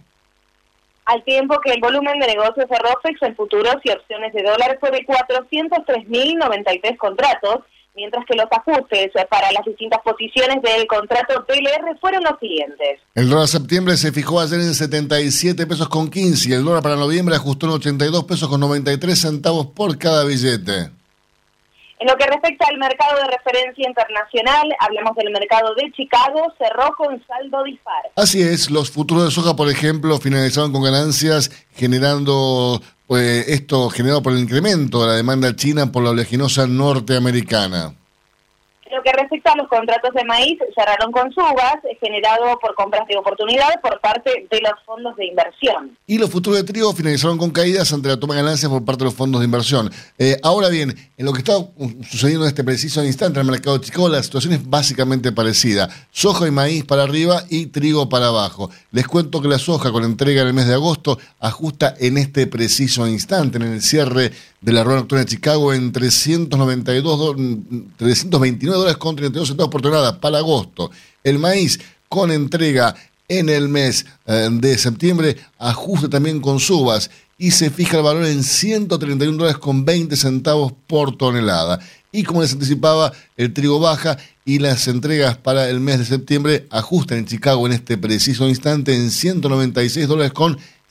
Al 1.05 1.23
tiempo 1.23 1.59
que 1.59 1.71
el 1.71 1.81
volumen 1.81 2.17
de 2.19 2.27
negocios 2.27 2.69
de 2.69 2.77
ROFEX 2.77 3.21
en 3.23 3.35
futuros 3.35 3.75
y 3.83 3.91
opciones 3.91 4.33
de 4.33 4.43
dólar 4.43 4.77
fue 4.79 4.89
de 4.91 5.05
403.093 5.05 6.97
contratos, 6.97 7.59
mientras 7.95 8.25
que 8.25 8.35
los 8.35 8.47
ajustes 8.51 9.11
para 9.29 9.51
las 9.51 9.65
distintas 9.65 9.99
posiciones 10.03 10.61
del 10.61 10.87
contrato 10.87 11.45
PLR 11.45 11.97
fueron 11.99 12.23
los 12.23 12.39
siguientes. 12.39 12.99
El 13.15 13.29
dólar 13.29 13.47
septiembre 13.47 13.97
se 13.97 14.11
fijó 14.11 14.39
ayer 14.39 14.59
en 14.59 14.73
77 14.73 15.67
pesos 15.67 15.89
con 15.89 16.09
15 16.09 16.49
y 16.49 16.53
el 16.53 16.63
dólar 16.63 16.83
para 16.83 16.95
noviembre 16.95 17.35
ajustó 17.35 17.67
en 17.67 17.73
82 17.73 18.23
pesos 18.25 18.49
con 18.49 18.59
93 18.59 19.19
centavos 19.19 19.67
por 19.67 19.97
cada 19.97 20.25
billete. 20.25 20.89
En 22.03 22.09
lo 22.09 22.17
que 22.17 22.25
respecta 22.25 22.65
al 22.69 22.77
mercado 22.77 23.15
de 23.15 23.27
referencia 23.27 23.87
internacional, 23.87 24.67
hablamos 24.79 25.15
del 25.15 25.31
mercado 25.31 25.73
de 25.73 25.89
Chicago, 25.93 26.53
cerró 26.57 26.93
con 26.97 27.25
saldo 27.25 27.63
dispar. 27.63 28.11
Así 28.17 28.41
es, 28.41 28.69
los 28.69 28.91
futuros 28.91 29.23
de 29.23 29.31
soja, 29.31 29.55
por 29.55 29.69
ejemplo, 29.69 30.19
finalizaron 30.19 30.73
con 30.73 30.83
ganancias, 30.83 31.49
generando 31.73 32.81
pues, 33.07 33.47
esto 33.47 33.89
generado 33.89 34.21
por 34.21 34.33
el 34.33 34.39
incremento 34.39 35.01
de 35.03 35.07
la 35.07 35.13
demanda 35.13 35.55
china 35.55 35.93
por 35.93 36.03
la 36.03 36.09
oleaginosa 36.09 36.67
norteamericana 36.67 37.93
lo 38.93 39.01
que 39.01 39.11
respecta 39.11 39.51
a 39.53 39.57
los 39.57 39.67
contratos 39.67 40.13
de 40.13 40.23
maíz, 40.23 40.59
cerraron 40.75 41.11
con 41.11 41.31
subas, 41.33 41.77
generado 41.99 42.59
por 42.59 42.75
compras 42.75 43.07
de 43.07 43.17
oportunidad 43.17 43.81
por 43.81 43.99
parte 43.99 44.47
de 44.49 44.61
los 44.61 44.73
fondos 44.85 45.15
de 45.15 45.25
inversión. 45.25 45.97
Y 46.05 46.17
los 46.19 46.29
futuros 46.29 46.59
de 46.59 46.63
trigo 46.63 46.93
finalizaron 46.93 47.37
con 47.37 47.49
caídas 47.49 47.91
ante 47.91 48.09
la 48.09 48.19
toma 48.19 48.35
de 48.35 48.43
ganancias 48.43 48.71
por 48.71 48.85
parte 48.85 48.99
de 48.99 49.05
los 49.05 49.15
fondos 49.15 49.41
de 49.41 49.45
inversión. 49.45 49.91
Eh, 50.19 50.37
ahora 50.43 50.69
bien, 50.69 50.95
en 51.17 51.25
lo 51.25 51.33
que 51.33 51.39
está 51.39 51.53
sucediendo 52.07 52.45
en 52.45 52.49
este 52.49 52.63
preciso 52.63 53.03
instante 53.03 53.39
en 53.39 53.45
el 53.45 53.51
mercado 53.51 53.79
chico, 53.79 54.07
la 54.09 54.21
situación 54.21 54.53
es 54.53 54.69
básicamente 54.69 55.31
parecida. 55.31 55.89
Soja 56.11 56.47
y 56.47 56.51
maíz 56.51 56.85
para 56.85 57.03
arriba 57.03 57.43
y 57.49 57.67
trigo 57.67 58.09
para 58.09 58.27
abajo. 58.27 58.69
Les 58.91 59.07
cuento 59.07 59.41
que 59.41 59.47
la 59.47 59.57
soja 59.57 59.91
con 59.91 60.03
entrega 60.03 60.41
en 60.43 60.49
el 60.49 60.53
mes 60.53 60.67
de 60.67 60.75
agosto 60.75 61.17
ajusta 61.39 61.95
en 61.99 62.17
este 62.19 62.45
preciso 62.45 63.07
instante, 63.07 63.57
en 63.57 63.63
el 63.63 63.81
cierre 63.81 64.31
de 64.63 64.71
la 64.71 64.83
rueda 64.83 65.01
nocturna 65.01 65.25
de 65.25 65.29
Chicago 65.29 65.73
en 65.73 65.91
392 65.91 67.35
329 67.97 68.77
dólares 68.77 68.97
con 68.97 69.15
32 69.15 69.49
centavos 69.49 69.71
por 69.71 69.81
tonelada 69.81 70.19
para 70.19 70.37
agosto. 70.37 70.89
El 71.23 71.37
maíz 71.37 71.79
con 72.07 72.31
entrega 72.31 72.95
en 73.27 73.49
el 73.49 73.67
mes 73.67 74.05
eh, 74.25 74.49
de 74.51 74.77
septiembre 74.77 75.37
ajusta 75.59 76.09
también 76.09 76.39
con 76.39 76.59
subas 76.59 77.09
y 77.37 77.51
se 77.51 77.69
fija 77.69 77.97
el 77.97 78.03
valor 78.03 78.25
en 78.25 78.43
131 78.43 79.37
dólares 79.37 79.57
con 79.57 79.83
20 79.83 80.15
centavos 80.15 80.73
por 80.87 81.17
tonelada. 81.17 81.79
Y 82.11 82.23
como 82.23 82.41
les 82.41 82.53
anticipaba, 82.53 83.11
el 83.35 83.53
trigo 83.53 83.79
baja 83.79 84.17
y 84.45 84.59
las 84.59 84.87
entregas 84.87 85.35
para 85.37 85.69
el 85.69 85.79
mes 85.79 85.99
de 85.99 86.05
septiembre 86.05 86.67
ajustan 86.69 87.17
en 87.17 87.25
Chicago 87.25 87.65
en 87.65 87.73
este 87.73 87.97
preciso 87.97 88.47
instante 88.47 88.95
en 88.95 89.09
196 89.09 90.07
dólares 90.07 90.31
con 90.31 90.57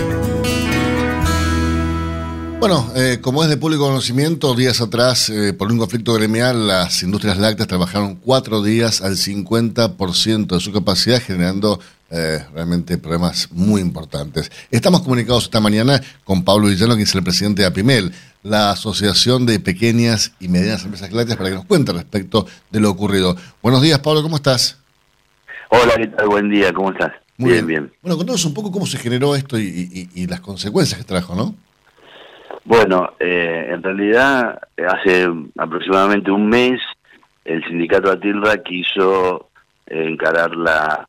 Bueno, 2.60 2.90
eh, 2.96 3.18
como 3.22 3.42
es 3.44 3.48
de 3.48 3.56
público 3.56 3.84
conocimiento, 3.84 4.54
días 4.54 4.80
atrás, 4.80 5.30
eh, 5.30 5.54
por 5.54 5.70
un 5.70 5.78
conflicto 5.78 6.12
gremial, 6.12 6.66
las 6.66 7.02
industrias 7.02 7.38
lácteas 7.38 7.68
trabajaron 7.68 8.16
cuatro 8.16 8.62
días 8.62 9.00
al 9.00 9.16
50% 9.16 10.54
de 10.54 10.60
su 10.60 10.72
capacidad, 10.72 11.22
generando 11.22 11.78
eh, 12.10 12.38
realmente 12.54 12.98
problemas 12.98 13.50
muy 13.52 13.80
importantes. 13.80 14.50
Estamos 14.70 15.02
comunicados 15.02 15.44
esta 15.44 15.60
mañana 15.60 16.00
con 16.22 16.44
Pablo 16.44 16.68
Villano, 16.68 16.96
que 16.96 17.02
es 17.02 17.14
el 17.14 17.24
presidente 17.24 17.62
de 17.62 17.68
APIMEL, 17.68 18.12
la 18.44 18.70
Asociación 18.70 19.44
de 19.44 19.58
Pequeñas 19.58 20.32
y 20.38 20.48
Medianas 20.48 20.84
Empresas 20.84 21.12
Lácteas, 21.12 21.36
para 21.36 21.50
que 21.50 21.56
nos 21.56 21.64
cuente 21.64 21.92
respecto 21.92 22.46
de 22.70 22.80
lo 22.80 22.90
ocurrido. 22.90 23.34
Buenos 23.60 23.82
días, 23.82 23.98
Pablo, 23.98 24.22
¿cómo 24.22 24.36
estás? 24.36 24.80
Hola, 25.68 25.94
¿qué 25.96 26.06
tal? 26.06 26.28
Buen 26.28 26.48
día, 26.48 26.72
¿cómo 26.72 26.92
estás? 26.92 27.12
Muy 27.38 27.52
bien, 27.52 27.66
bien. 27.66 27.92
Bueno, 28.02 28.16
contanos 28.16 28.44
un 28.44 28.54
poco 28.54 28.70
cómo 28.70 28.86
se 28.86 28.98
generó 28.98 29.34
esto 29.34 29.58
y, 29.58 30.26
las 30.28 30.40
consecuencias 30.40 31.00
que 31.00 31.06
trajo, 31.06 31.34
¿no? 31.34 31.54
Bueno, 32.64 33.14
eh, 33.18 33.70
en 33.70 33.82
realidad, 33.82 34.60
hace 34.88 35.28
aproximadamente 35.58 36.30
un 36.30 36.48
mes, 36.48 36.80
el 37.44 37.64
sindicato 37.64 38.12
Atilra 38.12 38.62
quiso 38.62 39.50
encarar 39.86 40.54
la 40.56 41.08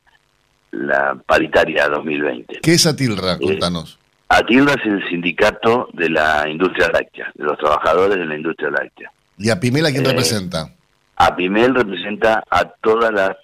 la 0.71 1.15
paritaria 1.25 1.87
2020. 1.87 2.59
¿Qué 2.61 2.73
es 2.73 2.85
Atilra? 2.85 3.33
Eh, 3.33 3.39
Contanos. 3.41 3.99
Atilra 4.29 4.73
es 4.73 4.85
el 4.85 5.07
sindicato 5.07 5.89
de 5.93 6.09
la 6.09 6.49
industria 6.49 6.89
láctea, 6.89 7.31
de 7.33 7.43
los 7.45 7.57
trabajadores 7.57 8.17
de 8.17 8.25
la 8.25 8.35
industria 8.35 8.69
láctea. 8.69 9.11
¿Y 9.37 9.49
a 9.49 9.59
Pimel 9.59 9.85
a 9.85 9.91
quién 9.91 10.05
eh, 10.05 10.09
representa? 10.09 10.73
A 11.15 11.35
Pimel 11.35 11.75
representa 11.75 12.43
a 12.49 12.65
todas 12.65 13.13
las 13.13 13.37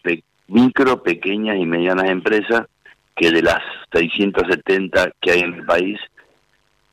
micro, 0.48 1.02
pequeñas 1.02 1.58
y 1.58 1.66
medianas 1.66 2.10
empresas 2.10 2.64
que 3.16 3.32
de 3.32 3.42
las 3.42 3.62
670 3.94 5.12
que 5.22 5.32
hay 5.32 5.40
en 5.42 5.54
el 5.54 5.66
país, 5.66 6.00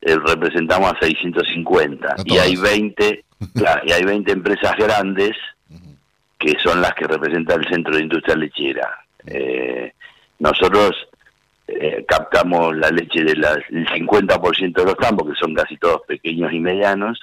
eh, 0.01 0.15
representamos 0.15 0.91
a 0.91 0.99
650. 0.99 2.15
y 2.25 2.37
hay 2.37 2.55
20 2.55 3.25
y 3.85 3.91
hay 3.91 4.03
20 4.03 4.31
empresas 4.31 4.75
grandes 4.77 5.31
que 6.37 6.57
son 6.59 6.81
las 6.81 6.93
que 6.93 7.05
representan 7.05 7.61
el 7.61 7.69
Centro 7.69 7.95
de 7.95 8.01
Industria 8.01 8.35
Lechera. 8.35 8.89
Eh, 9.27 9.93
nosotros 10.41 10.95
eh, 11.67 12.03
captamos 12.07 12.75
la 12.75 12.89
leche 12.89 13.23
del 13.23 13.43
50% 13.43 14.73
de 14.73 14.85
los 14.85 14.95
campos, 14.95 15.29
que 15.29 15.39
son 15.39 15.53
casi 15.53 15.77
todos 15.77 16.01
pequeños 16.07 16.51
y 16.51 16.59
medianos, 16.59 17.19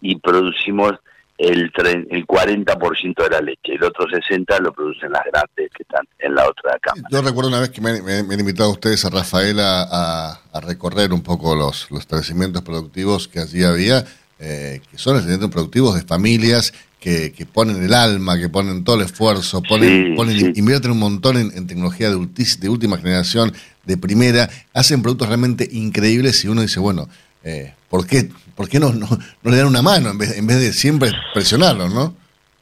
y 0.00 0.16
producimos 0.16 0.94
el, 1.36 1.70
el 2.10 2.26
40% 2.26 3.22
de 3.22 3.30
la 3.30 3.40
leche. 3.42 3.74
El 3.74 3.84
otro 3.84 4.06
60% 4.06 4.60
lo 4.60 4.72
producen 4.72 5.12
las 5.12 5.24
grandes 5.24 5.70
que 5.76 5.82
están 5.82 6.06
en 6.18 6.34
la 6.34 6.48
otra 6.48 6.78
cámara. 6.80 7.06
Yo 7.10 7.20
recuerdo 7.20 7.50
una 7.50 7.60
vez 7.60 7.68
que 7.68 7.82
me, 7.82 7.90
han 7.90 8.40
invitado 8.40 8.70
a 8.70 8.72
ustedes, 8.72 9.04
a 9.04 9.10
Rafaela, 9.10 9.86
a, 9.90 10.60
recorrer 10.60 11.12
un 11.12 11.22
poco 11.22 11.54
los, 11.54 11.90
los 11.90 12.00
establecimientos 12.00 12.62
productivos 12.62 13.28
que 13.28 13.40
allí 13.40 13.62
había, 13.62 14.04
eh, 14.40 14.80
que 14.90 14.96
son 14.96 15.16
establecimientos 15.16 15.50
productivos 15.50 15.94
de 15.94 16.02
familias 16.02 16.72
que, 17.00 17.32
ponen 17.52 17.82
el 17.82 17.94
alma, 17.94 18.38
que 18.38 18.48
ponen 18.48 18.84
todo 18.84 18.96
el 18.96 19.02
esfuerzo, 19.02 19.62
ponen, 19.62 20.14
ponen 20.16 20.52
invierten 20.56 20.90
un 20.90 20.98
montón 20.98 21.36
en, 21.36 21.66
tecnología 21.66 22.10
de, 22.10 22.26
de, 22.60 22.68
última 22.68 22.98
generación, 22.98 23.52
de 23.84 23.96
primera, 23.96 24.48
hacen 24.74 25.02
productos 25.02 25.28
realmente 25.28 25.68
increíbles 25.70 26.44
y 26.44 26.48
uno 26.48 26.62
dice, 26.62 26.80
bueno, 26.80 27.08
eh, 27.44 27.74
¿por 27.88 28.06
qué, 28.06 28.28
por 28.54 28.68
qué 28.68 28.80
no, 28.80 28.92
no, 28.92 29.06
le 29.44 29.56
dan 29.56 29.68
una 29.68 29.82
mano 29.82 30.10
en 30.10 30.18
vez, 30.18 30.36
en 30.36 30.46
vez 30.46 30.60
de 30.60 30.72
siempre 30.72 31.10
presionarlos, 31.32 31.94
no? 31.94 32.14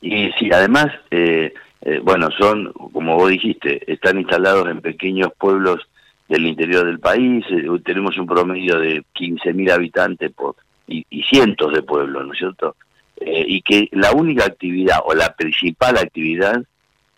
Y 0.03 0.31
sí, 0.39 0.51
además, 0.53 0.89
eh, 1.11 1.53
eh, 1.83 2.01
bueno, 2.03 2.29
son, 2.39 2.73
como 2.93 3.17
vos 3.17 3.31
dijiste, 3.31 3.91
están 3.91 4.19
instalados 4.19 4.69
en 4.69 4.81
pequeños 4.81 5.33
pueblos 5.39 5.81
del 6.29 6.47
interior 6.47 6.85
del 6.85 6.99
país, 6.99 7.45
tenemos 7.85 8.19
un 8.19 8.27
promedio 8.27 8.81
de 8.81 9.05
15.000 9.15 9.71
habitantes 9.71 10.33
por, 10.33 10.57
y, 10.89 11.07
y 11.09 11.23
cientos 11.23 11.73
de 11.73 11.83
pueblos, 11.83 12.27
¿no 12.27 12.33
es 12.33 12.39
cierto? 12.39 12.75
Eh, 13.19 13.45
y 13.47 13.63
que 13.63 13.89
la 13.93 14.13
única 14.13 14.45
actividad 14.45 14.99
o 15.05 15.15
la 15.15 15.35
principal 15.35 15.97
actividad 15.97 16.63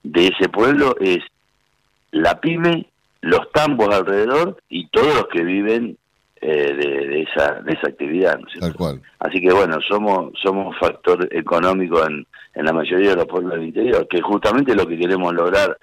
de 0.04 0.28
ese 0.28 0.48
pueblo 0.48 0.96
es 1.00 1.18
la 2.12 2.40
pyme, 2.40 2.86
los 3.20 3.50
tambos 3.52 3.88
alrededor 3.92 4.58
y 4.68 4.86
todos 4.88 5.14
los 5.14 5.26
que 5.28 5.42
viven 5.42 5.98
eh, 6.40 6.72
de, 6.72 7.22
esa 7.22 7.54
de 7.62 7.72
esa 7.72 7.88
actividad. 7.88 8.38
Así 9.18 9.40
que 9.40 9.52
bueno, 9.52 9.78
somos 9.80 10.32
somos 10.40 10.76
factor 10.78 11.28
económico 11.32 12.06
en, 12.06 12.24
en 12.54 12.64
la 12.64 12.72
mayoría 12.72 13.10
de 13.10 13.16
los 13.16 13.26
pueblos 13.26 13.54
del 13.54 13.64
interior, 13.64 14.06
que 14.06 14.20
justamente 14.20 14.76
lo 14.76 14.86
que 14.86 14.98
queremos 14.98 15.34
lograr 15.34 15.76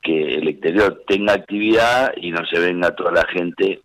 que 0.00 0.36
el 0.36 0.46
exterior 0.46 1.02
tenga 1.08 1.32
actividad 1.32 2.12
y 2.16 2.30
no 2.30 2.46
se 2.46 2.60
venga 2.60 2.94
toda 2.94 3.10
la 3.10 3.26
gente 3.26 3.80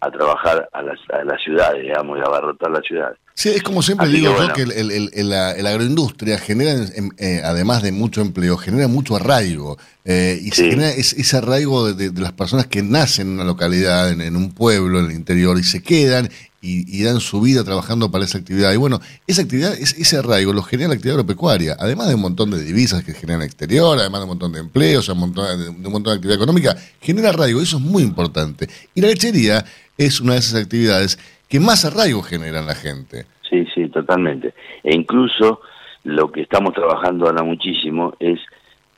a 0.00 0.10
trabajar 0.10 0.68
a 0.72 0.82
las, 0.82 0.98
a 1.12 1.24
las 1.24 1.42
ciudades, 1.42 1.82
digamos, 1.82 2.18
y 2.18 2.20
a 2.20 2.24
abarrotar 2.24 2.70
las 2.70 2.84
ciudades. 2.84 3.18
Sí, 3.34 3.50
es 3.50 3.62
como 3.62 3.82
siempre 3.82 4.06
Así 4.08 4.16
digo 4.16 4.32
que 4.32 4.32
yo 4.32 4.38
bueno. 4.38 4.54
que 4.54 4.62
el, 4.62 4.90
el- 4.90 5.10
el- 5.12 5.28
la, 5.30 5.50
agroindustria 5.50 6.38
genera, 6.38 6.72
em, 6.72 7.10
eh, 7.18 7.40
además 7.44 7.82
de 7.82 7.92
mucho 7.92 8.20
empleo, 8.20 8.56
genera 8.56 8.88
mucho 8.88 9.14
arraigo. 9.16 9.78
eh, 10.04 10.38
y 10.42 10.50
se 10.52 10.70
genera 10.70 10.88
es- 10.90 11.12
ese 11.12 11.36
arraigo 11.36 11.86
de, 11.86 11.92
de- 11.94 12.10
de 12.10 12.20
las 12.22 12.32
personas 12.32 12.66
que 12.66 12.82
nacen 12.82 13.26
en 13.28 13.34
una 13.34 13.44
localidad, 13.44 14.08
en, 14.10 14.22
en 14.22 14.36
un 14.36 14.52
pueblo, 14.54 15.00
en 15.00 15.06
el 15.06 15.12
interior, 15.12 15.58
y 15.58 15.62
se 15.64 15.82
quedan 15.82 16.30
y, 16.60 16.84
y 17.00 17.04
dan 17.04 17.20
su 17.20 17.40
vida 17.40 17.62
trabajando 17.64 18.10
para 18.10 18.24
esa 18.24 18.38
actividad. 18.38 18.72
Y 18.72 18.76
bueno, 18.76 19.00
esa 19.26 19.42
actividad, 19.42 19.72
es- 19.74 19.96
ese 19.98 20.16
arraigo 20.18 20.52
lo 20.52 20.62
genera 20.62 20.88
la 20.88 20.94
actividad 20.94 21.18
agropecuaria, 21.18 21.76
además 21.78 22.08
de 22.08 22.14
un 22.16 22.20
montón 22.22 22.50
de 22.50 22.62
divisas 22.64 23.04
que 23.04 23.12
generan 23.14 23.42
el 23.42 23.46
exterior, 23.46 23.96
además 23.98 24.20
de 24.20 24.24
un 24.24 24.30
montón 24.30 24.52
de 24.52 24.60
empleos, 24.60 25.08
un 25.08 25.18
montón 25.18 25.46
de 25.62 25.68
un 25.70 25.92
montón 25.92 26.12
de 26.12 26.16
actividad 26.16 26.36
económica, 26.36 26.76
genera 27.00 27.28
arraigo, 27.30 27.60
eso 27.60 27.76
es 27.76 27.82
muy 27.82 28.02
importante. 28.02 28.68
Y 28.94 29.00
la 29.00 29.08
lechería 29.08 29.64
es 29.96 30.20
una 30.20 30.32
de 30.34 30.38
esas 30.40 30.60
actividades 30.62 31.18
que 31.48 31.60
más 31.60 31.84
arraigo 31.84 32.22
generan 32.22 32.66
la 32.66 32.74
gente. 32.74 33.26
Sí, 33.48 33.64
sí, 33.74 33.88
totalmente. 33.88 34.52
E 34.84 34.94
incluso 34.94 35.60
lo 36.04 36.30
que 36.30 36.42
estamos 36.42 36.74
trabajando 36.74 37.26
ahora 37.26 37.42
muchísimo 37.42 38.14
es 38.20 38.38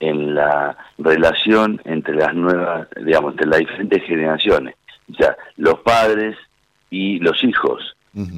en 0.00 0.34
la 0.34 0.76
relación 0.98 1.80
entre 1.84 2.14
las 2.14 2.34
nuevas, 2.34 2.88
digamos, 3.04 3.32
entre 3.32 3.46
las 3.48 3.58
diferentes 3.60 4.02
generaciones. 4.04 4.74
O 5.12 5.14
sea, 5.16 5.36
los 5.56 5.80
padres 5.80 6.36
y 6.90 7.18
los 7.20 7.42
hijos. 7.44 7.96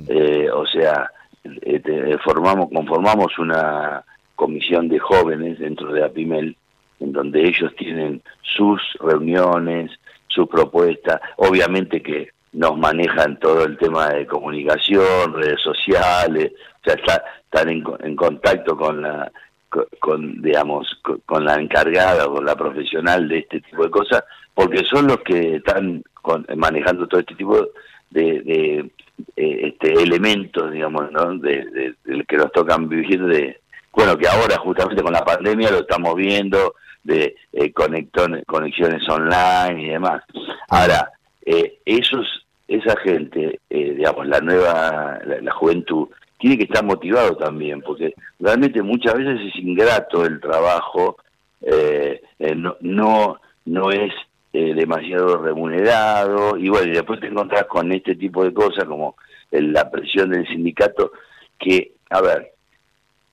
Eh, 0.08 0.48
o 0.52 0.66
sea, 0.66 1.10
eh, 1.44 2.16
formamos, 2.22 2.68
conformamos 2.72 3.38
una 3.38 4.04
comisión 4.36 4.88
de 4.88 4.98
jóvenes 4.98 5.58
dentro 5.58 5.92
de 5.92 6.04
APIMEL, 6.04 6.56
en 7.00 7.12
donde 7.12 7.46
ellos 7.48 7.74
tienen 7.76 8.22
sus 8.42 8.80
reuniones, 9.00 9.90
sus 10.28 10.48
propuestas, 10.48 11.20
obviamente 11.36 12.02
que 12.02 12.28
nos 12.52 12.76
manejan 12.78 13.38
todo 13.38 13.64
el 13.64 13.76
tema 13.78 14.10
de 14.10 14.26
comunicación, 14.26 15.32
redes 15.34 15.60
sociales, 15.62 16.52
o 16.54 16.84
sea, 16.84 16.94
está- 16.94 17.24
están 17.44 17.68
en, 17.70 17.82
en 18.00 18.14
contacto 18.16 18.76
con 18.76 19.00
la, 19.02 19.30
co- 19.68 19.86
con, 20.00 20.40
digamos, 20.42 20.86
co- 21.02 21.18
con 21.24 21.44
la 21.44 21.54
encargada 21.54 22.26
con 22.26 22.44
la 22.44 22.54
profesional 22.54 23.26
de 23.28 23.38
este 23.38 23.60
tipo 23.62 23.84
de 23.84 23.90
cosas, 23.90 24.24
porque 24.54 24.84
son 24.84 25.06
los 25.06 25.18
que 25.20 25.56
están 25.56 26.02
con- 26.20 26.46
manejando 26.56 27.06
todo 27.08 27.20
este 27.20 27.34
tipo 27.34 27.68
de, 28.12 28.40
de, 28.42 28.90
eh, 29.36 29.68
este, 29.68 29.92
elementos, 30.02 30.70
digamos, 30.72 31.10
¿no? 31.12 31.36
de, 31.38 31.64
de- 32.04 32.24
que 32.24 32.36
nos 32.36 32.52
tocan 32.52 32.88
vivir 32.88 33.22
de, 33.24 33.60
bueno, 33.92 34.16
que 34.16 34.28
ahora 34.28 34.56
justamente 34.58 35.02
con 35.02 35.12
la 35.12 35.24
pandemia 35.24 35.70
lo 35.70 35.80
estamos 35.80 36.14
viendo, 36.14 36.74
de 37.04 37.34
eh, 37.52 37.72
conexiones 37.72 39.08
online 39.08 39.82
y 39.82 39.88
demás. 39.90 40.22
Ahora, 40.68 41.10
eh, 41.44 41.78
esos, 41.84 42.46
esa 42.68 42.96
gente, 43.00 43.58
eh, 43.68 43.94
digamos, 43.96 44.26
la 44.28 44.40
nueva, 44.40 45.18
la, 45.26 45.40
la 45.40 45.52
juventud, 45.52 46.08
tiene 46.38 46.56
que 46.56 46.64
estar 46.64 46.84
motivado 46.84 47.36
también, 47.36 47.80
porque 47.82 48.14
realmente 48.40 48.82
muchas 48.82 49.14
veces 49.14 49.40
es 49.48 49.56
ingrato 49.56 50.24
el 50.24 50.40
trabajo, 50.40 51.16
eh, 51.60 52.20
eh, 52.38 52.54
no, 52.54 52.76
no, 52.80 53.40
no 53.66 53.90
es 53.90 54.12
eh, 54.52 54.74
demasiado 54.74 55.38
remunerado, 55.42 56.56
y 56.58 56.68
bueno, 56.68 56.88
y 56.88 56.94
después 56.94 57.20
te 57.20 57.28
encontrás 57.28 57.64
con 57.66 57.90
este 57.92 58.14
tipo 58.16 58.44
de 58.44 58.52
cosas 58.52 58.84
como 58.84 59.16
el- 59.50 59.72
la 59.72 59.90
presión 59.90 60.30
del 60.30 60.46
sindicato, 60.46 61.12
que, 61.58 61.92
a 62.10 62.20
ver, 62.20 62.52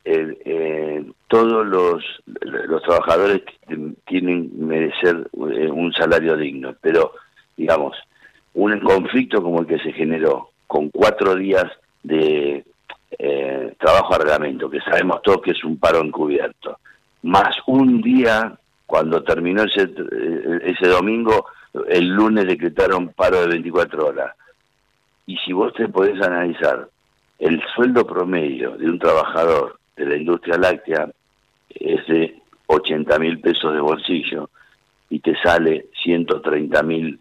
eh, 0.05 1.03
todos 1.27 1.65
los, 1.67 2.03
los 2.41 2.81
trabajadores 2.83 3.41
tienen 4.05 4.49
merecer 4.67 5.29
eh, 5.51 5.69
un 5.69 5.91
salario 5.93 6.35
digno, 6.37 6.73
pero 6.81 7.11
digamos, 7.57 7.95
un 8.53 8.79
conflicto 8.79 9.43
como 9.43 9.59
el 9.61 9.67
que 9.67 9.79
se 9.79 9.91
generó 9.91 10.49
con 10.67 10.89
cuatro 10.89 11.35
días 11.35 11.65
de 12.03 12.63
trabajo 13.77 14.15
a 14.15 14.17
reglamento, 14.19 14.69
que 14.69 14.79
sabemos 14.81 15.21
todos 15.21 15.41
que 15.41 15.51
es 15.51 15.63
un 15.63 15.77
paro 15.77 15.99
encubierto, 16.01 16.77
más 17.23 17.55
un 17.67 18.01
día, 18.01 18.57
cuando 18.89 19.23
terminó 19.23 19.65
ese, 19.65 19.83
eh, 19.83 20.59
ese 20.63 20.87
domingo, 20.87 21.45
el 21.89 22.07
lunes 22.07 22.47
decretaron 22.47 23.09
paro 23.09 23.41
de 23.41 23.47
24 23.49 24.07
horas. 24.07 24.35
Y 25.27 25.37
si 25.37 25.53
vos 25.53 25.71
te 25.75 25.87
podés 25.87 26.19
analizar 26.23 26.89
el 27.37 27.61
sueldo 27.75 28.03
promedio 28.07 28.75
de 28.77 28.89
un 28.89 28.97
trabajador 28.97 29.77
de 29.95 30.07
la 30.07 30.17
industria 30.17 30.57
láctea 30.57 31.07
es 31.69 32.07
de 32.07 32.41
80 32.65 33.19
mil 33.19 33.39
pesos 33.39 33.75
de 33.75 33.79
bolsillo 33.79 34.49
y 35.11 35.19
te 35.19 35.39
sale 35.39 35.85
130 36.01 36.81
mil 36.81 37.19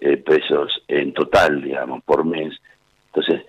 eh, 0.00 0.16
pesos 0.16 0.82
en 0.88 1.12
total, 1.12 1.60
digamos, 1.60 2.02
por 2.04 2.24
mes. 2.24 2.54
Entonces, 3.12 3.42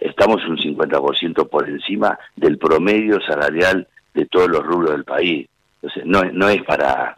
estamos 0.00 0.42
un 0.46 0.56
50% 0.56 1.50
por 1.50 1.68
encima 1.68 2.18
del 2.34 2.56
promedio 2.56 3.20
salarial 3.20 3.86
de 4.14 4.24
todos 4.24 4.48
los 4.48 4.64
rubros 4.64 4.92
del 4.92 5.04
país. 5.04 5.46
Entonces, 5.84 6.02
no, 6.06 6.22
es- 6.22 6.32
no 6.32 6.48
es 6.48 6.62
para, 6.62 7.16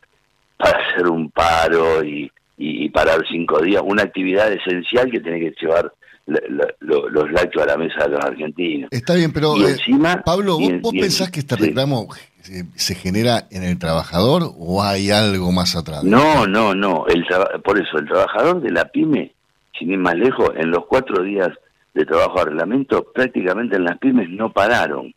para 0.56 0.78
hacer 0.78 1.06
un 1.08 1.30
paro 1.30 2.02
y, 2.04 2.30
y, 2.58 2.88
parar 2.88 3.22
cinco 3.30 3.60
días, 3.60 3.82
una 3.84 4.02
actividad 4.02 4.50
esencial 4.52 5.08
que 5.10 5.20
tiene 5.20 5.38
que 5.38 5.54
llevar 5.60 5.92
la- 6.26 6.40
la- 6.48 6.74
lo- 6.80 7.08
los 7.08 7.30
lácteos 7.30 7.62
a 7.64 7.66
la 7.66 7.76
mesa 7.76 8.04
de 8.04 8.08
los 8.16 8.24
argentinos. 8.24 8.88
Está 8.90 9.14
bien, 9.14 9.32
pero 9.32 9.54
eh, 9.56 9.70
encima- 9.72 10.22
Pablo, 10.24 10.54
¿vos, 10.58 10.68
en- 10.68 10.80
vos 10.82 10.92
en- 10.94 11.00
pensás 11.00 11.30
que 11.30 11.40
este 11.40 11.54
reclamo 11.56 12.08
se, 12.40 12.64
se 12.74 12.94
genera 12.96 13.44
en 13.50 13.62
el 13.62 13.78
trabajador 13.78 14.50
o 14.58 14.82
hay 14.82 15.10
algo 15.12 15.52
más 15.52 15.76
atrás? 15.76 16.02
No, 16.02 16.46
no, 16.46 16.74
no. 16.74 17.06
El 17.06 17.24
por 17.62 17.78
eso, 17.78 17.98
el 17.98 18.06
trabajador 18.08 18.60
de 18.62 18.70
la 18.72 18.86
pyme, 18.86 19.32
sin 19.78 19.92
ir 19.92 19.98
más 19.98 20.14
lejos, 20.16 20.50
en 20.56 20.70
los 20.72 20.86
cuatro 20.86 21.22
días 21.22 21.50
de 21.94 22.04
trabajo 22.04 22.40
a 22.40 22.44
reglamento, 22.46 23.04
prácticamente 23.14 23.76
en 23.76 23.84
las 23.84 23.98
pymes 23.98 24.28
no 24.30 24.50
pararon. 24.52 25.14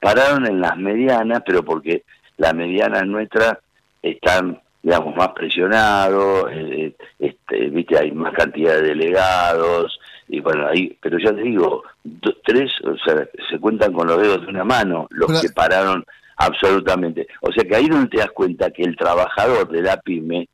Pararon 0.00 0.46
en 0.46 0.60
las 0.60 0.76
medianas, 0.76 1.42
pero 1.46 1.62
porque 1.64 2.02
las 2.40 2.54
medianas 2.54 3.06
nuestras 3.06 3.58
están, 4.02 4.58
digamos, 4.82 5.14
más 5.14 5.28
presionados, 5.28 6.50
eh, 6.50 6.94
este, 7.18 7.68
viste, 7.68 7.98
hay 7.98 8.12
más 8.12 8.32
cantidad 8.32 8.76
de 8.76 8.88
delegados, 8.88 10.00
y 10.26 10.40
bueno, 10.40 10.66
ahí, 10.68 10.96
pero 11.02 11.18
ya 11.18 11.34
te 11.34 11.42
digo, 11.42 11.82
tres, 12.44 12.72
o 12.84 12.96
sea, 13.04 13.28
se 13.50 13.58
cuentan 13.58 13.92
con 13.92 14.06
los 14.06 14.22
dedos 14.22 14.42
de 14.42 14.46
una 14.48 14.64
mano 14.64 15.06
los 15.10 15.40
que 15.40 15.50
pararon 15.50 16.04
absolutamente. 16.36 17.26
O 17.42 17.52
sea 17.52 17.64
que 17.64 17.76
ahí 17.76 17.88
donde 17.88 18.08
te 18.08 18.18
das 18.18 18.30
cuenta 18.30 18.70
que 18.70 18.82
el 18.82 18.96
trabajador 18.96 19.68
de 19.68 19.82
la 19.82 19.98
pyme 19.98 20.48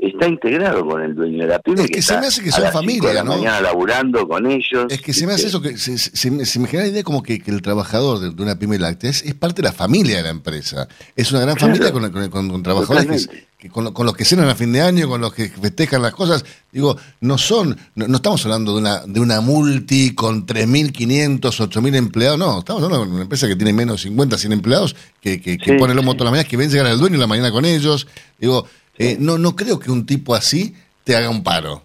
está 0.00 0.28
integrado 0.28 0.86
con 0.86 1.02
el 1.02 1.14
dueño 1.14 1.38
de 1.42 1.48
la 1.48 1.58
pyme. 1.58 1.82
Es 1.82 1.90
que 1.90 2.02
se 2.02 2.16
me 2.18 2.26
hace 2.28 2.42
que 2.42 2.52
son 2.52 2.70
familia, 2.72 3.12
la 3.14 3.24
¿no? 3.24 3.32
mañana 3.36 3.60
laburando 3.60 4.26
con 4.28 4.46
ellos. 4.46 4.86
Es 4.90 5.00
que 5.02 5.12
se 5.12 5.26
me 5.26 5.32
hace 5.32 5.48
eso, 5.48 5.60
que 5.60 5.76
se, 5.76 5.98
se- 5.98 6.30
me- 6.30 6.46
se 6.46 6.58
me 6.60 6.68
genera 6.68 6.86
la 6.86 6.92
idea 6.92 7.02
como 7.02 7.22
que, 7.22 7.40
que 7.40 7.50
el 7.50 7.60
trabajador 7.62 8.20
de, 8.20 8.30
de 8.30 8.42
una 8.42 8.56
pyme 8.58 8.78
láctea 8.78 9.10
es, 9.10 9.22
es 9.22 9.34
parte 9.34 9.60
de 9.62 9.68
la 9.68 9.72
familia 9.72 10.18
de 10.18 10.22
la 10.22 10.30
empresa. 10.30 10.86
Es 11.16 11.30
una 11.32 11.40
gran 11.40 11.56
Claro. 11.56 11.74
familia 11.74 11.92
con, 11.92 12.10
con- 12.12 12.30
con- 12.30 12.48
con 12.48 12.62
trabajadores 12.62 13.26
que, 13.26 13.48
que 13.58 13.68
con, 13.70 13.82
lo- 13.82 13.92
con 13.92 14.06
los 14.06 14.14
que 14.14 14.24
cenan 14.24 14.48
a 14.48 14.54
fin 14.54 14.70
de 14.72 14.80
año, 14.82 15.08
con 15.08 15.20
los 15.20 15.34
que 15.34 15.48
festejan 15.48 16.00
las 16.00 16.12
cosas. 16.12 16.44
Digo, 16.70 16.96
no 17.22 17.36
son, 17.36 17.76
no, 17.96 18.06
no 18.06 18.16
estamos 18.18 18.44
hablando 18.44 18.72
de 18.74 18.78
una, 18.78 19.00
de 19.04 19.18
una 19.18 19.40
multi 19.40 20.14
con 20.14 20.46
3.500, 20.46 21.40
8.000 21.40 21.96
empleados, 21.96 22.38
no, 22.38 22.60
estamos 22.60 22.82
hablando 22.84 23.04
de 23.06 23.12
una 23.12 23.22
empresa 23.22 23.48
que 23.48 23.56
tiene 23.56 23.72
menos 23.72 23.96
de 24.02 24.08
50, 24.10 24.38
100 24.38 24.52
empleados, 24.52 24.94
que, 25.20 25.40
que, 25.40 25.58
que 25.58 25.72
Sí, 25.72 25.76
pone 25.78 25.92
el 25.92 25.96
lomo 25.96 26.12
todas 26.14 26.26
las 26.26 26.30
mañanas, 26.32 26.48
que 26.50 26.56
ven 26.56 26.70
llegar 26.70 26.86
al 26.86 26.98
dueño 27.00 27.14
en 27.14 27.20
la 27.20 27.26
mañana 27.26 27.50
con 27.50 27.64
ellos. 27.64 28.06
Digo, 28.38 28.66
eh, 28.98 29.16
no, 29.18 29.38
no 29.38 29.54
creo 29.56 29.78
que 29.78 29.90
un 29.90 30.04
tipo 30.06 30.34
así 30.34 30.74
te 31.04 31.16
haga 31.16 31.30
un 31.30 31.42
paro. 31.42 31.82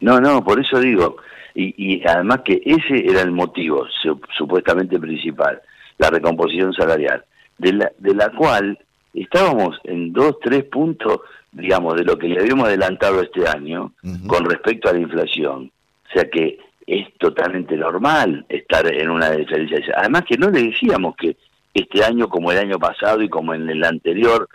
No, 0.00 0.20
no, 0.20 0.44
por 0.44 0.60
eso 0.60 0.78
digo, 0.78 1.16
y, 1.54 1.74
y 1.78 2.06
además 2.06 2.40
que 2.44 2.60
ese 2.64 3.06
era 3.10 3.22
el 3.22 3.30
motivo 3.30 3.86
su- 4.02 4.20
supuestamente 4.36 4.98
principal, 4.98 5.60
la 5.98 6.10
recomposición 6.10 6.72
salarial, 6.74 7.24
de 7.58 7.72
la, 7.72 7.90
de 7.98 8.14
la 8.14 8.30
cual 8.32 8.78
estábamos 9.14 9.78
en 9.84 10.12
dos, 10.12 10.36
tres 10.42 10.64
puntos, 10.64 11.20
digamos, 11.52 11.96
de 11.96 12.04
lo 12.04 12.18
que 12.18 12.28
le 12.28 12.40
habíamos 12.40 12.68
adelantado 12.68 13.22
este 13.22 13.48
año 13.48 13.92
con 14.26 14.44
respecto 14.44 14.90
a 14.90 14.92
la 14.92 14.98
inflación. 15.00 15.70
O 16.08 16.12
sea 16.12 16.28
que 16.28 16.58
es 16.86 17.06
totalmente 17.18 17.76
normal 17.76 18.44
estar 18.50 18.86
en 18.92 19.08
una 19.08 19.30
diferencia. 19.30 19.78
Además 19.96 20.24
que 20.28 20.36
no 20.36 20.50
le 20.50 20.64
decíamos 20.64 21.16
que 21.16 21.34
este 21.72 22.04
año, 22.04 22.28
como 22.28 22.52
el 22.52 22.58
año 22.58 22.78
pasado 22.78 23.22
y 23.22 23.28
como 23.30 23.54
en 23.54 23.68
el 23.70 23.82
anterior, 23.82 24.48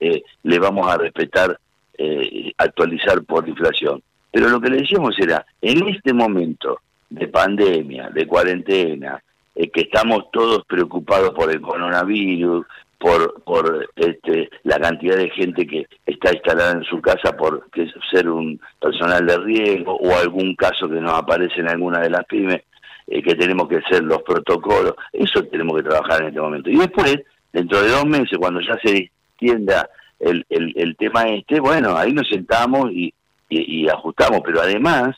eh, 0.00 0.22
le 0.42 0.58
vamos 0.58 0.86
a 0.86 0.96
respetar, 0.96 1.58
eh, 1.96 2.52
actualizar 2.58 3.22
por 3.24 3.48
inflación. 3.48 4.02
Pero 4.30 4.48
lo 4.48 4.60
que 4.60 4.70
le 4.70 4.78
decíamos 4.78 5.16
era, 5.18 5.46
en 5.62 5.88
este 5.88 6.12
momento 6.12 6.80
de 7.08 7.28
pandemia, 7.28 8.10
de 8.10 8.26
cuarentena, 8.26 9.22
eh, 9.54 9.70
que 9.70 9.82
estamos 9.82 10.30
todos 10.32 10.64
preocupados 10.66 11.30
por 11.30 11.50
el 11.50 11.60
coronavirus, 11.60 12.66
por, 12.98 13.42
por 13.42 13.88
este, 13.94 14.50
la 14.64 14.78
cantidad 14.80 15.16
de 15.16 15.30
gente 15.30 15.66
que 15.66 15.86
está 16.06 16.32
instalada 16.32 16.72
en 16.72 16.84
su 16.84 17.00
casa 17.00 17.36
por 17.36 17.68
ser 18.10 18.28
un 18.28 18.58
personal 18.80 19.26
de 19.26 19.36
riesgo 19.38 19.96
o 19.96 20.16
algún 20.16 20.56
caso 20.56 20.88
que 20.88 21.00
nos 21.00 21.12
aparece 21.12 21.60
en 21.60 21.68
alguna 21.68 22.00
de 22.00 22.10
las 22.10 22.24
pymes, 22.24 22.62
eh, 23.06 23.22
que 23.22 23.34
tenemos 23.34 23.68
que 23.68 23.76
hacer 23.76 24.02
los 24.02 24.22
protocolos, 24.22 24.94
eso 25.12 25.44
tenemos 25.44 25.76
que 25.76 25.88
trabajar 25.88 26.22
en 26.22 26.28
este 26.28 26.40
momento. 26.40 26.70
Y 26.70 26.76
después, 26.76 27.20
dentro 27.52 27.82
de 27.82 27.90
dos 27.90 28.06
meses, 28.06 28.38
cuando 28.38 28.60
ya 28.60 28.76
se 28.82 29.12
extienda 29.34 29.88
el, 30.20 30.46
el, 30.48 30.96
tema 30.96 31.24
este, 31.28 31.60
bueno, 31.60 31.96
ahí 31.96 32.12
nos 32.12 32.28
sentamos 32.28 32.90
y, 32.92 33.12
y, 33.48 33.82
y 33.82 33.88
ajustamos, 33.88 34.40
pero 34.44 34.62
además 34.62 35.16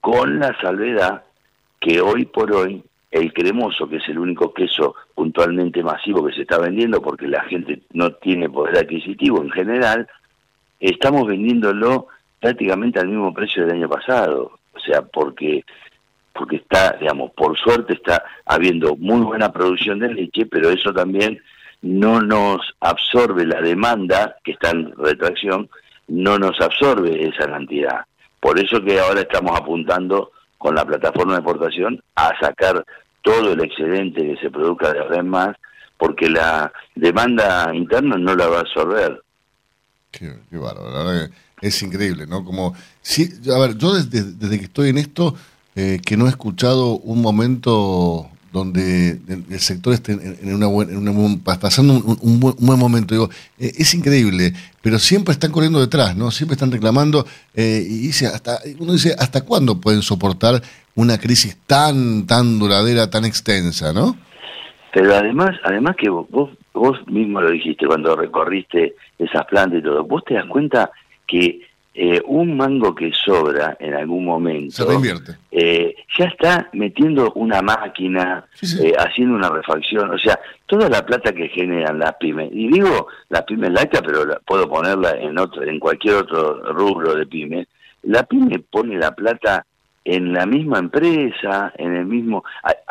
con 0.00 0.38
la 0.38 0.58
salvedad 0.60 1.22
que 1.78 2.00
hoy 2.00 2.24
por 2.24 2.52
hoy 2.52 2.82
el 3.10 3.32
cremoso, 3.32 3.88
que 3.88 3.96
es 3.96 4.08
el 4.08 4.18
único 4.18 4.52
queso 4.52 4.94
puntualmente 5.14 5.82
masivo 5.82 6.24
que 6.26 6.34
se 6.34 6.42
está 6.42 6.58
vendiendo 6.58 7.00
porque 7.00 7.28
la 7.28 7.42
gente 7.44 7.80
no 7.92 8.10
tiene 8.12 8.48
poder 8.48 8.78
adquisitivo 8.78 9.42
en 9.42 9.50
general, 9.50 10.08
estamos 10.80 11.26
vendiéndolo 11.26 12.08
prácticamente 12.40 13.00
al 13.00 13.08
mismo 13.08 13.32
precio 13.32 13.64
del 13.64 13.76
año 13.76 13.88
pasado. 13.88 14.58
O 14.72 14.80
sea, 14.80 15.02
porque 15.02 15.64
porque 16.32 16.56
está, 16.56 16.96
digamos, 17.00 17.30
por 17.32 17.56
suerte 17.56 17.94
está 17.94 18.22
habiendo 18.44 18.94
muy 18.96 19.22
buena 19.22 19.50
producción 19.50 19.98
de 19.98 20.12
leche, 20.12 20.44
pero 20.44 20.68
eso 20.68 20.92
también 20.92 21.40
no 21.82 22.20
nos 22.20 22.60
absorbe 22.80 23.46
la 23.46 23.60
demanda 23.60 24.36
que 24.44 24.52
está 24.52 24.70
en 24.70 24.92
retracción, 24.96 25.68
no 26.08 26.38
nos 26.38 26.60
absorbe 26.60 27.28
esa 27.28 27.46
cantidad. 27.46 28.04
Por 28.40 28.58
eso 28.58 28.82
que 28.82 28.98
ahora 29.00 29.20
estamos 29.20 29.58
apuntando 29.58 30.32
con 30.58 30.74
la 30.74 30.84
plataforma 30.84 31.34
de 31.34 31.40
exportación 31.40 32.02
a 32.14 32.32
sacar 32.40 32.84
todo 33.22 33.52
el 33.52 33.60
excedente 33.60 34.22
que 34.22 34.36
se 34.40 34.50
produzca 34.50 34.92
de 34.92 35.00
ahora 35.00 35.20
en 35.20 35.28
más, 35.28 35.56
porque 35.98 36.28
la 36.28 36.72
demanda 36.94 37.74
interna 37.74 38.16
no 38.16 38.34
la 38.34 38.46
va 38.46 38.58
a 38.58 38.60
absorber. 38.60 39.22
Qué, 40.10 40.32
qué 40.50 40.56
bárbaro, 40.56 41.04
la 41.04 41.28
es 41.60 41.82
increíble, 41.82 42.26
¿no? 42.26 42.44
Como, 42.44 42.74
a 42.74 43.58
ver, 43.58 43.76
yo 43.78 43.94
desde, 43.94 44.22
desde 44.22 44.58
que 44.58 44.64
estoy 44.66 44.90
en 44.90 44.98
esto, 44.98 45.34
eh, 45.74 46.00
que 46.04 46.16
no 46.16 46.26
he 46.26 46.30
escuchado 46.30 46.98
un 46.98 47.22
momento 47.22 48.30
donde 48.56 49.18
el, 49.28 49.60
sector 49.60 49.92
esté 49.92 50.12
en, 50.12 50.54
una 50.54 50.66
buena, 50.66 50.92
en 50.92 51.06
una 51.08 51.44
pasando 51.44 51.94
un, 52.20 52.40
buen, 52.40 52.78
momento. 52.78 53.14
Digo, 53.14 53.28
eh, 53.58 53.72
es 53.76 53.94
increíble, 53.94 54.52
pero 54.82 54.98
siempre 54.98 55.32
están 55.32 55.52
corriendo 55.52 55.78
detrás, 55.78 56.16
¿no? 56.16 56.30
Siempre 56.30 56.54
están 56.54 56.72
reclamando 56.72 57.26
eh, 57.54 57.82
y 57.84 57.98
dice 57.98 58.26
hasta 58.26 58.58
uno 58.78 58.92
dice 58.92 59.14
hasta 59.18 59.44
cuándo 59.44 59.80
pueden 59.80 60.02
soportar 60.02 60.62
una 60.94 61.18
crisis 61.18 61.58
tan 61.66 62.26
tan 62.26 62.58
duradera, 62.58 63.10
tan 63.10 63.24
extensa, 63.24 63.92
¿no? 63.92 64.16
Pero 64.92 65.14
además, 65.14 65.50
además 65.62 65.94
que 65.96 66.08
vos, 66.08 66.26
vos 66.72 66.98
mismo 67.06 67.42
lo 67.42 67.50
dijiste 67.50 67.86
cuando 67.86 68.16
recorriste 68.16 68.94
esas 69.18 69.44
plantas 69.44 69.80
y 69.80 69.82
todo, 69.82 70.04
vos 70.04 70.24
te 70.24 70.34
das 70.34 70.46
cuenta 70.46 70.90
que 71.26 71.60
eh, 71.98 72.20
un 72.26 72.56
mango 72.58 72.94
que 72.94 73.10
sobra 73.12 73.76
en 73.80 73.94
algún 73.94 74.24
momento 74.26 74.70
Se 74.76 74.84
reinvierte. 74.84 75.32
eh, 75.50 75.94
ya 76.18 76.26
está 76.26 76.68
metiendo 76.74 77.32
una 77.36 77.62
máquina, 77.62 78.44
eh, 78.82 78.92
haciendo 78.98 79.34
una 79.34 79.48
refacción, 79.48 80.10
o 80.10 80.18
sea, 80.18 80.38
toda 80.66 80.88
la 80.90 81.06
plata 81.06 81.32
que 81.32 81.48
generan 81.48 81.98
las 81.98 82.14
pymes, 82.16 82.50
y 82.52 82.68
digo 82.68 83.08
las 83.30 83.42
pymes 83.44 83.70
lácteas, 83.72 84.02
pero 84.04 84.26
la- 84.26 84.38
puedo 84.40 84.68
ponerla 84.68 85.12
en 85.18 85.38
otro, 85.38 85.62
en 85.62 85.80
cualquier 85.80 86.16
otro 86.16 86.60
rubro 86.74 87.14
de 87.14 87.26
pyme, 87.26 87.66
la 88.02 88.22
pyme 88.24 88.58
pone 88.58 88.98
la 88.98 89.12
plata 89.12 89.64
en 90.04 90.32
la 90.34 90.44
misma 90.44 90.78
empresa, 90.78 91.72
en 91.78 91.96
el 91.96 92.04
mismo, 92.04 92.44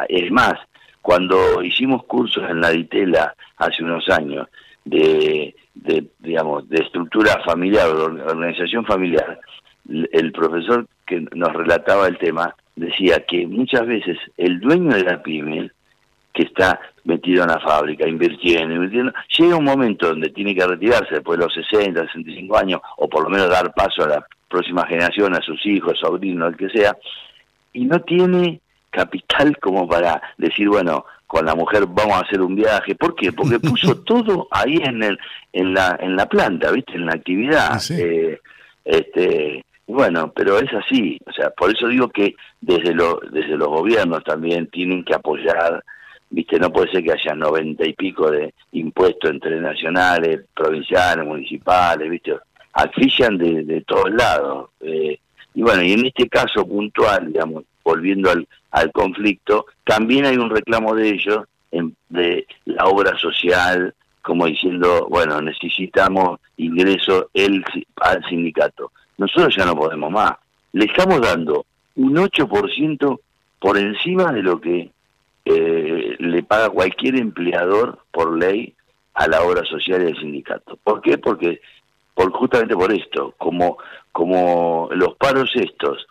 es 0.09 0.31
más, 0.31 0.55
cuando 1.01 1.61
hicimos 1.63 2.03
cursos 2.05 2.43
en 2.49 2.59
la 2.59 2.71
Ditela 2.71 3.35
hace 3.57 3.83
unos 3.83 4.09
años 4.09 4.47
de, 4.83 5.55
de 5.75 6.07
digamos, 6.19 6.67
de 6.69 6.83
estructura 6.83 7.41
familiar, 7.45 7.87
o 7.89 8.09
de 8.09 8.23
organización 8.23 8.85
familiar, 8.85 9.39
el 9.87 10.31
profesor 10.31 10.87
que 11.05 11.25
nos 11.33 11.53
relataba 11.53 12.07
el 12.07 12.17
tema 12.17 12.55
decía 12.75 13.23
que 13.25 13.45
muchas 13.45 13.85
veces 13.85 14.17
el 14.37 14.59
dueño 14.59 14.95
de 14.95 15.03
la 15.03 15.21
pyme, 15.21 15.71
que 16.33 16.43
está 16.43 16.79
metido 17.05 17.43
en 17.43 17.49
la 17.49 17.59
fábrica, 17.59 18.07
invirtiendo, 18.07 18.75
invirtiendo, 18.75 19.13
llega 19.37 19.55
un 19.55 19.63
momento 19.63 20.07
donde 20.07 20.29
tiene 20.29 20.53
que 20.53 20.65
retirarse 20.65 21.15
después 21.15 21.39
de 21.39 21.45
los 21.45 21.53
60, 21.53 22.01
65 22.07 22.57
años, 22.57 22.81
o 22.97 23.07
por 23.07 23.23
lo 23.23 23.29
menos 23.29 23.49
dar 23.49 23.73
paso 23.73 24.03
a 24.03 24.09
la 24.09 24.27
próxima 24.49 24.85
generación, 24.87 25.33
a 25.33 25.41
sus 25.41 25.65
hijos, 25.65 25.99
sobrinos, 25.99 26.49
el 26.49 26.57
que 26.57 26.69
sea, 26.69 26.97
y 27.71 27.85
no 27.85 28.01
tiene 28.01 28.59
capital 28.89 29.57
como 29.59 29.87
para 29.87 30.21
decir, 30.37 30.67
bueno, 30.67 31.05
con 31.27 31.45
la 31.45 31.55
mujer 31.55 31.85
vamos 31.87 32.15
a 32.15 32.25
hacer 32.25 32.41
un 32.41 32.55
viaje. 32.55 32.95
¿Por 32.95 33.15
qué? 33.15 33.31
Porque 33.31 33.59
puso 33.59 33.95
todo 34.03 34.47
ahí 34.51 34.77
en 34.83 35.03
el, 35.03 35.17
en 35.53 35.73
la, 35.73 35.97
en 35.99 36.15
la 36.15 36.27
planta, 36.27 36.71
¿viste? 36.71 36.93
En 36.93 37.05
la 37.05 37.13
actividad. 37.13 37.81
Eh, 37.91 38.39
este, 38.83 39.65
bueno, 39.87 40.31
pero 40.35 40.59
es 40.59 40.71
así. 40.73 41.19
O 41.25 41.31
sea, 41.31 41.49
por 41.51 41.71
eso 41.71 41.87
digo 41.87 42.09
que 42.09 42.35
desde, 42.61 42.93
lo, 42.93 43.19
desde 43.31 43.57
los 43.57 43.67
gobiernos 43.67 44.23
también 44.23 44.67
tienen 44.67 45.03
que 45.03 45.15
apoyar, 45.15 45.83
¿viste? 46.29 46.59
No 46.59 46.71
puede 46.71 46.91
ser 46.91 47.03
que 47.03 47.13
haya 47.13 47.35
noventa 47.35 47.85
y 47.87 47.93
pico 47.93 48.29
de 48.31 48.53
impuestos 48.71 49.29
entre 49.29 49.59
nacionales, 49.59 50.41
provinciales, 50.53 51.25
municipales, 51.25 52.09
¿viste? 52.09 52.35
Asfixian 52.73 53.37
de, 53.37 53.63
de 53.63 53.81
todos 53.81 54.11
lados. 54.11 54.69
Eh, 54.81 55.19
y 55.53 55.61
bueno, 55.61 55.81
y 55.83 55.93
en 55.93 56.05
este 56.05 56.27
caso 56.27 56.67
puntual, 56.67 57.31
digamos, 57.31 57.63
volviendo 57.85 58.29
al, 58.31 58.45
al 58.71 58.91
conflicto, 58.91 59.67
también 59.85 60.25
hay 60.25 60.35
un 60.37 60.49
reclamo 60.49 60.93
de 60.95 61.09
ellos 61.11 61.45
en- 61.71 61.95
de 62.09 62.45
la 62.65 62.85
obra 62.85 63.17
social, 63.17 63.93
como 64.21 64.47
diciendo, 64.47 65.07
bueno, 65.09 65.39
necesitamos 65.41 66.39
ingreso 66.57 67.29
el, 67.33 67.63
al 67.97 68.25
sindicato. 68.27 68.91
Nosotros 69.17 69.55
ya 69.55 69.65
no 69.65 69.75
podemos 69.75 70.11
más. 70.11 70.33
Le 70.73 70.85
estamos 70.85 71.21
dando 71.21 71.65
un 71.95 72.15
8% 72.17 73.19
por 73.59 73.77
encima 73.77 74.33
de 74.33 74.41
lo 74.43 74.59
que 74.59 74.89
eh, 75.45 76.15
le 76.19 76.43
paga 76.43 76.69
cualquier 76.69 77.15
empleador 77.17 77.99
por 78.11 78.37
ley 78.37 78.73
a 79.13 79.27
la 79.27 79.43
obra 79.43 79.63
social 79.63 80.01
y 80.03 80.07
al 80.07 80.17
sindicato. 80.19 80.77
¿Por 80.83 81.01
qué? 81.01 81.17
Porque 81.19 81.61
por, 82.15 82.31
justamente 82.31 82.75
por 82.75 82.91
esto, 82.91 83.33
como, 83.37 83.77
como 84.11 84.89
los 84.93 85.15
paros 85.17 85.51
estos 85.55 86.07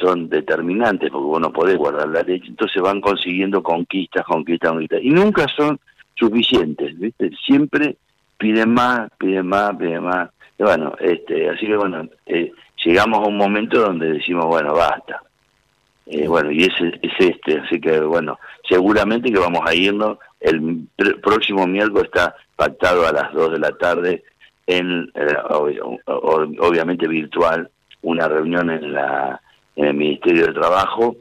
son 0.00 0.28
determinantes, 0.28 1.10
porque 1.10 1.26
vos 1.26 1.40
no 1.40 1.52
podés 1.52 1.76
guardar 1.76 2.08
la 2.08 2.22
leche, 2.22 2.46
entonces 2.48 2.80
van 2.82 3.00
consiguiendo 3.00 3.62
conquistas, 3.62 4.24
conquistas, 4.24 4.70
conquistas, 4.70 5.00
y 5.02 5.10
nunca 5.10 5.46
son 5.56 5.78
suficientes, 6.14 6.98
¿viste? 6.98 7.30
Siempre 7.44 7.96
piden 8.38 8.72
más, 8.72 9.10
piden 9.18 9.46
más, 9.46 9.76
piden 9.76 10.04
más. 10.04 10.30
Y 10.58 10.62
bueno, 10.62 10.92
este, 11.00 11.48
así 11.50 11.66
que 11.66 11.76
bueno, 11.76 12.08
eh, 12.26 12.52
llegamos 12.84 13.20
a 13.20 13.28
un 13.28 13.36
momento 13.36 13.80
donde 13.80 14.12
decimos, 14.12 14.46
bueno, 14.46 14.74
basta. 14.74 15.20
Eh, 16.06 16.28
bueno, 16.28 16.50
y 16.52 16.64
ese 16.64 16.98
es 17.02 17.12
este, 17.18 17.58
así 17.60 17.80
que 17.80 17.98
bueno, 18.00 18.38
seguramente 18.68 19.32
que 19.32 19.38
vamos 19.38 19.62
a 19.66 19.74
irnos. 19.74 20.18
El 20.38 20.60
pr- 20.96 21.20
próximo 21.22 21.66
miércoles 21.66 22.04
está 22.12 22.34
pactado 22.56 23.06
a 23.06 23.12
las 23.12 23.32
2 23.32 23.52
de 23.52 23.58
la 23.58 23.70
tarde, 23.72 24.22
en 24.66 25.10
eh, 25.14 25.26
ob- 25.48 26.00
ob- 26.06 26.56
obviamente 26.60 27.08
virtual, 27.08 27.70
una 28.02 28.28
reunión 28.28 28.68
en, 28.70 28.92
la, 28.92 29.40
en 29.76 29.84
el 29.86 29.94
Ministerio 29.94 30.46
de 30.46 30.52
Trabajo 30.52 31.16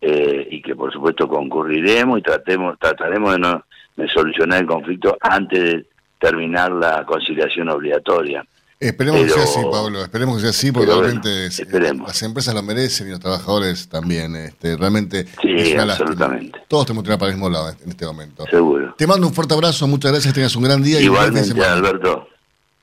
eh, 0.00 0.46
y 0.50 0.62
que 0.62 0.76
por 0.76 0.92
supuesto 0.92 1.26
concurriremos 1.28 2.18
y 2.18 2.22
tratemos, 2.22 2.78
trataremos 2.78 3.32
de, 3.32 3.38
no, 3.38 3.64
de 3.96 4.08
solucionar 4.08 4.60
el 4.60 4.66
conflicto 4.66 5.16
antes 5.20 5.58
de 5.60 5.86
terminar 6.20 6.70
la 6.72 7.04
conciliación 7.04 7.68
obligatoria. 7.68 8.44
Esperemos 8.80 9.22
que 9.22 9.30
sea 9.30 9.42
así, 9.42 9.60
Pablo. 9.72 10.02
Esperemos 10.02 10.36
que 10.36 10.40
sea 10.42 10.50
así, 10.50 10.70
porque 10.70 10.86
realmente 10.88 11.28
bueno, 11.28 11.46
esperemos. 11.48 12.06
las 12.08 12.22
empresas 12.22 12.54
lo 12.54 12.62
merecen 12.62 13.08
y 13.08 13.10
los 13.10 13.18
trabajadores 13.18 13.88
también. 13.88 14.36
Este, 14.36 14.76
realmente 14.76 15.24
Sí, 15.42 15.48
es 15.56 15.74
una 15.74 15.84
lástima. 15.86 16.10
absolutamente. 16.10 16.60
Todos 16.68 16.86
tenemos 16.86 17.02
que 17.02 17.06
tirar 17.08 17.18
para 17.18 17.30
el 17.32 17.36
mismo 17.36 17.50
lado 17.50 17.70
en 17.70 17.90
este 17.90 18.06
momento. 18.06 18.44
Seguro. 18.48 18.94
Te 18.96 19.06
mando 19.08 19.26
un 19.26 19.34
fuerte 19.34 19.54
abrazo, 19.54 19.88
muchas 19.88 20.12
gracias, 20.12 20.32
tengas 20.32 20.54
un 20.54 20.62
gran 20.62 20.80
día 20.80 21.00
Igualmente. 21.00 21.60
Alberto, 21.60 22.28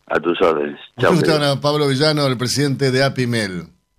a 0.08 0.20
tus 0.20 0.41
órdenes. 0.41 0.78
Chao. 0.99 1.62
Pablo 1.62 1.88
Villano, 1.88 2.28
el 2.28 2.38
presidente 2.38 2.91
de 2.91 3.01
Apimel. 3.01 3.68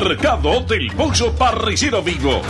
Mercado 0.00 0.60
del 0.62 0.90
Pollo 0.96 1.32
Parrillero 1.38 2.02
Vivo. 2.02 2.42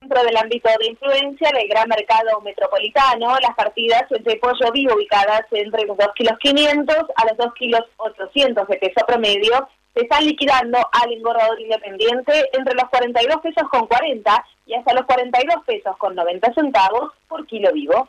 Dentro 0.00 0.24
del 0.24 0.36
ámbito 0.36 0.68
de 0.80 0.86
influencia 0.88 1.52
del 1.52 1.68
gran 1.68 1.88
mercado 1.88 2.40
metropolitano, 2.40 3.36
las 3.38 3.54
partidas 3.54 4.02
de 4.10 4.36
pollo 4.38 4.72
vivo 4.72 4.94
ubicadas 4.96 5.42
entre 5.52 5.86
los 5.86 5.96
2 5.96 6.08
kilos 6.16 6.36
500 6.40 6.96
a 7.14 7.26
los 7.26 7.36
2 7.36 7.54
kilos 7.54 7.82
800 7.98 8.66
de 8.66 8.76
peso 8.78 9.06
promedio 9.06 9.68
se 9.94 10.02
están 10.02 10.26
liquidando 10.26 10.78
al 10.90 11.12
engordador 11.12 11.60
independiente 11.60 12.50
entre 12.52 12.74
los 12.74 12.90
42 12.90 13.36
pesos 13.42 13.68
con 13.70 13.86
40 13.86 14.44
y 14.66 14.74
hasta 14.74 14.92
los 14.92 15.06
42 15.06 15.64
pesos 15.64 15.96
con 15.98 16.16
90 16.16 16.52
centavos 16.52 17.12
por 17.28 17.46
kilo 17.46 17.72
vivo. 17.72 18.08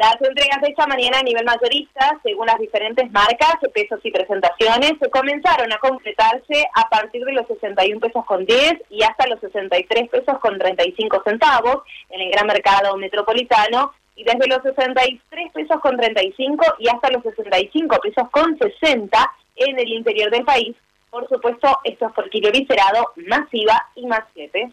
Las 0.00 0.16
entregas 0.22 0.62
de 0.62 0.68
esta 0.68 0.86
mañana 0.86 1.18
a 1.18 1.22
nivel 1.22 1.44
mayorista, 1.44 2.18
según 2.22 2.46
las 2.46 2.58
diferentes 2.58 3.10
marcas, 3.12 3.56
pesos 3.74 4.00
y 4.02 4.10
presentaciones, 4.10 4.92
comenzaron 5.12 5.70
a 5.70 5.76
completarse 5.76 6.64
a 6.74 6.88
partir 6.88 7.22
de 7.22 7.34
los 7.34 7.46
61 7.46 8.00
pesos 8.00 8.24
con 8.24 8.46
10 8.46 8.76
y 8.88 9.02
hasta 9.02 9.26
los 9.26 9.38
63 9.40 10.08
pesos 10.08 10.38
con 10.38 10.58
35 10.58 11.22
centavos 11.22 11.82
en 12.08 12.22
el 12.22 12.30
gran 12.30 12.46
mercado 12.46 12.96
metropolitano 12.96 13.92
y 14.16 14.24
desde 14.24 14.46
los 14.48 14.62
63 14.62 15.52
pesos 15.52 15.78
con 15.82 15.98
35 15.98 16.64
y 16.78 16.88
hasta 16.88 17.10
los 17.10 17.22
65 17.22 17.98
pesos 17.98 18.30
con 18.30 18.56
60 18.56 19.32
en 19.56 19.78
el 19.78 19.88
interior 19.88 20.30
del 20.30 20.46
país. 20.46 20.74
Por 21.10 21.28
supuesto, 21.28 21.78
esto 21.84 22.06
es 22.06 22.12
por 22.14 22.30
kilo 22.30 22.50
viscerado, 22.50 23.12
masiva 23.16 23.90
y 23.96 24.06
más 24.06 24.22
7. 24.32 24.72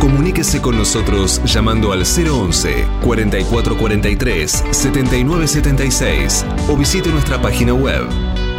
Comuníquese 0.00 0.62
con 0.62 0.78
nosotros 0.78 1.42
llamando 1.44 1.92
al 1.92 2.04
011 2.04 2.86
4443 3.04 4.64
7976 4.70 6.46
o 6.68 6.76
visite 6.76 7.10
nuestra 7.10 7.40
página 7.40 7.74
web 7.74 8.06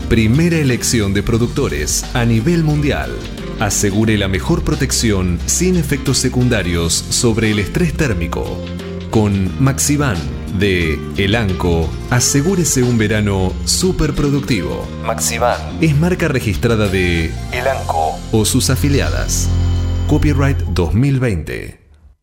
Primera 0.10 0.56
elección 0.56 1.14
de 1.14 1.22
productores 1.22 2.06
a 2.16 2.24
nivel 2.24 2.64
mundial. 2.64 3.12
Asegure 3.60 4.18
la 4.18 4.30
mejor 4.30 4.64
protección 4.64 5.38
sin 5.48 5.76
efectos 5.76 6.18
secundarios 6.18 6.94
sobre 6.94 7.52
el 7.52 7.60
estrés 7.60 7.92
térmico. 7.92 8.58
Con 9.10 9.62
Maxivan 9.62 10.16
de 10.58 10.98
Elanco, 11.18 11.90
asegúrese 12.10 12.84
un 12.84 12.98
verano 12.98 13.52
súper 13.66 14.14
productivo. 14.14 14.88
Maxivan 15.04 15.60
es 15.82 15.94
marca 15.98 16.30
registrada 16.30 16.88
de 16.88 17.30
Elanco 17.52 18.18
o 18.32 18.46
sus 18.46 18.70
afiliadas. 18.70 19.50
Copyright 20.08 20.58
2020. 20.70 21.82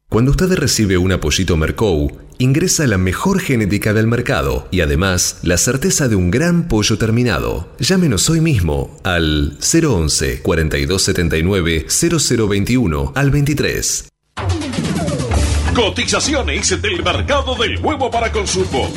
Cuando 0.09 0.31
usted 0.31 0.55
recibe 0.55 0.97
un 0.97 1.13
apoyito 1.13 1.57
Mercou, 1.59 2.09
ingresa 2.39 2.87
la 2.87 2.99
mejor 2.99 3.41
genética 3.41 3.93
del 3.93 4.07
mercado 4.07 4.69
y 4.71 4.81
además 4.81 5.39
la 5.43 5.57
certeza 5.57 6.09
de 6.09 6.17
un 6.17 6.31
gran 6.31 6.69
pollo 6.69 6.99
terminado. 6.99 7.69
Llámenos 7.79 8.29
hoy 8.31 8.41
mismo 8.41 8.97
al 9.05 9.59
011 9.61 10.43
4279 10.43 11.87
0021 11.89 13.13
al 13.15 13.31
23. 13.31 14.09
Cotizaciones 15.75 16.81
del 16.81 17.03
mercado 17.03 17.57
del 17.57 17.79
huevo 17.79 18.11
para 18.11 18.31
consumo. 18.31 18.91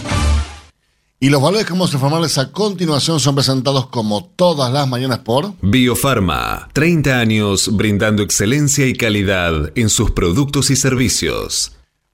Y 1.19 1.29
los 1.29 1.41
valores 1.41 1.65
que 1.65 1.73
vamos 1.73 1.91
a 1.91 1.95
informarles 1.95 2.37
a 2.37 2.51
continuación 2.51 3.19
son 3.19 3.33
presentados 3.33 3.87
como 3.87 4.25
todas 4.35 4.71
las 4.71 4.87
mañanas 4.87 5.19
por 5.19 5.53
Biofarma, 5.63 6.69
30 6.73 7.19
años 7.19 7.75
brindando 7.75 8.21
excelencia 8.21 8.85
y 8.85 8.93
calidad 8.93 9.71
en 9.73 9.89
sus 9.89 10.11
productos 10.11 10.69
y 10.69 10.75
servicios. 10.75 11.76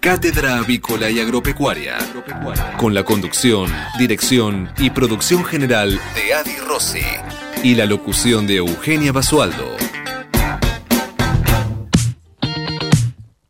Cátedra 0.00 0.58
Avícola 0.58 1.10
y 1.10 1.18
Agropecuaria, 1.20 1.98
con 2.76 2.94
la 2.94 3.02
conducción, 3.02 3.72
dirección 3.98 4.70
y 4.78 4.90
producción 4.90 5.44
general 5.44 6.00
de 6.14 6.34
Adi 6.34 6.56
Rossi 6.58 7.02
y 7.64 7.74
la 7.74 7.84
locución 7.84 8.46
de 8.46 8.56
Eugenia 8.56 9.12
Basualdo. 9.12 9.76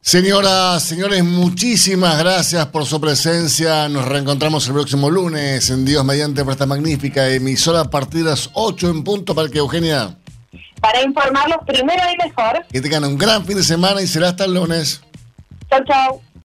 Señoras, 0.01 0.83
señores, 0.85 1.23
muchísimas 1.23 2.19
gracias 2.19 2.65
por 2.69 2.87
su 2.87 2.99
presencia. 2.99 3.87
Nos 3.91 4.09
reencontramos 4.09 4.67
el 4.69 4.73
próximo 4.73 5.11
lunes 5.11 5.69
en 5.69 5.85
Dios 5.85 6.03
mediante 6.03 6.45
por 6.45 6.55
esta 6.55 6.65
magnífica 6.65 7.29
emisora 7.29 7.81
a 7.81 7.91
partir 7.91 8.25
de 8.25 8.31
las 8.31 8.49
8 8.55 8.89
en 8.89 9.05
punto 9.05 9.35
para 9.35 9.51
que 9.51 9.59
Eugenia. 9.59 10.17
Para 10.81 11.03
informarlos 11.03 11.59
primero 11.67 12.03
y 12.11 12.25
mejor. 12.25 12.65
Que 12.73 12.81
tengan 12.81 13.05
un 13.05 13.19
gran 13.19 13.45
fin 13.45 13.59
de 13.59 13.63
semana 13.63 14.01
y 14.01 14.07
será 14.07 14.31
hasta 14.31 14.47
el 14.47 14.55
lunes. 14.55 15.03
Chau, 15.69 15.85
chau. 15.85 16.23